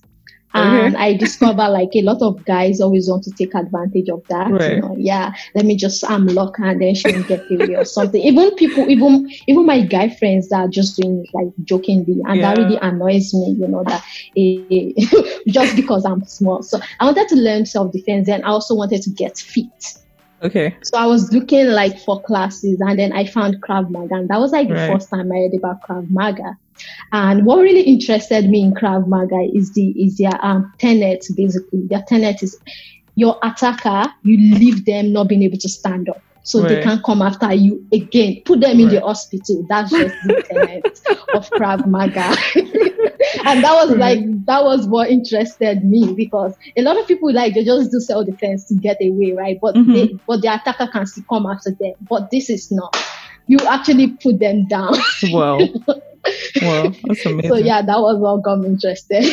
And. 0.52 0.98
I 0.98 1.14
discover 1.16 1.70
like 1.70 1.90
a 1.94 2.02
lot 2.02 2.24
of 2.24 2.44
guys 2.44 2.82
always 2.82 3.08
want 3.08 3.24
to 3.26 3.32
take 3.32 3.54
advantage 3.54 4.10
of 4.10 4.26
that. 4.30 4.50
Right. 4.50 4.78
You 4.78 4.82
know, 4.82 4.96
yeah, 4.98 5.34
let 5.54 5.64
me 5.64 5.76
just 5.76 6.04
um, 6.04 6.28
and 6.28 6.82
then 6.82 6.96
she 6.96 7.12
will 7.12 7.24
get 7.24 7.50
away 7.52 7.76
or 7.76 7.86
something. 7.86 8.20
Even 8.20 8.56
people, 8.56 8.90
even 8.90 9.30
even 9.46 9.68
my 9.68 9.82
guy 9.82 10.10
friends 10.10 10.50
that 10.50 10.62
are 10.62 10.68
just 10.68 10.98
doing 10.98 11.24
it 11.24 11.30
like 11.36 11.50
jokingly, 11.66 12.20
and 12.28 12.40
yeah. 12.40 12.56
that 12.56 12.58
really 12.58 12.78
annoys 12.82 13.32
me. 13.32 13.58
You 13.60 13.68
know 13.68 13.84
that 13.84 14.02
uh, 14.02 15.30
just 15.48 15.76
because 15.76 16.04
I'm 16.04 16.26
small. 16.26 16.64
So 16.64 16.80
I 17.00 17.06
wanted 17.06 17.28
to 17.30 17.36
learn 17.36 17.68
self 17.68 17.92
defense, 17.92 18.28
and 18.28 18.44
I 18.44 18.48
also 18.48 18.74
wanted 18.74 19.04
to 19.04 19.12
get 19.12 19.38
fit. 19.38 19.99
Okay. 20.42 20.76
So 20.84 20.98
I 20.98 21.06
was 21.06 21.34
looking 21.34 21.68
like 21.68 22.00
for 22.00 22.22
classes 22.22 22.80
and 22.80 22.98
then 22.98 23.12
I 23.12 23.26
found 23.26 23.62
Krav 23.62 23.90
Maga 23.90 24.16
and 24.16 24.30
that 24.30 24.40
was 24.40 24.52
like 24.52 24.70
the 24.70 24.76
first 24.76 25.10
time 25.10 25.32
I 25.32 25.36
heard 25.36 25.54
about 25.54 25.82
Krav 25.82 26.10
Maga. 26.10 26.58
And 27.12 27.46
what 27.46 27.60
really 27.60 27.82
interested 27.82 28.50
me 28.50 28.62
in 28.62 28.74
Krav 28.74 29.08
Maga 29.08 29.50
is 29.54 29.74
the 29.74 29.90
is 29.90 30.18
their 30.18 30.44
um 30.44 30.74
tenet 30.78 31.26
basically. 31.36 31.88
Their 31.88 32.04
tenet 32.08 32.42
is 32.42 32.58
your 33.16 33.38
attacker, 33.44 34.06
you 34.24 34.38
leave 34.58 34.86
them 34.86 35.12
not 35.12 35.28
being 35.28 35.44
able 35.44 35.58
to 35.58 35.68
stand 35.68 36.08
up. 36.08 36.22
So 36.50 36.64
right. 36.64 36.70
they 36.70 36.82
can 36.82 37.00
come 37.04 37.22
after 37.22 37.54
you 37.54 37.86
again. 37.94 38.42
Put 38.44 38.62
them 38.62 38.80
in 38.80 38.90
the 38.90 39.02
hospital. 39.02 39.64
That's 39.70 39.92
just 39.92 40.16
the 40.24 40.44
tenet 40.50 41.00
of 41.36 41.48
Krav 41.52 41.86
Maga. 41.86 42.36
and 43.46 43.64
that 43.64 43.72
was 43.74 43.96
like 43.96 44.18
that 44.46 44.64
was 44.64 44.88
what 44.88 45.12
interested 45.12 45.86
me 45.86 46.12
because 46.12 46.56
a 46.76 46.82
lot 46.82 46.98
of 46.98 47.08
people 47.08 47.32
like 47.32 47.54
they 47.54 47.64
just 47.64 47.92
do 47.92 48.00
self 48.00 48.26
defense 48.26 48.66
to 48.66 48.74
get 48.74 48.98
away, 49.00 49.34
right? 49.34 49.60
But 49.62 49.76
mm-hmm. 49.76 49.94
they, 49.94 50.20
but 50.26 50.42
the 50.42 50.52
attacker 50.52 50.88
can 50.92 51.06
still 51.06 51.24
come 51.30 51.46
after 51.46 51.70
them. 51.70 51.94
But 52.10 52.32
this 52.32 52.50
is 52.50 52.72
not. 52.72 52.98
You 53.46 53.60
actually 53.68 54.08
put 54.14 54.40
them 54.40 54.66
down. 54.68 54.96
Wow. 55.32 55.60
wow, 55.60 56.92
that's 57.04 57.26
amazing. 57.28 57.48
So 57.48 57.58
yeah, 57.58 57.84
that 57.84 58.00
was 58.00 58.18
what 58.18 58.42
got 58.42 58.62
me 58.62 58.70
interested. 58.70 59.24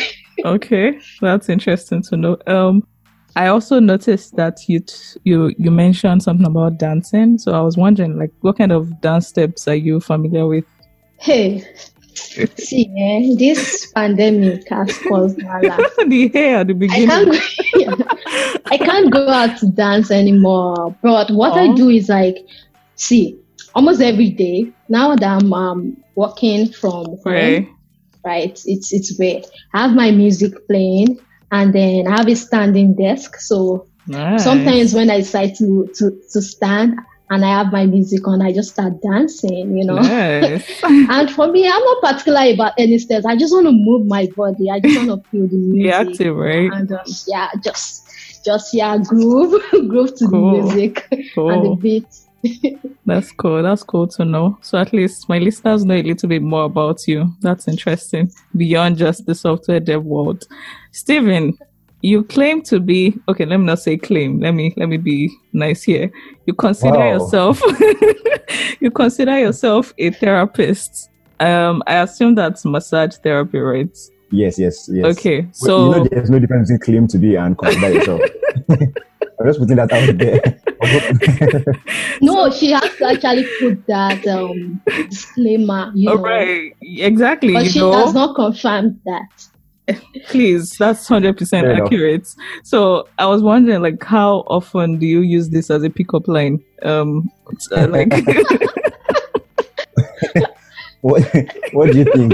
okay, 0.45 0.99
that's 1.19 1.49
interesting 1.49 2.03
to 2.03 2.15
know. 2.15 2.37
Um, 2.45 2.87
I 3.37 3.47
also 3.47 3.79
noticed 3.79 4.35
that 4.35 4.67
you 4.67 4.79
t- 4.79 5.19
you 5.23 5.53
you 5.59 5.69
mentioned 5.69 6.23
something 6.23 6.47
about 6.47 6.79
dancing. 6.79 7.37
So 7.37 7.53
I 7.53 7.61
was 7.61 7.77
wondering, 7.77 8.17
like, 8.17 8.31
what 8.41 8.57
kind 8.57 8.71
of 8.71 8.99
dance 8.99 9.27
steps 9.27 9.67
are 9.67 9.75
you 9.75 9.99
familiar 9.99 10.47
with? 10.47 10.65
Hey, 11.19 11.63
See, 12.57 12.91
eh, 12.97 13.35
this 13.37 13.91
pandemic 13.93 14.67
has 14.69 14.97
caused 14.99 15.37
my 15.37 15.59
life. 15.59 15.95
the 16.07 16.29
hair 16.29 16.57
at 16.57 16.67
the 16.67 16.73
beginning. 16.73 17.11
I 17.11 17.25
can't, 17.73 18.61
I 18.71 18.77
can't 18.77 19.11
go 19.11 19.29
out 19.29 19.57
to 19.59 19.67
dance 19.67 20.09
anymore. 20.09 20.95
But 21.03 21.29
what 21.31 21.53
oh. 21.53 21.59
I 21.59 21.75
do 21.75 21.89
is 21.89 22.09
like, 22.09 22.37
see, 22.95 23.39
almost 23.75 24.01
every 24.01 24.31
day 24.31 24.71
now 24.89 25.15
that 25.15 25.23
I'm 25.23 25.53
um, 25.53 25.97
working 26.15 26.71
from 26.71 27.05
home, 27.05 27.19
right. 27.25 27.69
right? 28.25 28.59
It's 28.65 28.91
it's 28.91 29.17
weird. 29.19 29.45
I 29.75 29.83
have 29.83 29.95
my 29.95 30.09
music 30.09 30.53
playing, 30.67 31.19
and 31.51 31.73
then 31.73 32.07
I 32.07 32.17
have 32.17 32.27
a 32.27 32.35
standing 32.35 32.95
desk. 32.95 33.37
So 33.39 33.87
nice. 34.07 34.43
sometimes 34.43 34.93
when 34.93 35.09
I 35.09 35.17
decide 35.17 35.55
to 35.57 35.89
to 35.95 36.11
to 36.31 36.41
stand, 36.41 36.95
and 37.29 37.43
I 37.43 37.49
have 37.49 37.71
my 37.71 37.85
music 37.85 38.27
on, 38.27 38.41
I 38.41 38.53
just 38.53 38.71
start 38.71 39.01
dancing, 39.01 39.77
you 39.77 39.85
know. 39.85 39.95
Nice. 39.95 40.65
and 40.83 41.29
for 41.31 41.51
me, 41.51 41.67
I'm 41.67 41.83
not 41.83 42.01
particular 42.01 42.53
about 42.53 42.73
any 42.77 42.97
steps. 42.99 43.25
I 43.25 43.35
just 43.35 43.53
want 43.53 43.65
to 43.65 43.71
move 43.73 44.07
my 44.07 44.27
body. 44.35 44.69
I 44.69 44.79
just 44.79 44.97
want 44.97 45.23
to 45.23 45.29
feel 45.29 45.47
the 45.47 45.57
music. 45.57 45.93
Active, 45.93 46.35
right? 46.35 46.71
And 46.71 46.89
just, 46.89 47.27
yeah, 47.27 47.49
just 47.63 48.07
just 48.45 48.73
yeah, 48.73 48.97
groove, 48.97 49.61
groove 49.71 50.15
to 50.15 50.27
cool. 50.27 50.61
the 50.61 50.73
music 50.73 51.07
cool. 51.35 51.49
and 51.49 51.65
the 51.65 51.75
beat. 51.75 52.05
That's 53.05 53.31
cool. 53.33 53.61
That's 53.61 53.83
cool 53.83 54.07
to 54.07 54.23
know. 54.23 54.57
So 54.61 54.77
at 54.77 54.93
least 54.93 55.27
my 55.27 55.39
listeners 55.39 55.83
know 55.83 55.95
a 55.95 56.03
little 56.03 56.29
bit 56.29 56.41
more 56.41 56.63
about 56.63 57.07
you. 57.07 57.33
That's 57.41 57.67
interesting. 57.67 58.31
Beyond 58.55 58.97
just 58.97 59.25
the 59.25 59.35
software 59.35 59.81
dev 59.81 60.03
world. 60.03 60.45
Stephen, 60.97 61.55
you 62.01 62.23
claim 62.23 62.63
to 62.63 62.79
be 62.79 63.13
okay, 63.29 63.45
let 63.45 63.57
me 63.57 63.65
not 63.65 63.77
say 63.77 63.97
claim. 63.97 64.39
Let 64.39 64.55
me 64.55 64.73
let 64.77 64.89
me 64.89 64.97
be 64.97 65.31
nice 65.53 65.83
here. 65.83 66.11
You 66.47 66.55
consider 66.55 66.97
wow. 66.97 67.13
yourself 67.13 67.61
you 68.79 68.89
consider 68.89 69.37
yourself 69.37 69.93
a 69.99 70.09
therapist. 70.09 71.11
Um 71.39 71.83
I 71.85 71.97
assume 72.01 72.33
that's 72.33 72.65
massage 72.65 73.15
therapy, 73.17 73.59
right? 73.59 73.95
Yes, 74.31 74.57
yes, 74.57 74.89
yes. 74.91 75.05
Okay, 75.05 75.47
so 75.51 75.93
you 75.93 75.97
know, 75.97 76.07
there's 76.09 76.31
no 76.31 76.39
difference 76.39 76.71
between 76.71 76.85
claim 76.85 77.07
to 77.09 77.19
be 77.19 77.35
and 77.35 77.55
consider 77.55 77.93
yourself. 77.93 78.21
I'm 79.39 79.45
just 79.45 79.59
putting 79.59 79.75
that 79.75 79.91
out 79.93 80.17
there. 80.17 80.41
no, 82.21 82.49
she 82.49 82.71
has 82.71 82.89
to 82.97 83.05
actually 83.05 83.47
put 83.59 83.85
that 83.85 84.25
um, 84.25 84.81
disclaimer. 85.09 85.91
You 85.93 86.09
know, 86.09 86.15
right, 86.15 86.75
exactly. 86.81 87.53
But 87.53 87.67
she 87.67 87.79
know? 87.81 87.91
does 87.91 88.15
not 88.15 88.35
confirm 88.35 88.99
that. 89.05 89.29
Please, 90.27 90.77
that's 90.77 91.07
hundred 91.07 91.37
percent 91.37 91.67
accurate. 91.67 92.27
So 92.63 93.07
I 93.17 93.25
was 93.27 93.41
wondering, 93.41 93.81
like, 93.81 94.03
how 94.03 94.43
often 94.47 94.99
do 94.99 95.05
you 95.05 95.21
use 95.21 95.49
this 95.49 95.69
as 95.69 95.83
a 95.83 95.89
pickup 95.89 96.27
line? 96.27 96.63
Um, 96.83 97.31
uh, 97.71 97.87
like. 97.87 98.11
what 101.01 101.23
What 101.73 101.91
do 101.91 101.99
you 101.99 102.05
think? 102.05 102.33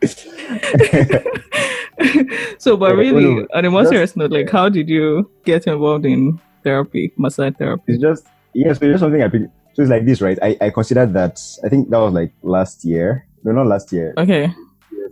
so, 2.58 2.76
but 2.76 2.96
really, 2.96 3.46
on 3.54 3.64
a 3.64 3.70
more 3.70 3.86
serious 3.86 4.16
note, 4.16 4.30
like, 4.30 4.50
how 4.50 4.68
did 4.68 4.88
you 4.88 5.30
get 5.44 5.66
involved 5.66 6.06
in 6.06 6.40
therapy, 6.62 7.12
massage 7.16 7.54
therapy? 7.54 7.82
It's 7.86 8.02
just 8.02 8.26
yes, 8.54 8.78
but 8.78 8.86
just 8.86 9.00
something 9.00 9.22
I 9.22 9.28
picked. 9.28 9.46
So 9.74 9.82
it's 9.82 9.90
like 9.90 10.04
this, 10.04 10.20
right? 10.20 10.38
I, 10.42 10.56
I 10.60 10.70
considered 10.70 11.12
that. 11.14 11.40
I 11.64 11.68
think 11.68 11.90
that 11.90 11.98
was 11.98 12.12
like 12.12 12.32
last 12.42 12.84
year. 12.84 13.26
No, 13.44 13.52
not 13.52 13.66
last 13.66 13.92
year. 13.92 14.14
Okay. 14.16 14.52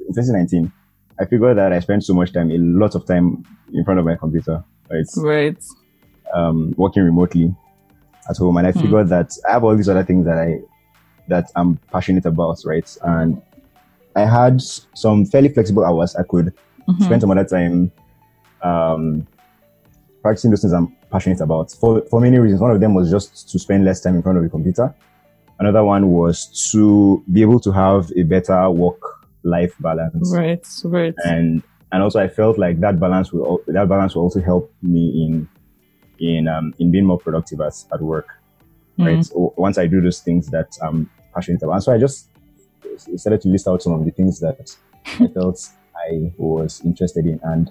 In 0.06 0.14
2019, 0.14 0.72
I 1.18 1.24
figured 1.24 1.56
that 1.58 1.72
I 1.72 1.80
spent 1.80 2.04
so 2.04 2.14
much 2.14 2.32
time, 2.32 2.50
a 2.50 2.58
lot 2.58 2.94
of 2.94 3.06
time 3.06 3.44
in 3.72 3.84
front 3.84 3.98
of 3.98 4.06
my 4.06 4.16
computer, 4.16 4.62
right? 4.90 5.06
Right. 5.16 5.64
Um, 6.34 6.74
working 6.76 7.02
remotely 7.02 7.54
at 8.28 8.36
home, 8.36 8.56
and 8.56 8.66
I 8.66 8.72
hmm. 8.72 8.80
figured 8.80 9.08
that 9.08 9.32
I 9.48 9.52
have 9.52 9.64
all 9.64 9.76
these 9.76 9.88
other 9.88 10.04
things 10.04 10.26
that 10.26 10.38
I 10.38 10.60
that 11.28 11.50
I'm 11.56 11.76
passionate 11.92 12.26
about, 12.26 12.62
right? 12.64 12.96
And 13.02 13.42
I 14.14 14.24
had 14.24 14.62
some 14.94 15.26
fairly 15.26 15.48
flexible 15.48 15.84
hours. 15.84 16.14
I 16.14 16.22
could 16.22 16.54
mm-hmm. 16.88 17.02
spend 17.02 17.20
some 17.20 17.30
other 17.30 17.44
time 17.44 17.90
um, 18.62 19.26
practicing 20.22 20.50
those 20.50 20.62
things 20.62 20.72
I'm 20.72 20.88
passionate 21.10 21.40
about 21.40 21.72
for, 21.72 22.02
for 22.10 22.20
many 22.20 22.38
reasons. 22.38 22.60
One 22.60 22.70
of 22.70 22.80
them 22.80 22.94
was 22.94 23.10
just 23.10 23.48
to 23.50 23.58
spend 23.58 23.84
less 23.84 24.00
time 24.00 24.14
in 24.16 24.22
front 24.22 24.38
of 24.38 24.44
a 24.44 24.48
computer. 24.48 24.94
Another 25.58 25.84
one 25.84 26.10
was 26.10 26.70
to 26.72 27.24
be 27.32 27.42
able 27.42 27.60
to 27.60 27.72
have 27.72 28.12
a 28.16 28.22
better 28.22 28.70
work 28.70 29.00
life 29.46 29.74
balance. 29.80 30.34
Right, 30.34 30.66
right. 30.84 31.14
And 31.24 31.62
and 31.92 32.02
also 32.02 32.20
I 32.20 32.28
felt 32.28 32.58
like 32.58 32.80
that 32.80 32.98
balance 33.00 33.32
will 33.32 33.62
that 33.68 33.88
balance 33.88 34.14
will 34.14 34.22
also 34.22 34.40
help 34.40 34.72
me 34.82 35.24
in 35.24 35.48
in 36.18 36.48
um, 36.48 36.74
in 36.78 36.90
being 36.90 37.06
more 37.06 37.18
productive 37.18 37.60
at, 37.60 37.74
at 37.92 38.00
work. 38.00 38.28
Mm. 38.98 39.06
Right. 39.06 39.24
So 39.24 39.54
once 39.56 39.78
I 39.78 39.86
do 39.86 40.00
those 40.00 40.20
things 40.20 40.48
that 40.48 40.76
I'm 40.82 41.10
passionate 41.36 41.62
about. 41.62 41.74
And 41.74 41.82
so 41.82 41.92
I 41.92 41.98
just 41.98 42.28
started 43.16 43.40
to 43.42 43.48
list 43.48 43.68
out 43.68 43.82
some 43.82 43.92
of 43.92 44.04
the 44.04 44.10
things 44.10 44.40
that 44.40 44.76
I 45.20 45.26
felt 45.28 45.68
I 45.94 46.32
was 46.36 46.80
interested 46.84 47.26
in, 47.26 47.40
and 47.42 47.70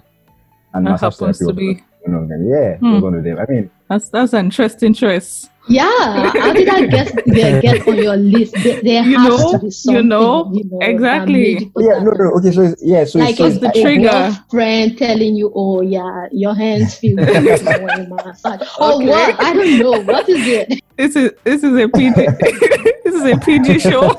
and 0.72 0.86
that 0.86 1.00
happens 1.00 1.38
to 1.38 1.52
be 1.52 1.82
one 2.06 2.22
of 2.22 2.28
them. 2.28 2.48
Yeah, 2.48 2.76
hmm. 2.78 3.00
one 3.00 3.14
of 3.14 3.24
them. 3.24 3.38
I 3.38 3.50
mean, 3.50 3.70
that's 3.88 4.08
that's 4.08 4.32
an 4.32 4.46
interesting 4.46 4.94
choice. 4.94 5.48
Yeah, 5.68 6.30
how 6.30 6.52
did 6.52 6.68
I 6.68 6.86
get 6.86 7.12
get 7.26 7.88
on 7.88 7.96
your 7.96 8.16
list? 8.16 8.54
There, 8.62 8.80
there 8.82 9.02
you 9.02 9.18
has 9.18 9.28
know, 9.28 9.52
to 9.52 9.58
be 9.58 9.70
something, 9.70 10.04
you 10.04 10.08
know, 10.08 10.52
you 10.54 10.64
know 10.70 10.78
exactly. 10.80 11.72
Yeah, 11.76 11.98
no, 11.98 12.12
no. 12.12 12.30
Okay, 12.38 12.52
so 12.52 12.74
yeah, 12.80 13.04
so 13.04 13.18
like 13.18 13.34
so 13.36 13.46
it's 13.46 13.58
the 13.58 13.72
trigger. 13.72 14.30
friend 14.48 14.96
telling 14.96 15.34
you, 15.34 15.50
"Oh 15.56 15.80
yeah, 15.80 16.28
your 16.30 16.54
hands 16.54 16.94
feel 16.94 17.16
good 17.26 18.08
massage." 18.08 18.60
Oh 18.78 18.98
okay. 18.98 19.08
what? 19.08 19.42
I 19.42 19.54
don't 19.54 19.78
know. 19.78 20.00
What 20.02 20.28
is 20.28 20.46
it? 20.46 20.80
This 20.96 21.14
is 21.14 21.32
this 21.44 21.62
is 21.62 21.76
a 21.76 21.88
PG. 21.88 22.14
this 23.04 23.14
is 23.14 23.24
a 23.24 23.36
PG 23.36 23.80
show. 23.80 24.14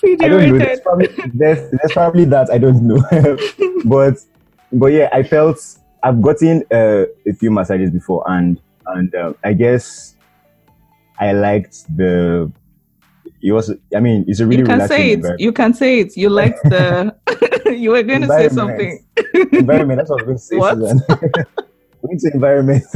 PG 0.00 0.24
I 0.24 0.28
don't 0.28 0.48
know. 0.50 0.58
There's 0.58 0.80
probably, 0.80 1.08
there's, 1.34 1.70
there's 1.70 1.92
probably 1.92 2.24
that 2.24 2.50
I 2.50 2.58
don't 2.58 2.82
know, 2.82 2.98
but 3.84 4.18
but 4.72 4.88
yeah, 4.88 5.08
I 5.12 5.22
felt 5.22 5.58
I've 6.02 6.20
gotten 6.22 6.64
uh, 6.72 7.04
a 7.26 7.32
few 7.38 7.50
massages 7.50 7.90
before, 7.90 8.24
and 8.26 8.60
and 8.86 9.14
uh, 9.14 9.32
I 9.44 9.52
guess 9.52 10.14
I 11.18 11.32
liked 11.32 11.84
the. 11.96 12.50
It 13.42 13.52
was. 13.52 13.72
I 13.94 14.00
mean, 14.00 14.24
it's 14.26 14.40
a 14.40 14.46
really. 14.46 14.60
You 14.60 14.66
can 14.66 14.88
say 14.88 15.10
it. 15.12 15.24
You 15.38 15.52
can 15.52 15.74
say 15.74 16.00
it. 16.00 16.16
You 16.16 16.30
liked 16.30 16.62
the. 16.64 17.14
you 17.76 17.90
were 17.90 18.02
going 18.02 18.22
to 18.22 18.28
say 18.28 18.48
something. 18.48 19.04
environment. 19.52 19.98
That's 19.98 20.10
what 20.10 20.22
I 20.22 20.26
was 20.26 20.48
going 20.48 20.60
to 20.60 20.74
say. 20.78 21.36
What? 21.36 21.56
Which 22.08 22.24
environment? 22.32 22.84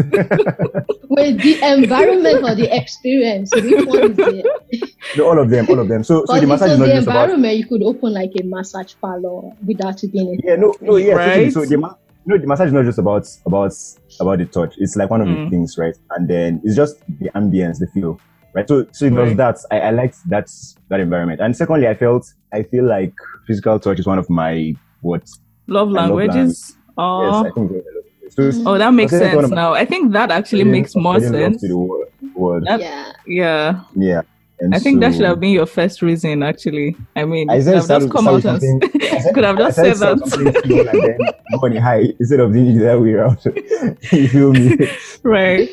Wait, 1.08 1.38
the 1.38 1.58
environment 1.62 2.44
or 2.44 2.54
the 2.54 2.68
experience? 2.70 3.50
Which 3.54 3.86
one 3.86 4.12
is 4.12 4.18
it? 4.18 4.90
No, 5.16 5.28
all 5.28 5.38
of 5.40 5.50
them, 5.50 5.66
all 5.68 5.80
of 5.80 5.88
them. 5.88 6.04
So, 6.04 6.24
so 6.26 6.38
the 6.38 6.46
massage 6.46 6.72
is 6.72 6.78
not 6.78 6.86
the 6.86 6.92
just 6.92 7.08
environment. 7.08 7.44
About... 7.44 7.56
You 7.56 7.66
could 7.66 7.82
open 7.82 8.12
like 8.12 8.30
a 8.38 8.44
massage 8.44 8.94
parlor 9.00 9.50
without 9.66 10.02
it 10.04 10.12
being. 10.12 10.40
Yeah, 10.44 10.56
no, 10.56 10.74
no, 10.80 10.96
yeah. 10.96 11.14
Right? 11.14 11.52
So, 11.52 11.64
the 11.64 11.78
ma- 11.78 11.94
no, 12.26 12.38
the 12.38 12.46
massage 12.46 12.68
is 12.68 12.72
not 12.72 12.84
just 12.84 12.98
about 12.98 13.26
about 13.44 13.72
about 14.20 14.38
the 14.38 14.44
touch. 14.44 14.74
It's 14.78 14.94
like 14.94 15.10
one 15.10 15.20
of 15.20 15.26
mm. 15.26 15.44
the 15.44 15.50
things, 15.50 15.76
right? 15.76 15.96
And 16.10 16.28
then 16.28 16.60
it's 16.62 16.76
just 16.76 17.00
the 17.18 17.30
ambience, 17.34 17.78
the 17.78 17.88
feel, 17.92 18.20
right? 18.54 18.68
So, 18.68 18.86
so 18.92 19.06
it 19.06 19.12
was 19.12 19.34
that 19.36 19.56
I, 19.70 19.80
I 19.80 19.90
liked 19.90 20.18
that 20.28 20.48
that 20.88 21.00
environment. 21.00 21.40
And 21.40 21.56
secondly, 21.56 21.88
I 21.88 21.94
felt 21.94 22.32
I 22.52 22.62
feel 22.62 22.84
like 22.84 23.14
physical 23.46 23.80
touch 23.80 23.98
is 23.98 24.06
one 24.06 24.18
of 24.18 24.30
my 24.30 24.74
what 25.00 25.28
love 25.66 25.90
languages. 25.90 26.76
Love 26.76 26.80
Yes, 27.00 27.50
I 27.50 27.54
think 27.54 27.72
so 28.30 28.50
oh, 28.66 28.78
that 28.78 28.94
makes 28.94 29.12
sense 29.12 29.50
now. 29.50 29.74
I 29.74 29.84
think 29.84 30.12
that 30.12 30.30
actually 30.30 30.64
makes 30.64 30.94
more 30.94 31.20
sense. 31.20 31.62
Word, 32.34 32.64
That, 32.64 32.80
yeah. 32.80 33.12
Yeah. 33.26 33.84
Yeah. 33.94 34.22
And 34.60 34.74
I 34.74 34.78
think 34.78 34.96
so, 34.96 35.00
that 35.00 35.16
should 35.16 35.24
have 35.24 35.40
been 35.40 35.52
your 35.52 35.66
first 35.66 36.02
reason, 36.02 36.42
actually. 36.42 36.94
I 37.16 37.24
mean, 37.24 37.48
I 37.48 37.60
said, 37.60 37.82
just 37.86 38.10
come 38.10 38.28
out 38.28 38.44
and 38.44 38.82
could 39.34 39.44
have 39.44 39.56
just 39.56 39.76
said, 39.76 39.96
said 39.96 40.18
that. 40.18 41.34
money 41.52 41.78
high 41.78 42.12
instead 42.20 42.40
of 42.40 42.52
doing 42.52 42.76
it 42.76 42.80
that 42.80 43.00
way 43.00 43.12
around. 43.12 43.38
you 44.12 44.28
feel 44.28 44.52
me? 44.52 44.76
Right. 45.22 45.68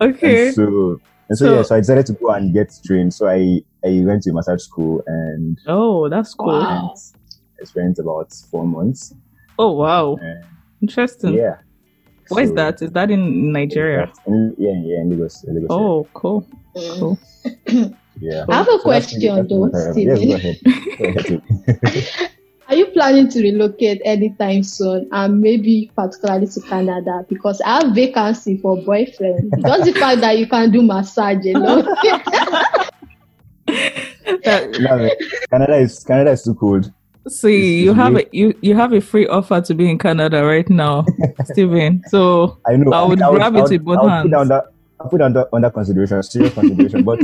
Okay. 0.00 0.46
And 0.46 0.54
so, 0.54 1.00
and 1.28 1.38
so, 1.38 1.46
so, 1.46 1.54
yeah, 1.54 1.62
so 1.62 1.76
I 1.76 1.80
decided 1.80 2.06
to 2.06 2.12
go 2.14 2.30
and 2.30 2.54
get 2.54 2.72
trained. 2.84 3.12
So 3.12 3.28
I 3.28 3.62
I 3.84 4.02
went 4.04 4.22
to 4.22 4.32
massage 4.32 4.62
school 4.62 5.02
and 5.06 5.58
oh, 5.66 6.08
that's 6.08 6.32
cool. 6.34 6.58
Wow. 6.58 6.94
I 7.60 7.64
spent 7.64 7.98
about 7.98 8.32
four 8.50 8.66
months. 8.66 9.14
Oh 9.58 9.72
wow, 9.72 10.16
interesting. 10.80 11.34
Yeah. 11.34 11.58
Where 12.30 12.46
so, 12.46 12.50
is 12.50 12.56
that? 12.56 12.82
Is 12.82 12.90
that 12.92 13.10
in 13.10 13.52
Nigeria? 13.52 14.12
In, 14.26 14.54
yeah, 14.56 14.70
yeah, 14.84 15.00
in 15.00 15.10
Lagos. 15.10 15.44
Lagos 15.46 15.66
oh, 15.68 16.06
cool. 16.14 16.46
Mm. 16.76 16.98
Cool. 16.98 17.18
yeah. 18.20 18.44
I 18.48 18.54
have 18.54 18.68
a 18.68 18.78
so 18.78 18.78
question 18.78 19.48
though, 19.48 19.70
Stephen. 19.92 20.28
Yes, 20.28 20.28
go 20.28 20.34
ahead. 20.36 20.58
Go 20.98 21.04
ahead. 21.84 22.30
Are 22.70 22.76
you 22.76 22.86
planning 22.86 23.28
to 23.30 23.42
relocate 23.42 24.00
anytime 24.04 24.62
soon 24.62 25.08
and 25.10 25.40
maybe 25.40 25.90
particularly 25.96 26.46
to 26.46 26.60
Canada? 26.60 27.26
Because 27.28 27.60
I 27.62 27.82
have 27.82 27.96
vacancy 27.96 28.58
for 28.58 28.76
boyfriend. 28.76 29.52
Just 29.66 29.86
the 29.86 29.92
fact 29.92 30.20
that 30.20 30.38
you 30.38 30.46
can 30.46 30.70
do 30.70 30.80
massage, 30.80 31.44
you 31.44 31.54
know. 31.54 31.82
no, 33.66 35.10
Canada 35.50 35.78
is 35.78 35.98
Canada 36.04 36.30
is 36.30 36.44
too 36.44 36.54
cold. 36.54 36.92
See, 37.28 37.82
you 37.82 37.92
have 37.92 38.16
a 38.16 38.26
you, 38.32 38.54
you 38.62 38.74
have 38.74 38.92
a 38.92 39.00
free 39.00 39.26
offer 39.26 39.60
to 39.60 39.74
be 39.74 39.90
in 39.90 39.98
Canada 39.98 40.44
right 40.44 40.68
now, 40.70 41.04
Stephen. 41.44 42.02
So 42.08 42.58
I 42.66 42.76
know 42.76 42.92
I 42.92 43.04
would 43.04 43.20
I 43.20 43.30
grab 43.30 43.56
it 43.56 43.68
with 43.68 43.84
both 43.84 43.98
I 43.98 44.08
hands. 44.08 44.30
Put 44.30 44.34
under, 44.38 44.62
I 45.00 45.08
put 45.08 45.20
under 45.20 45.48
under 45.52 45.70
consideration, 45.70 46.22
serious 46.22 46.54
consideration. 46.54 47.04
but 47.04 47.20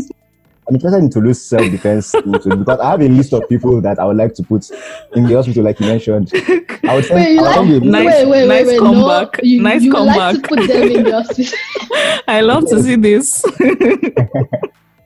I'm 0.69 0.75
interested 0.75 0.99
in 0.99 1.11
Tolu's 1.11 1.41
self 1.41 1.63
defense 1.71 2.13
because 2.13 2.81
I 2.81 2.91
have 2.91 3.01
a 3.01 3.09
list 3.09 3.33
of 3.33 3.49
people 3.49 3.81
that 3.81 3.99
I 3.99 4.05
would 4.05 4.17
like 4.17 4.35
to 4.35 4.43
put 4.43 4.69
in 5.15 5.27
the 5.27 5.35
hospital, 5.35 5.65
like 5.65 5.79
you 5.81 5.87
mentioned. 5.87 6.31
I 6.35 6.95
would 6.97 7.05
send, 7.05 7.21
wait, 7.21 7.39
I 7.39 7.61
would 7.61 7.87
like, 7.87 8.05
nice, 8.05 8.07
wait, 8.07 8.29
wait, 8.29 8.49
nice 8.49 8.67
wait, 8.67 8.79
comeback. 8.81 9.43
No, 9.43 9.49
you, 9.49 9.63
nice 9.63 9.83
you 9.83 9.93
comeback. 9.93 10.19
Like 10.19 10.43
to 10.43 10.49
put 10.49 10.67
them 10.67 10.83
in 10.91 11.05
the 11.05 11.13
hospital. 11.23 11.59
I 12.29 12.41
love 12.41 12.69
to 12.69 12.83
see 12.83 12.97
this. 12.97 13.45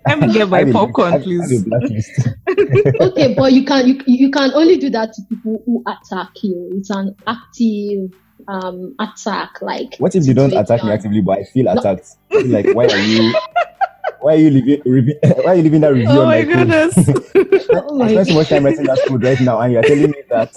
Let 0.06 0.20
me 0.20 0.32
get 0.32 0.48
my 0.48 0.70
popcorn, 0.70 1.22
please. 1.22 1.66
okay, 3.00 3.34
but 3.34 3.52
you 3.52 3.64
can 3.64 3.86
you, 3.86 4.00
you 4.06 4.30
can 4.30 4.52
only 4.54 4.76
do 4.76 4.90
that 4.90 5.12
to 5.12 5.22
people 5.28 5.62
who 5.66 5.84
attack 5.86 6.30
you. 6.42 6.70
It's 6.74 6.90
an 6.90 7.14
active 7.26 8.12
um 8.48 8.94
attack. 8.98 9.60
Like 9.60 9.96
what 9.98 10.14
if 10.14 10.26
you 10.26 10.34
don't 10.34 10.52
attack 10.52 10.84
me 10.84 10.90
actively, 10.90 11.20
but 11.20 11.40
I 11.40 11.44
feel 11.44 11.68
attacked? 11.68 12.16
No. 12.30 12.40
Like 12.40 12.74
why 12.74 12.86
are 12.86 12.98
you? 12.98 13.34
Why 14.20 14.34
are 14.34 14.36
you 14.36 14.50
leaving? 14.50 14.82
Why 15.22 15.52
are 15.52 15.54
you 15.54 15.62
leaving 15.62 15.80
that 15.80 15.94
review? 15.94 16.10
Oh 16.10 16.26
my 16.26 16.42
goodness! 16.42 16.94
oh 17.70 18.02
I 18.02 18.12
spend 18.12 18.26
so 18.28 18.34
much 18.34 18.48
time 18.50 18.66
writing 18.66 18.84
that 18.84 19.00
code 19.08 19.24
right 19.24 19.40
now, 19.40 19.60
and 19.60 19.72
you're 19.72 19.82
telling 19.82 20.10
me 20.10 20.22
that. 20.28 20.52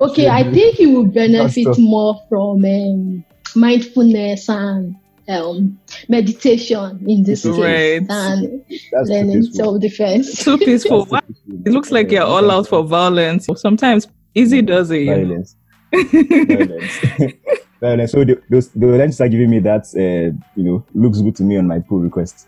okay, 0.00 0.28
I 0.28 0.50
think 0.50 0.80
you 0.80 0.90
will 0.90 1.06
benefit 1.06 1.78
more 1.78 2.20
from 2.28 2.64
um, 2.64 3.24
mindfulness 3.54 4.48
and 4.48 4.96
um, 5.28 5.78
meditation 6.08 7.04
in 7.06 7.22
this 7.24 7.44
right. 7.44 8.00
case 8.00 8.06
and 8.08 8.64
That's 8.92 9.08
learning 9.08 9.42
self 9.44 9.80
defense. 9.80 10.44
Too 10.44 10.58
peaceful. 10.68 11.06
it 11.12 11.72
looks 11.72 11.90
like 11.90 12.10
you're 12.10 12.24
all 12.24 12.50
out 12.50 12.68
for 12.68 12.84
violence. 12.84 13.46
Sometimes 13.56 14.06
easy 14.34 14.62
does 14.62 14.90
it. 14.90 15.06
Violence. 15.06 15.56
violence. 15.92 16.98
violence. 17.80 18.12
So 18.12 18.24
the, 18.24 18.42
those 18.50 18.68
the 18.70 18.86
lens 18.86 19.20
are 19.20 19.28
giving 19.28 19.50
me 19.50 19.60
that 19.60 19.86
uh, 19.96 20.36
you 20.56 20.64
know 20.64 20.84
looks 20.94 21.20
good 21.20 21.36
to 21.36 21.42
me 21.42 21.56
on 21.56 21.66
my 21.66 21.80
pull 21.80 22.00
request. 22.00 22.46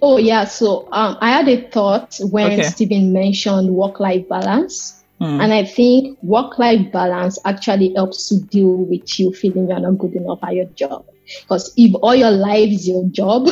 Oh 0.00 0.16
yeah, 0.16 0.44
so 0.44 0.88
um, 0.92 1.18
I 1.20 1.30
had 1.30 1.48
a 1.48 1.68
thought 1.68 2.18
when 2.30 2.52
okay. 2.52 2.62
Stephen 2.62 3.12
mentioned 3.12 3.70
work-life 3.70 4.28
balance, 4.28 5.01
mm. 5.22 5.42
and 5.42 5.52
I 5.52 5.64
think 5.64 6.18
work-life 6.22 6.92
balance 6.92 7.38
actually 7.44 7.94
helps 7.94 8.28
to 8.28 8.40
deal 8.40 8.76
with 8.76 9.18
you 9.18 9.32
feeling 9.32 9.68
you're 9.68 9.80
not 9.80 9.98
good 9.98 10.14
enough 10.14 10.40
at 10.42 10.54
your 10.54 10.66
job. 10.66 11.06
Because 11.42 11.72
if 11.76 11.94
all 12.02 12.14
your 12.14 12.30
life 12.30 12.70
is 12.70 12.88
your 12.88 13.04
job, 13.10 13.48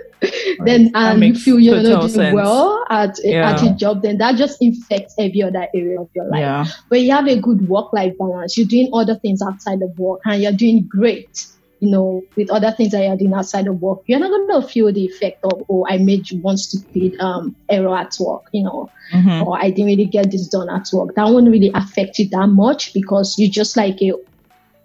then 0.64 0.90
and 0.94 1.22
you 1.22 1.34
feel 1.34 1.58
you're 1.58 1.82
not 1.82 2.00
doing 2.00 2.12
sense. 2.12 2.34
well 2.34 2.84
at 2.90 3.16
yeah. 3.22 3.50
at 3.50 3.62
your 3.62 3.74
job, 3.74 4.02
then 4.02 4.18
that 4.18 4.36
just 4.36 4.62
infects 4.62 5.14
every 5.18 5.42
other 5.42 5.66
area 5.74 6.00
of 6.00 6.08
your 6.14 6.26
life. 6.26 6.40
Yeah. 6.40 6.64
But 6.88 7.00
you 7.00 7.12
have 7.12 7.26
a 7.26 7.40
good 7.40 7.68
work-life 7.68 8.16
balance. 8.18 8.56
You're 8.56 8.66
doing 8.66 8.90
other 8.92 9.16
things 9.16 9.42
outside 9.42 9.82
of 9.82 9.98
work, 9.98 10.20
and 10.24 10.42
you're 10.42 10.52
doing 10.52 10.86
great. 10.88 11.46
You 11.80 11.90
know, 11.90 12.22
with 12.36 12.50
other 12.50 12.72
things 12.72 12.90
that 12.92 13.04
you're 13.04 13.16
doing 13.16 13.34
outside 13.34 13.66
of 13.68 13.80
work, 13.80 14.00
you're 14.06 14.18
not 14.18 14.30
gonna 14.30 14.66
feel 14.66 14.92
the 14.92 15.04
effect 15.04 15.44
of 15.44 15.64
oh, 15.68 15.86
I 15.88 15.98
made 15.98 16.26
one 16.42 16.56
stupid 16.56 17.18
um 17.20 17.54
error 17.68 17.96
at 17.96 18.16
work, 18.18 18.46
you 18.52 18.64
know, 18.64 18.90
mm-hmm. 19.12 19.46
or 19.46 19.58
I 19.58 19.70
didn't 19.70 19.86
really 19.86 20.06
get 20.06 20.30
this 20.30 20.48
done 20.48 20.68
at 20.68 20.88
work. 20.92 21.14
That 21.14 21.24
won't 21.24 21.48
really 21.48 21.70
affect 21.74 22.18
you 22.18 22.28
that 22.30 22.48
much 22.48 22.92
because 22.94 23.38
you 23.38 23.48
just 23.50 23.76
like 23.76 24.02
a 24.02 24.12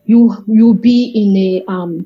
you 0.05 0.43
you'll 0.47 0.73
be 0.73 1.11
in 1.15 1.35
a 1.35 1.71
um 1.71 2.05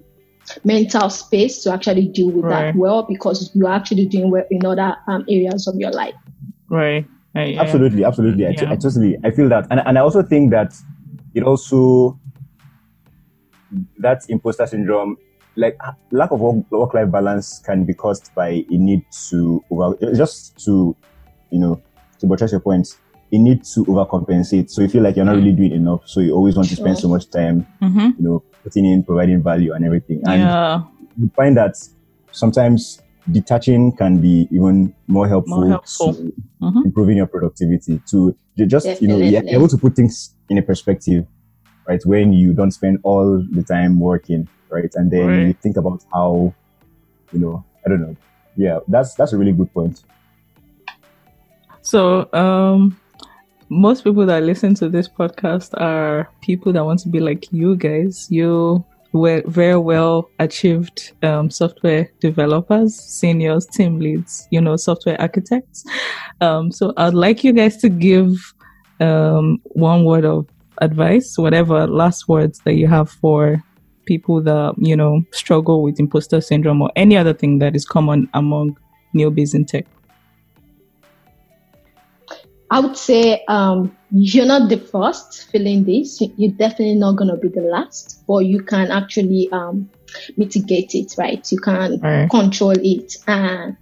mental 0.63 1.09
space 1.09 1.63
to 1.63 1.73
actually 1.73 2.07
deal 2.07 2.31
with 2.31 2.45
right. 2.45 2.71
that 2.71 2.75
well 2.75 3.03
because 3.03 3.51
you're 3.53 3.69
actually 3.69 4.05
doing 4.05 4.31
well 4.31 4.45
in 4.49 4.65
other 4.65 4.95
um, 5.07 5.25
areas 5.29 5.67
of 5.67 5.75
your 5.75 5.91
life. 5.91 6.15
Right. 6.69 7.05
I, 7.35 7.55
absolutely, 7.59 8.03
absolutely. 8.03 8.47
I, 8.47 8.49
yeah. 8.51 8.71
I, 8.71 8.75
totally, 8.75 9.17
I 9.23 9.31
feel 9.31 9.49
that, 9.49 9.67
and 9.69 9.81
and 9.85 9.97
I 9.97 10.01
also 10.01 10.23
think 10.23 10.51
that 10.51 10.73
it 11.35 11.43
also 11.43 12.19
that 13.99 14.23
imposter 14.29 14.65
syndrome, 14.67 15.17
like 15.55 15.77
lack 16.11 16.31
of 16.31 16.39
work 16.39 16.93
life 16.93 17.11
balance, 17.11 17.59
can 17.65 17.85
be 17.85 17.93
caused 17.93 18.33
by 18.35 18.49
a 18.49 18.77
need 18.77 19.03
to 19.29 19.63
over 19.69 19.95
just 20.15 20.63
to, 20.65 20.95
you 21.51 21.59
know, 21.59 21.81
to 22.19 22.27
buttress 22.27 22.51
your 22.51 22.61
points. 22.61 22.97
A 23.33 23.37
need 23.37 23.65
to 23.65 23.83
overcompensate, 23.83 24.69
so 24.69 24.81
you 24.81 24.87
feel 24.87 25.03
like 25.03 25.17
you're 25.17 25.25
not 25.25 25.35
really 25.35 25.51
doing 25.51 25.73
enough, 25.73 26.03
so 26.05 26.21
you 26.21 26.33
always 26.33 26.55
want 26.55 26.69
to 26.69 26.77
spend 26.77 26.97
so 26.97 27.09
much 27.09 27.29
time, 27.29 27.67
mm-hmm. 27.81 28.11
you 28.17 28.23
know, 28.23 28.43
putting 28.63 28.85
in, 28.85 29.03
providing 29.03 29.43
value 29.43 29.73
and 29.73 29.83
everything. 29.83 30.21
And 30.25 30.39
yeah. 30.43 30.83
you 31.19 31.29
find 31.35 31.57
that 31.57 31.75
sometimes 32.31 33.01
detaching 33.29 33.91
can 33.97 34.19
be 34.21 34.47
even 34.49 34.95
more 35.07 35.27
helpful, 35.27 35.57
more 35.57 35.67
helpful. 35.67 36.13
to 36.13 36.33
mm-hmm. 36.61 36.81
improving 36.85 37.17
your 37.17 37.27
productivity 37.27 38.01
to 38.11 38.33
just, 38.55 38.85
Definitely. 38.85 39.25
you 39.25 39.31
know, 39.33 39.41
you're 39.41 39.55
able 39.55 39.67
to 39.67 39.77
put 39.77 39.97
things 39.97 40.33
in 40.47 40.57
a 40.57 40.61
perspective, 40.61 41.27
right? 41.87 42.05
When 42.05 42.33
you 42.33 42.53
don't 42.53 42.71
spend 42.71 42.99
all 43.03 43.43
the 43.51 43.63
time 43.63 43.99
working, 43.99 44.47
right? 44.69 44.91
And 44.95 45.09
then 45.09 45.27
right. 45.27 45.47
you 45.47 45.53
think 45.53 45.77
about 45.77 46.03
how, 46.13 46.53
you 47.31 47.39
know, 47.39 47.63
I 47.85 47.89
don't 47.89 48.01
know. 48.01 48.15
Yeah, 48.55 48.79
that's, 48.87 49.15
that's 49.15 49.33
a 49.33 49.37
really 49.37 49.53
good 49.53 49.73
point. 49.73 50.03
So, 51.81 52.31
um, 52.33 52.99
most 53.69 54.03
people 54.03 54.25
that 54.25 54.43
listen 54.43 54.75
to 54.75 54.89
this 54.89 55.07
podcast 55.07 55.79
are 55.79 56.29
people 56.41 56.73
that 56.73 56.83
want 56.83 56.99
to 57.01 57.09
be 57.09 57.19
like 57.19 57.51
you 57.51 57.75
guys. 57.75 58.27
You 58.29 58.83
were 59.13 59.41
very 59.45 59.77
well 59.77 60.29
achieved 60.39 61.13
um, 61.23 61.49
software 61.49 62.09
developers, 62.19 62.95
seniors, 62.95 63.65
team 63.65 63.99
leads, 63.99 64.47
you 64.51 64.61
know, 64.61 64.75
software 64.75 65.19
architects. 65.19 65.85
Um, 66.41 66.71
so 66.71 66.93
I'd 66.97 67.13
like 67.13 67.43
you 67.43 67.53
guys 67.53 67.77
to 67.77 67.89
give 67.89 68.53
um, 68.99 69.59
one 69.63 70.03
word 70.05 70.25
of 70.25 70.47
advice, 70.81 71.37
whatever 71.37 71.87
last 71.87 72.27
words 72.27 72.59
that 72.65 72.73
you 72.73 72.87
have 72.87 73.09
for 73.09 73.63
people 74.05 74.41
that, 74.41 74.73
you 74.77 74.95
know, 74.95 75.21
struggle 75.31 75.83
with 75.83 75.99
imposter 75.99 76.41
syndrome 76.41 76.81
or 76.81 76.91
any 76.95 77.17
other 77.17 77.33
thing 77.33 77.59
that 77.59 77.75
is 77.75 77.85
common 77.85 78.29
among 78.33 78.77
newbies 79.13 79.53
in 79.53 79.65
tech. 79.65 79.85
I 82.69 82.81
would 82.81 82.97
say 82.97 83.43
um, 83.47 83.95
you're 84.11 84.45
not 84.45 84.69
the 84.69 84.77
first 84.77 85.49
feeling 85.51 85.85
this. 85.85 86.21
You're 86.35 86.51
definitely 86.51 86.95
not 86.95 87.15
going 87.15 87.29
to 87.29 87.37
be 87.37 87.47
the 87.47 87.61
last, 87.61 88.25
but 88.27 88.39
you 88.39 88.61
can 88.61 88.91
actually 88.91 89.49
um, 89.51 89.89
mitigate 90.35 90.93
it, 90.93 91.15
right? 91.17 91.49
You 91.49 91.59
can 91.59 91.99
right. 92.01 92.29
control 92.29 92.75
it. 92.77 93.15
And 93.25 93.77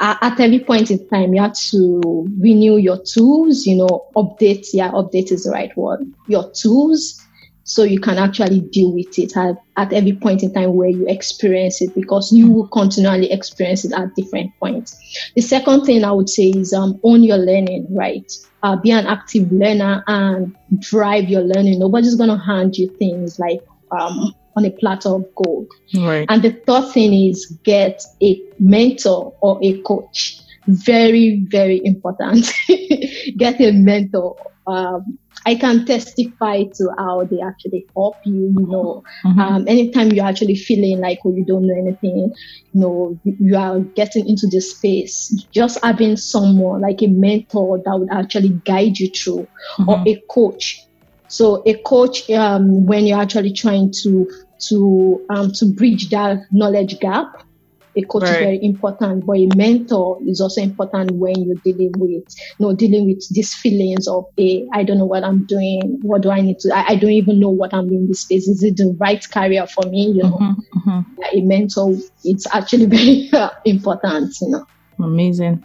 at 0.00 0.40
every 0.40 0.60
point 0.60 0.90
in 0.90 1.06
time, 1.08 1.34
you 1.34 1.42
have 1.42 1.54
to 1.70 2.26
renew 2.38 2.76
your 2.78 3.02
tools, 3.04 3.66
you 3.66 3.76
know, 3.76 4.06
update. 4.16 4.66
Yeah, 4.72 4.90
update 4.92 5.30
is 5.30 5.44
the 5.44 5.50
right 5.50 5.76
word. 5.76 6.00
Your 6.26 6.50
tools 6.52 7.20
so 7.70 7.84
you 7.84 8.00
can 8.00 8.18
actually 8.18 8.62
deal 8.72 8.92
with 8.92 9.16
it 9.16 9.36
at, 9.36 9.54
at 9.76 9.92
every 9.92 10.14
point 10.14 10.42
in 10.42 10.52
time 10.52 10.74
where 10.74 10.88
you 10.88 11.06
experience 11.08 11.80
it 11.80 11.94
because 11.94 12.32
you 12.32 12.50
will 12.50 12.66
continually 12.66 13.30
experience 13.30 13.84
it 13.84 13.92
at 13.92 14.12
different 14.16 14.50
points. 14.58 14.98
The 15.36 15.42
second 15.42 15.84
thing 15.84 16.02
I 16.02 16.10
would 16.10 16.28
say 16.28 16.48
is 16.48 16.72
um, 16.72 16.98
own 17.04 17.22
your 17.22 17.38
learning, 17.38 17.86
right? 17.90 18.28
Uh, 18.64 18.74
be 18.74 18.90
an 18.90 19.06
active 19.06 19.52
learner 19.52 20.02
and 20.08 20.52
drive 20.80 21.28
your 21.28 21.42
learning. 21.42 21.78
Nobody's 21.78 22.16
going 22.16 22.30
to 22.30 22.44
hand 22.44 22.76
you 22.76 22.92
things 22.98 23.38
like 23.38 23.60
um, 23.92 24.34
on 24.56 24.64
a 24.64 24.70
platter 24.70 25.10
of 25.10 25.24
gold. 25.34 25.68
Right. 25.94 26.26
And 26.28 26.42
the 26.42 26.52
third 26.52 26.92
thing 26.92 27.12
is 27.12 27.46
get 27.64 28.02
a 28.22 28.40
mentor 28.58 29.34
or 29.40 29.58
a 29.62 29.80
coach. 29.82 30.40
Very, 30.66 31.44
very 31.48 31.80
important. 31.84 32.52
get 33.36 33.60
a 33.60 33.72
mentor. 33.72 34.36
Um, 34.66 35.18
I 35.46 35.54
can 35.54 35.86
testify 35.86 36.64
to 36.64 36.90
how 36.98 37.24
they 37.24 37.40
actually 37.40 37.86
help 37.96 38.16
you, 38.24 38.52
you 38.56 38.66
know. 38.66 39.02
Mm-hmm. 39.24 39.40
Um, 39.40 39.64
anytime 39.68 40.12
you're 40.12 40.26
actually 40.26 40.54
feeling 40.54 41.00
like, 41.00 41.20
oh, 41.24 41.34
you 41.34 41.44
don't 41.44 41.66
know 41.66 41.74
anything, 41.74 42.34
you 42.72 42.80
know, 42.80 43.18
you 43.24 43.56
are 43.56 43.80
getting 43.80 44.28
into 44.28 44.46
the 44.48 44.60
space, 44.60 45.30
just 45.50 45.82
having 45.82 46.16
someone 46.16 46.82
like 46.82 47.02
a 47.02 47.06
mentor 47.06 47.78
that 47.84 47.98
would 47.98 48.10
actually 48.10 48.50
guide 48.64 48.98
you 48.98 49.08
through 49.10 49.46
mm-hmm. 49.78 49.88
or 49.88 50.04
a 50.06 50.22
coach. 50.28 50.82
So 51.30 51.62
a 51.64 51.74
coach, 51.74 52.28
um, 52.30 52.86
when 52.86 53.06
you're 53.06 53.20
actually 53.20 53.52
trying 53.52 53.92
to, 54.02 54.28
to, 54.68 55.24
um, 55.30 55.52
to 55.52 55.66
bridge 55.66 56.10
that 56.10 56.38
knowledge 56.50 56.98
gap, 56.98 57.46
a 57.96 58.02
coach 58.02 58.22
right. 58.22 58.32
is 58.32 58.36
very 58.38 58.64
important, 58.64 59.26
but 59.26 59.36
a 59.36 59.48
mentor 59.54 60.18
is 60.26 60.40
also 60.40 60.60
important 60.60 61.12
when 61.12 61.34
you're 61.40 61.56
dealing 61.64 61.92
with, 61.96 62.10
you 62.10 62.24
know, 62.58 62.74
dealing 62.74 63.06
with 63.06 63.28
these 63.30 63.54
feelings 63.54 64.08
of, 64.08 64.24
hey, 64.36 64.66
I 64.72 64.82
don't 64.82 64.98
know 64.98 65.06
what 65.06 65.22
I'm 65.22 65.46
doing. 65.46 66.00
What 66.02 66.22
do 66.22 66.30
I 66.30 66.40
need 66.40 66.58
to, 66.60 66.74
I, 66.74 66.90
I 66.90 66.94
don't 66.96 67.12
even 67.12 67.38
know 67.38 67.50
what 67.50 67.72
I'm 67.72 67.88
doing 67.88 68.02
in 68.02 68.08
this 68.08 68.22
space. 68.22 68.48
Is 68.48 68.64
it 68.64 68.76
the 68.76 68.96
right 68.98 69.24
career 69.30 69.66
for 69.68 69.88
me? 69.88 70.10
You 70.10 70.24
know, 70.24 70.38
mm-hmm, 70.38 70.90
mm-hmm. 70.90 71.22
a 71.32 71.40
mentor, 71.42 71.94
it's 72.24 72.46
actually 72.52 72.86
very 73.30 73.30
important, 73.64 74.34
you 74.40 74.50
know. 74.50 74.66
Amazing. 74.98 75.64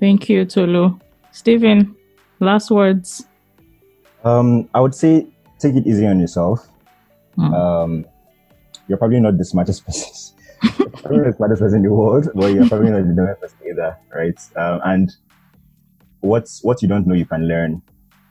Thank 0.00 0.30
you, 0.30 0.46
Tolu. 0.46 0.98
Stephen, 1.30 1.94
last 2.40 2.70
words. 2.70 3.26
Um, 4.24 4.68
I 4.74 4.80
would 4.80 4.94
say 4.94 5.26
take 5.58 5.74
it 5.74 5.86
easy 5.86 6.06
on 6.06 6.20
yourself. 6.20 6.68
Mm. 7.36 7.54
Um, 7.54 8.06
you're 8.88 8.98
probably 8.98 9.20
not 9.20 9.38
the 9.38 9.44
smartest 9.44 9.84
person 9.86 10.34
probably 11.04 11.30
the 11.30 11.36
smartest 11.36 11.60
person 11.60 11.78
in 11.78 11.82
the 11.84 11.90
world, 11.90 12.28
but 12.34 12.52
you're 12.52 12.68
probably 12.68 12.90
not 12.90 13.06
the 13.06 13.14
dumbest 13.14 13.40
person 13.40 13.58
either, 13.68 13.96
right? 14.14 14.38
Um, 14.56 14.80
and 14.84 15.12
what's 16.20 16.62
what 16.62 16.82
you 16.82 16.88
don't 16.88 17.06
know, 17.06 17.14
you 17.14 17.26
can 17.26 17.46
learn. 17.46 17.82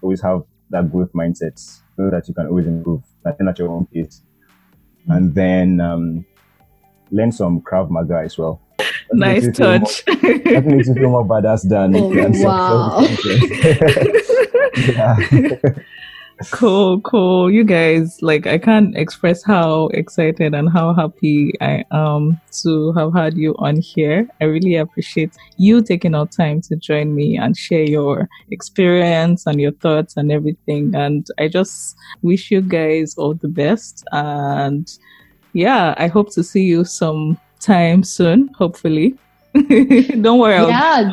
Always 0.02 0.22
have 0.22 0.44
that 0.70 0.91
growth 0.91 1.14
mindset, 1.14 1.60
so 1.96 2.10
that 2.10 2.28
you 2.28 2.34
can 2.34 2.48
always 2.48 2.68
improve, 2.68 3.04
nothing 3.24 3.48
at 3.48 3.60
your 3.60 3.70
own 3.70 3.86
pace. 3.88 4.22
And 5.08 5.36
then 5.36 5.82
um, 5.82 6.26
learn 7.12 7.32
some 7.32 7.62
Krav 7.62 7.89
Maga 7.89 8.22
as 8.24 8.38
well. 8.38 8.62
That 9.10 9.18
nice 9.18 9.58
touch. 9.58 10.06
that 10.06 10.64
makes 10.66 10.88
you 10.88 10.94
feel 10.94 11.10
more 11.10 11.26
badass 11.26 11.68
than 11.68 11.96
oh, 11.98 12.10
wow. 12.44 13.08
yeah 15.70 15.84
cool, 16.52 17.00
cool. 17.02 17.52
You 17.52 17.64
guys, 17.64 18.22
like, 18.22 18.48
I 18.48 18.58
can't 18.58 18.98
express 18.98 19.44
how 19.44 19.88
excited 19.88 20.54
and 20.54 20.70
how 20.72 20.94
happy 20.94 21.54
I 21.62 21.84
am 21.92 22.40
to 22.64 22.94
have 22.94 23.14
had 23.14 23.38
you 23.38 23.56
on 23.60 23.78
here. 23.78 24.28
I 24.42 24.46
really 24.46 24.76
appreciate 24.76 25.34
you 25.58 25.82
taking 25.82 26.16
out 26.16 26.32
time 26.32 26.62
to 26.62 26.76
join 26.76 27.16
me 27.16 27.38
and 27.38 27.56
share 27.56 27.84
your 27.84 28.28
experience 28.52 29.46
and 29.46 29.62
your 29.62 29.72
thoughts 29.74 30.18
and 30.18 30.32
everything. 30.32 30.96
And 30.96 31.28
I 31.40 31.48
just 31.48 31.96
wish 32.22 32.52
you 32.52 32.62
guys 32.62 33.16
all 33.16 33.36
the 33.36 33.48
best. 33.48 34.04
And 34.12 34.90
yeah, 35.54 35.94
I 35.98 36.08
hope 36.08 36.34
to 36.34 36.44
see 36.44 36.64
you 36.64 36.84
some 36.84 37.38
time 37.64 38.03
soon, 38.03 38.49
hopefully. 38.49 39.18
Don't 39.53 40.39
worry. 40.39 40.68
Yeah, 40.68 41.11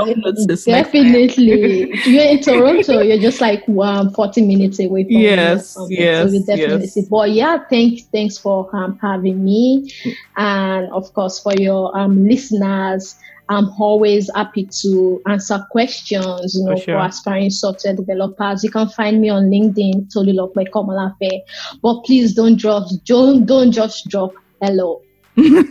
definitely. 0.64 1.92
you're 2.06 2.24
in 2.24 2.40
Toronto, 2.40 3.00
you're 3.00 3.18
just 3.18 3.40
like 3.40 3.62
um, 3.68 4.10
40 4.14 4.46
minutes 4.46 4.80
away 4.80 5.04
from 5.04 5.12
yes, 5.12 5.76
me. 5.76 5.96
Yes, 5.98 6.24
so 6.24 6.32
you 6.32 6.44
definitely 6.46 6.80
yes. 6.80 6.94
see. 6.94 7.06
But 7.10 7.32
yeah, 7.32 7.58
thanks, 7.68 8.04
thanks 8.04 8.38
for 8.38 8.74
um, 8.74 8.98
having 9.02 9.44
me, 9.44 9.92
and 10.38 10.90
of 10.90 11.12
course 11.12 11.38
for 11.38 11.52
your 11.54 11.96
um, 11.96 12.26
listeners. 12.26 13.16
I'm 13.50 13.68
always 13.80 14.30
happy 14.34 14.68
to 14.80 15.20
answer 15.26 15.66
questions, 15.72 16.54
you 16.54 16.64
know, 16.64 16.76
for, 16.76 16.82
sure. 16.82 16.98
for 17.00 17.04
aspiring 17.04 17.50
software 17.50 17.96
developers. 17.96 18.62
You 18.62 18.70
can 18.70 18.88
find 18.88 19.20
me 19.20 19.28
on 19.28 19.50
LinkedIn, 19.50 20.14
Tolulope 20.14 20.68
Komolafe. 20.70 21.40
But 21.82 22.04
please 22.04 22.32
don't 22.32 22.56
drop, 22.56 22.86
don't, 23.04 23.46
don't 23.46 23.72
just 23.72 24.08
drop 24.08 24.34
hello. 24.62 25.02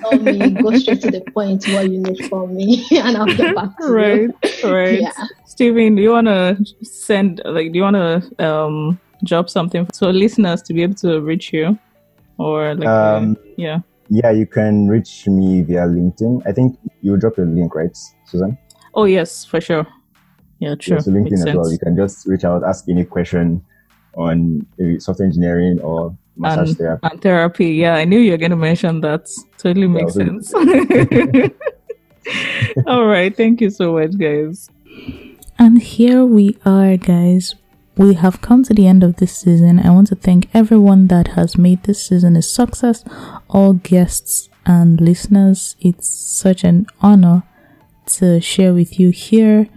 Tell 0.01 0.19
me, 0.19 0.51
go 0.51 0.77
straight 0.77 1.01
to 1.01 1.11
the 1.11 1.21
point 1.33 1.65
what 1.69 1.89
you 1.89 1.99
need 1.99 2.25
from 2.27 2.55
me, 2.55 2.85
and 2.91 3.17
I'll 3.17 3.25
get 3.25 3.55
back 3.55 3.77
to 3.79 3.91
right, 3.91 4.29
you. 4.63 4.71
Right, 4.71 5.01
Yeah. 5.01 5.11
Stephen, 5.45 5.95
do 5.95 6.01
you 6.01 6.11
want 6.11 6.27
to 6.27 6.57
send, 6.83 7.41
like, 7.45 7.71
do 7.71 7.77
you 7.77 7.83
want 7.83 7.95
to 7.95 8.45
um, 8.45 8.99
drop 9.23 9.49
something 9.49 9.85
for 9.97 10.13
listeners 10.13 10.61
to 10.63 10.73
be 10.73 10.83
able 10.83 10.95
to 10.95 11.21
reach 11.21 11.51
you? 11.51 11.77
Or, 12.37 12.75
like, 12.75 12.87
um, 12.87 13.31
uh, 13.31 13.49
yeah. 13.57 13.79
Yeah, 14.09 14.31
you 14.31 14.47
can 14.47 14.87
reach 14.87 15.27
me 15.27 15.61
via 15.61 15.85
LinkedIn. 15.85 16.41
I 16.47 16.51
think 16.51 16.79
you 17.01 17.11
will 17.11 17.19
drop 17.19 17.35
the 17.35 17.45
link, 17.45 17.75
right, 17.75 17.95
Susan? 18.25 18.57
Oh, 18.95 19.05
yes, 19.05 19.45
for 19.45 19.61
sure. 19.61 19.85
Yeah, 20.59 20.75
true. 20.75 20.95
Yeah, 20.95 21.01
so 21.01 21.11
LinkedIn 21.11 21.23
Makes 21.23 21.33
as 21.33 21.43
sense. 21.43 21.55
well. 21.57 21.71
You 21.71 21.79
can 21.79 21.95
just 21.95 22.27
reach 22.27 22.43
out, 22.43 22.63
ask 22.63 22.87
any 22.89 23.05
question 23.05 23.63
on 24.15 24.65
software 24.99 25.25
engineering 25.25 25.79
or 25.81 26.17
massage 26.39 26.69
and, 26.69 26.77
therapy. 26.77 27.07
And 27.11 27.21
therapy. 27.21 27.67
Yeah, 27.67 27.95
I 27.95 28.05
knew 28.05 28.19
you 28.19 28.31
were 28.31 28.37
going 28.37 28.51
to 28.51 28.57
mention 28.57 29.01
that. 29.01 29.29
Totally 29.57 29.87
makes 29.87 30.15
yeah, 30.15 30.25
sense. 30.25 30.53
All 32.87 33.05
right. 33.05 33.35
Thank 33.35 33.61
you 33.61 33.69
so 33.69 33.93
much, 33.93 34.17
guys. 34.17 34.69
And 35.57 35.81
here 35.81 36.25
we 36.25 36.57
are, 36.65 36.97
guys. 36.97 37.55
We 37.97 38.13
have 38.13 38.41
come 38.41 38.63
to 38.63 38.73
the 38.73 38.87
end 38.87 39.03
of 39.03 39.17
this 39.17 39.35
season. 39.35 39.79
I 39.79 39.89
want 39.89 40.07
to 40.07 40.15
thank 40.15 40.47
everyone 40.53 41.07
that 41.07 41.29
has 41.29 41.57
made 41.57 41.83
this 41.83 42.07
season 42.07 42.37
a 42.37 42.41
success, 42.41 43.03
all 43.49 43.73
guests 43.73 44.49
and 44.65 45.01
listeners. 45.01 45.75
It's 45.81 46.09
such 46.09 46.63
an 46.63 46.87
honor 47.01 47.43
to 48.05 48.39
share 48.39 48.73
with 48.73 48.99
you 48.99 49.09
here. 49.09 49.67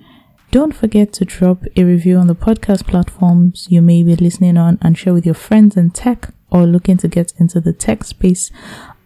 Don't 0.53 0.73
forget 0.73 1.13
to 1.15 1.25
drop 1.25 1.65
a 1.77 1.83
review 1.83 2.19
on 2.19 2.27
the 2.27 2.37
podcast 2.37 2.87
platforms 2.87 3.67
you 3.71 3.83
may 3.83 4.03
be 4.03 4.15
listening 4.15 4.57
on 4.57 4.79
and 4.83 4.97
share 4.97 5.15
with 5.15 5.27
your 5.27 5.35
friends 5.35 5.77
and 5.77 5.95
tech 5.95 6.29
or 6.53 6.66
looking 6.66 6.98
to 6.98 7.09
get 7.09 7.32
into 7.38 7.61
the 7.61 7.72
tech 7.72 8.05
space. 8.05 8.53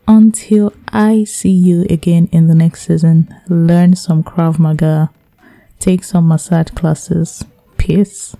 Until 0.08 0.72
I 0.88 1.24
see 1.24 1.50
you 1.50 1.86
again 1.88 2.28
in 2.30 2.48
the 2.48 2.54
next 2.54 2.86
season, 2.86 3.34
learn 3.48 3.96
some 3.96 4.22
Krav 4.22 4.58
Maga, 4.58 5.10
take 5.78 6.04
some 6.04 6.28
massage 6.28 6.68
classes. 6.70 7.44
Peace. 7.76 8.36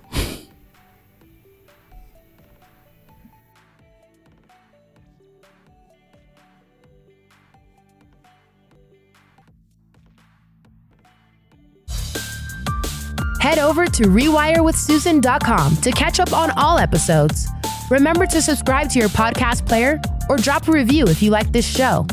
Head 13.41 13.59
over 13.59 13.85
to 13.85 14.03
rewirewithsusan.com 14.03 15.77
to 15.77 15.91
catch 15.91 16.19
up 16.19 16.33
on 16.33 16.51
all 16.57 16.77
episodes. 16.79 17.47
Remember 17.89 18.25
to 18.25 18.41
subscribe 18.41 18.89
to 18.91 18.99
your 18.99 19.09
podcast 19.09 19.65
player 19.65 20.01
or 20.29 20.37
drop 20.37 20.67
a 20.67 20.71
review 20.71 21.05
if 21.07 21.21
you 21.21 21.31
like 21.31 21.51
this 21.51 21.65
show. 21.65 22.05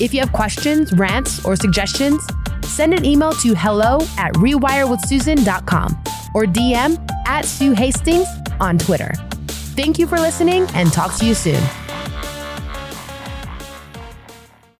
If 0.00 0.12
you 0.12 0.20
have 0.20 0.32
questions, 0.32 0.92
rants, 0.92 1.44
or 1.44 1.56
suggestions, 1.56 2.26
send 2.64 2.94
an 2.94 3.04
email 3.04 3.32
to 3.34 3.54
hello 3.54 4.00
at 4.18 4.34
rewirewithsusan.com 4.34 6.04
or 6.34 6.44
DM 6.44 7.26
at 7.26 7.44
Sue 7.44 7.72
Hastings 7.72 8.26
on 8.60 8.78
Twitter. 8.78 9.12
Thank 9.74 9.98
you 9.98 10.06
for 10.06 10.18
listening 10.18 10.66
and 10.74 10.92
talk 10.92 11.16
to 11.18 11.26
you 11.26 11.34
soon. 11.34 11.62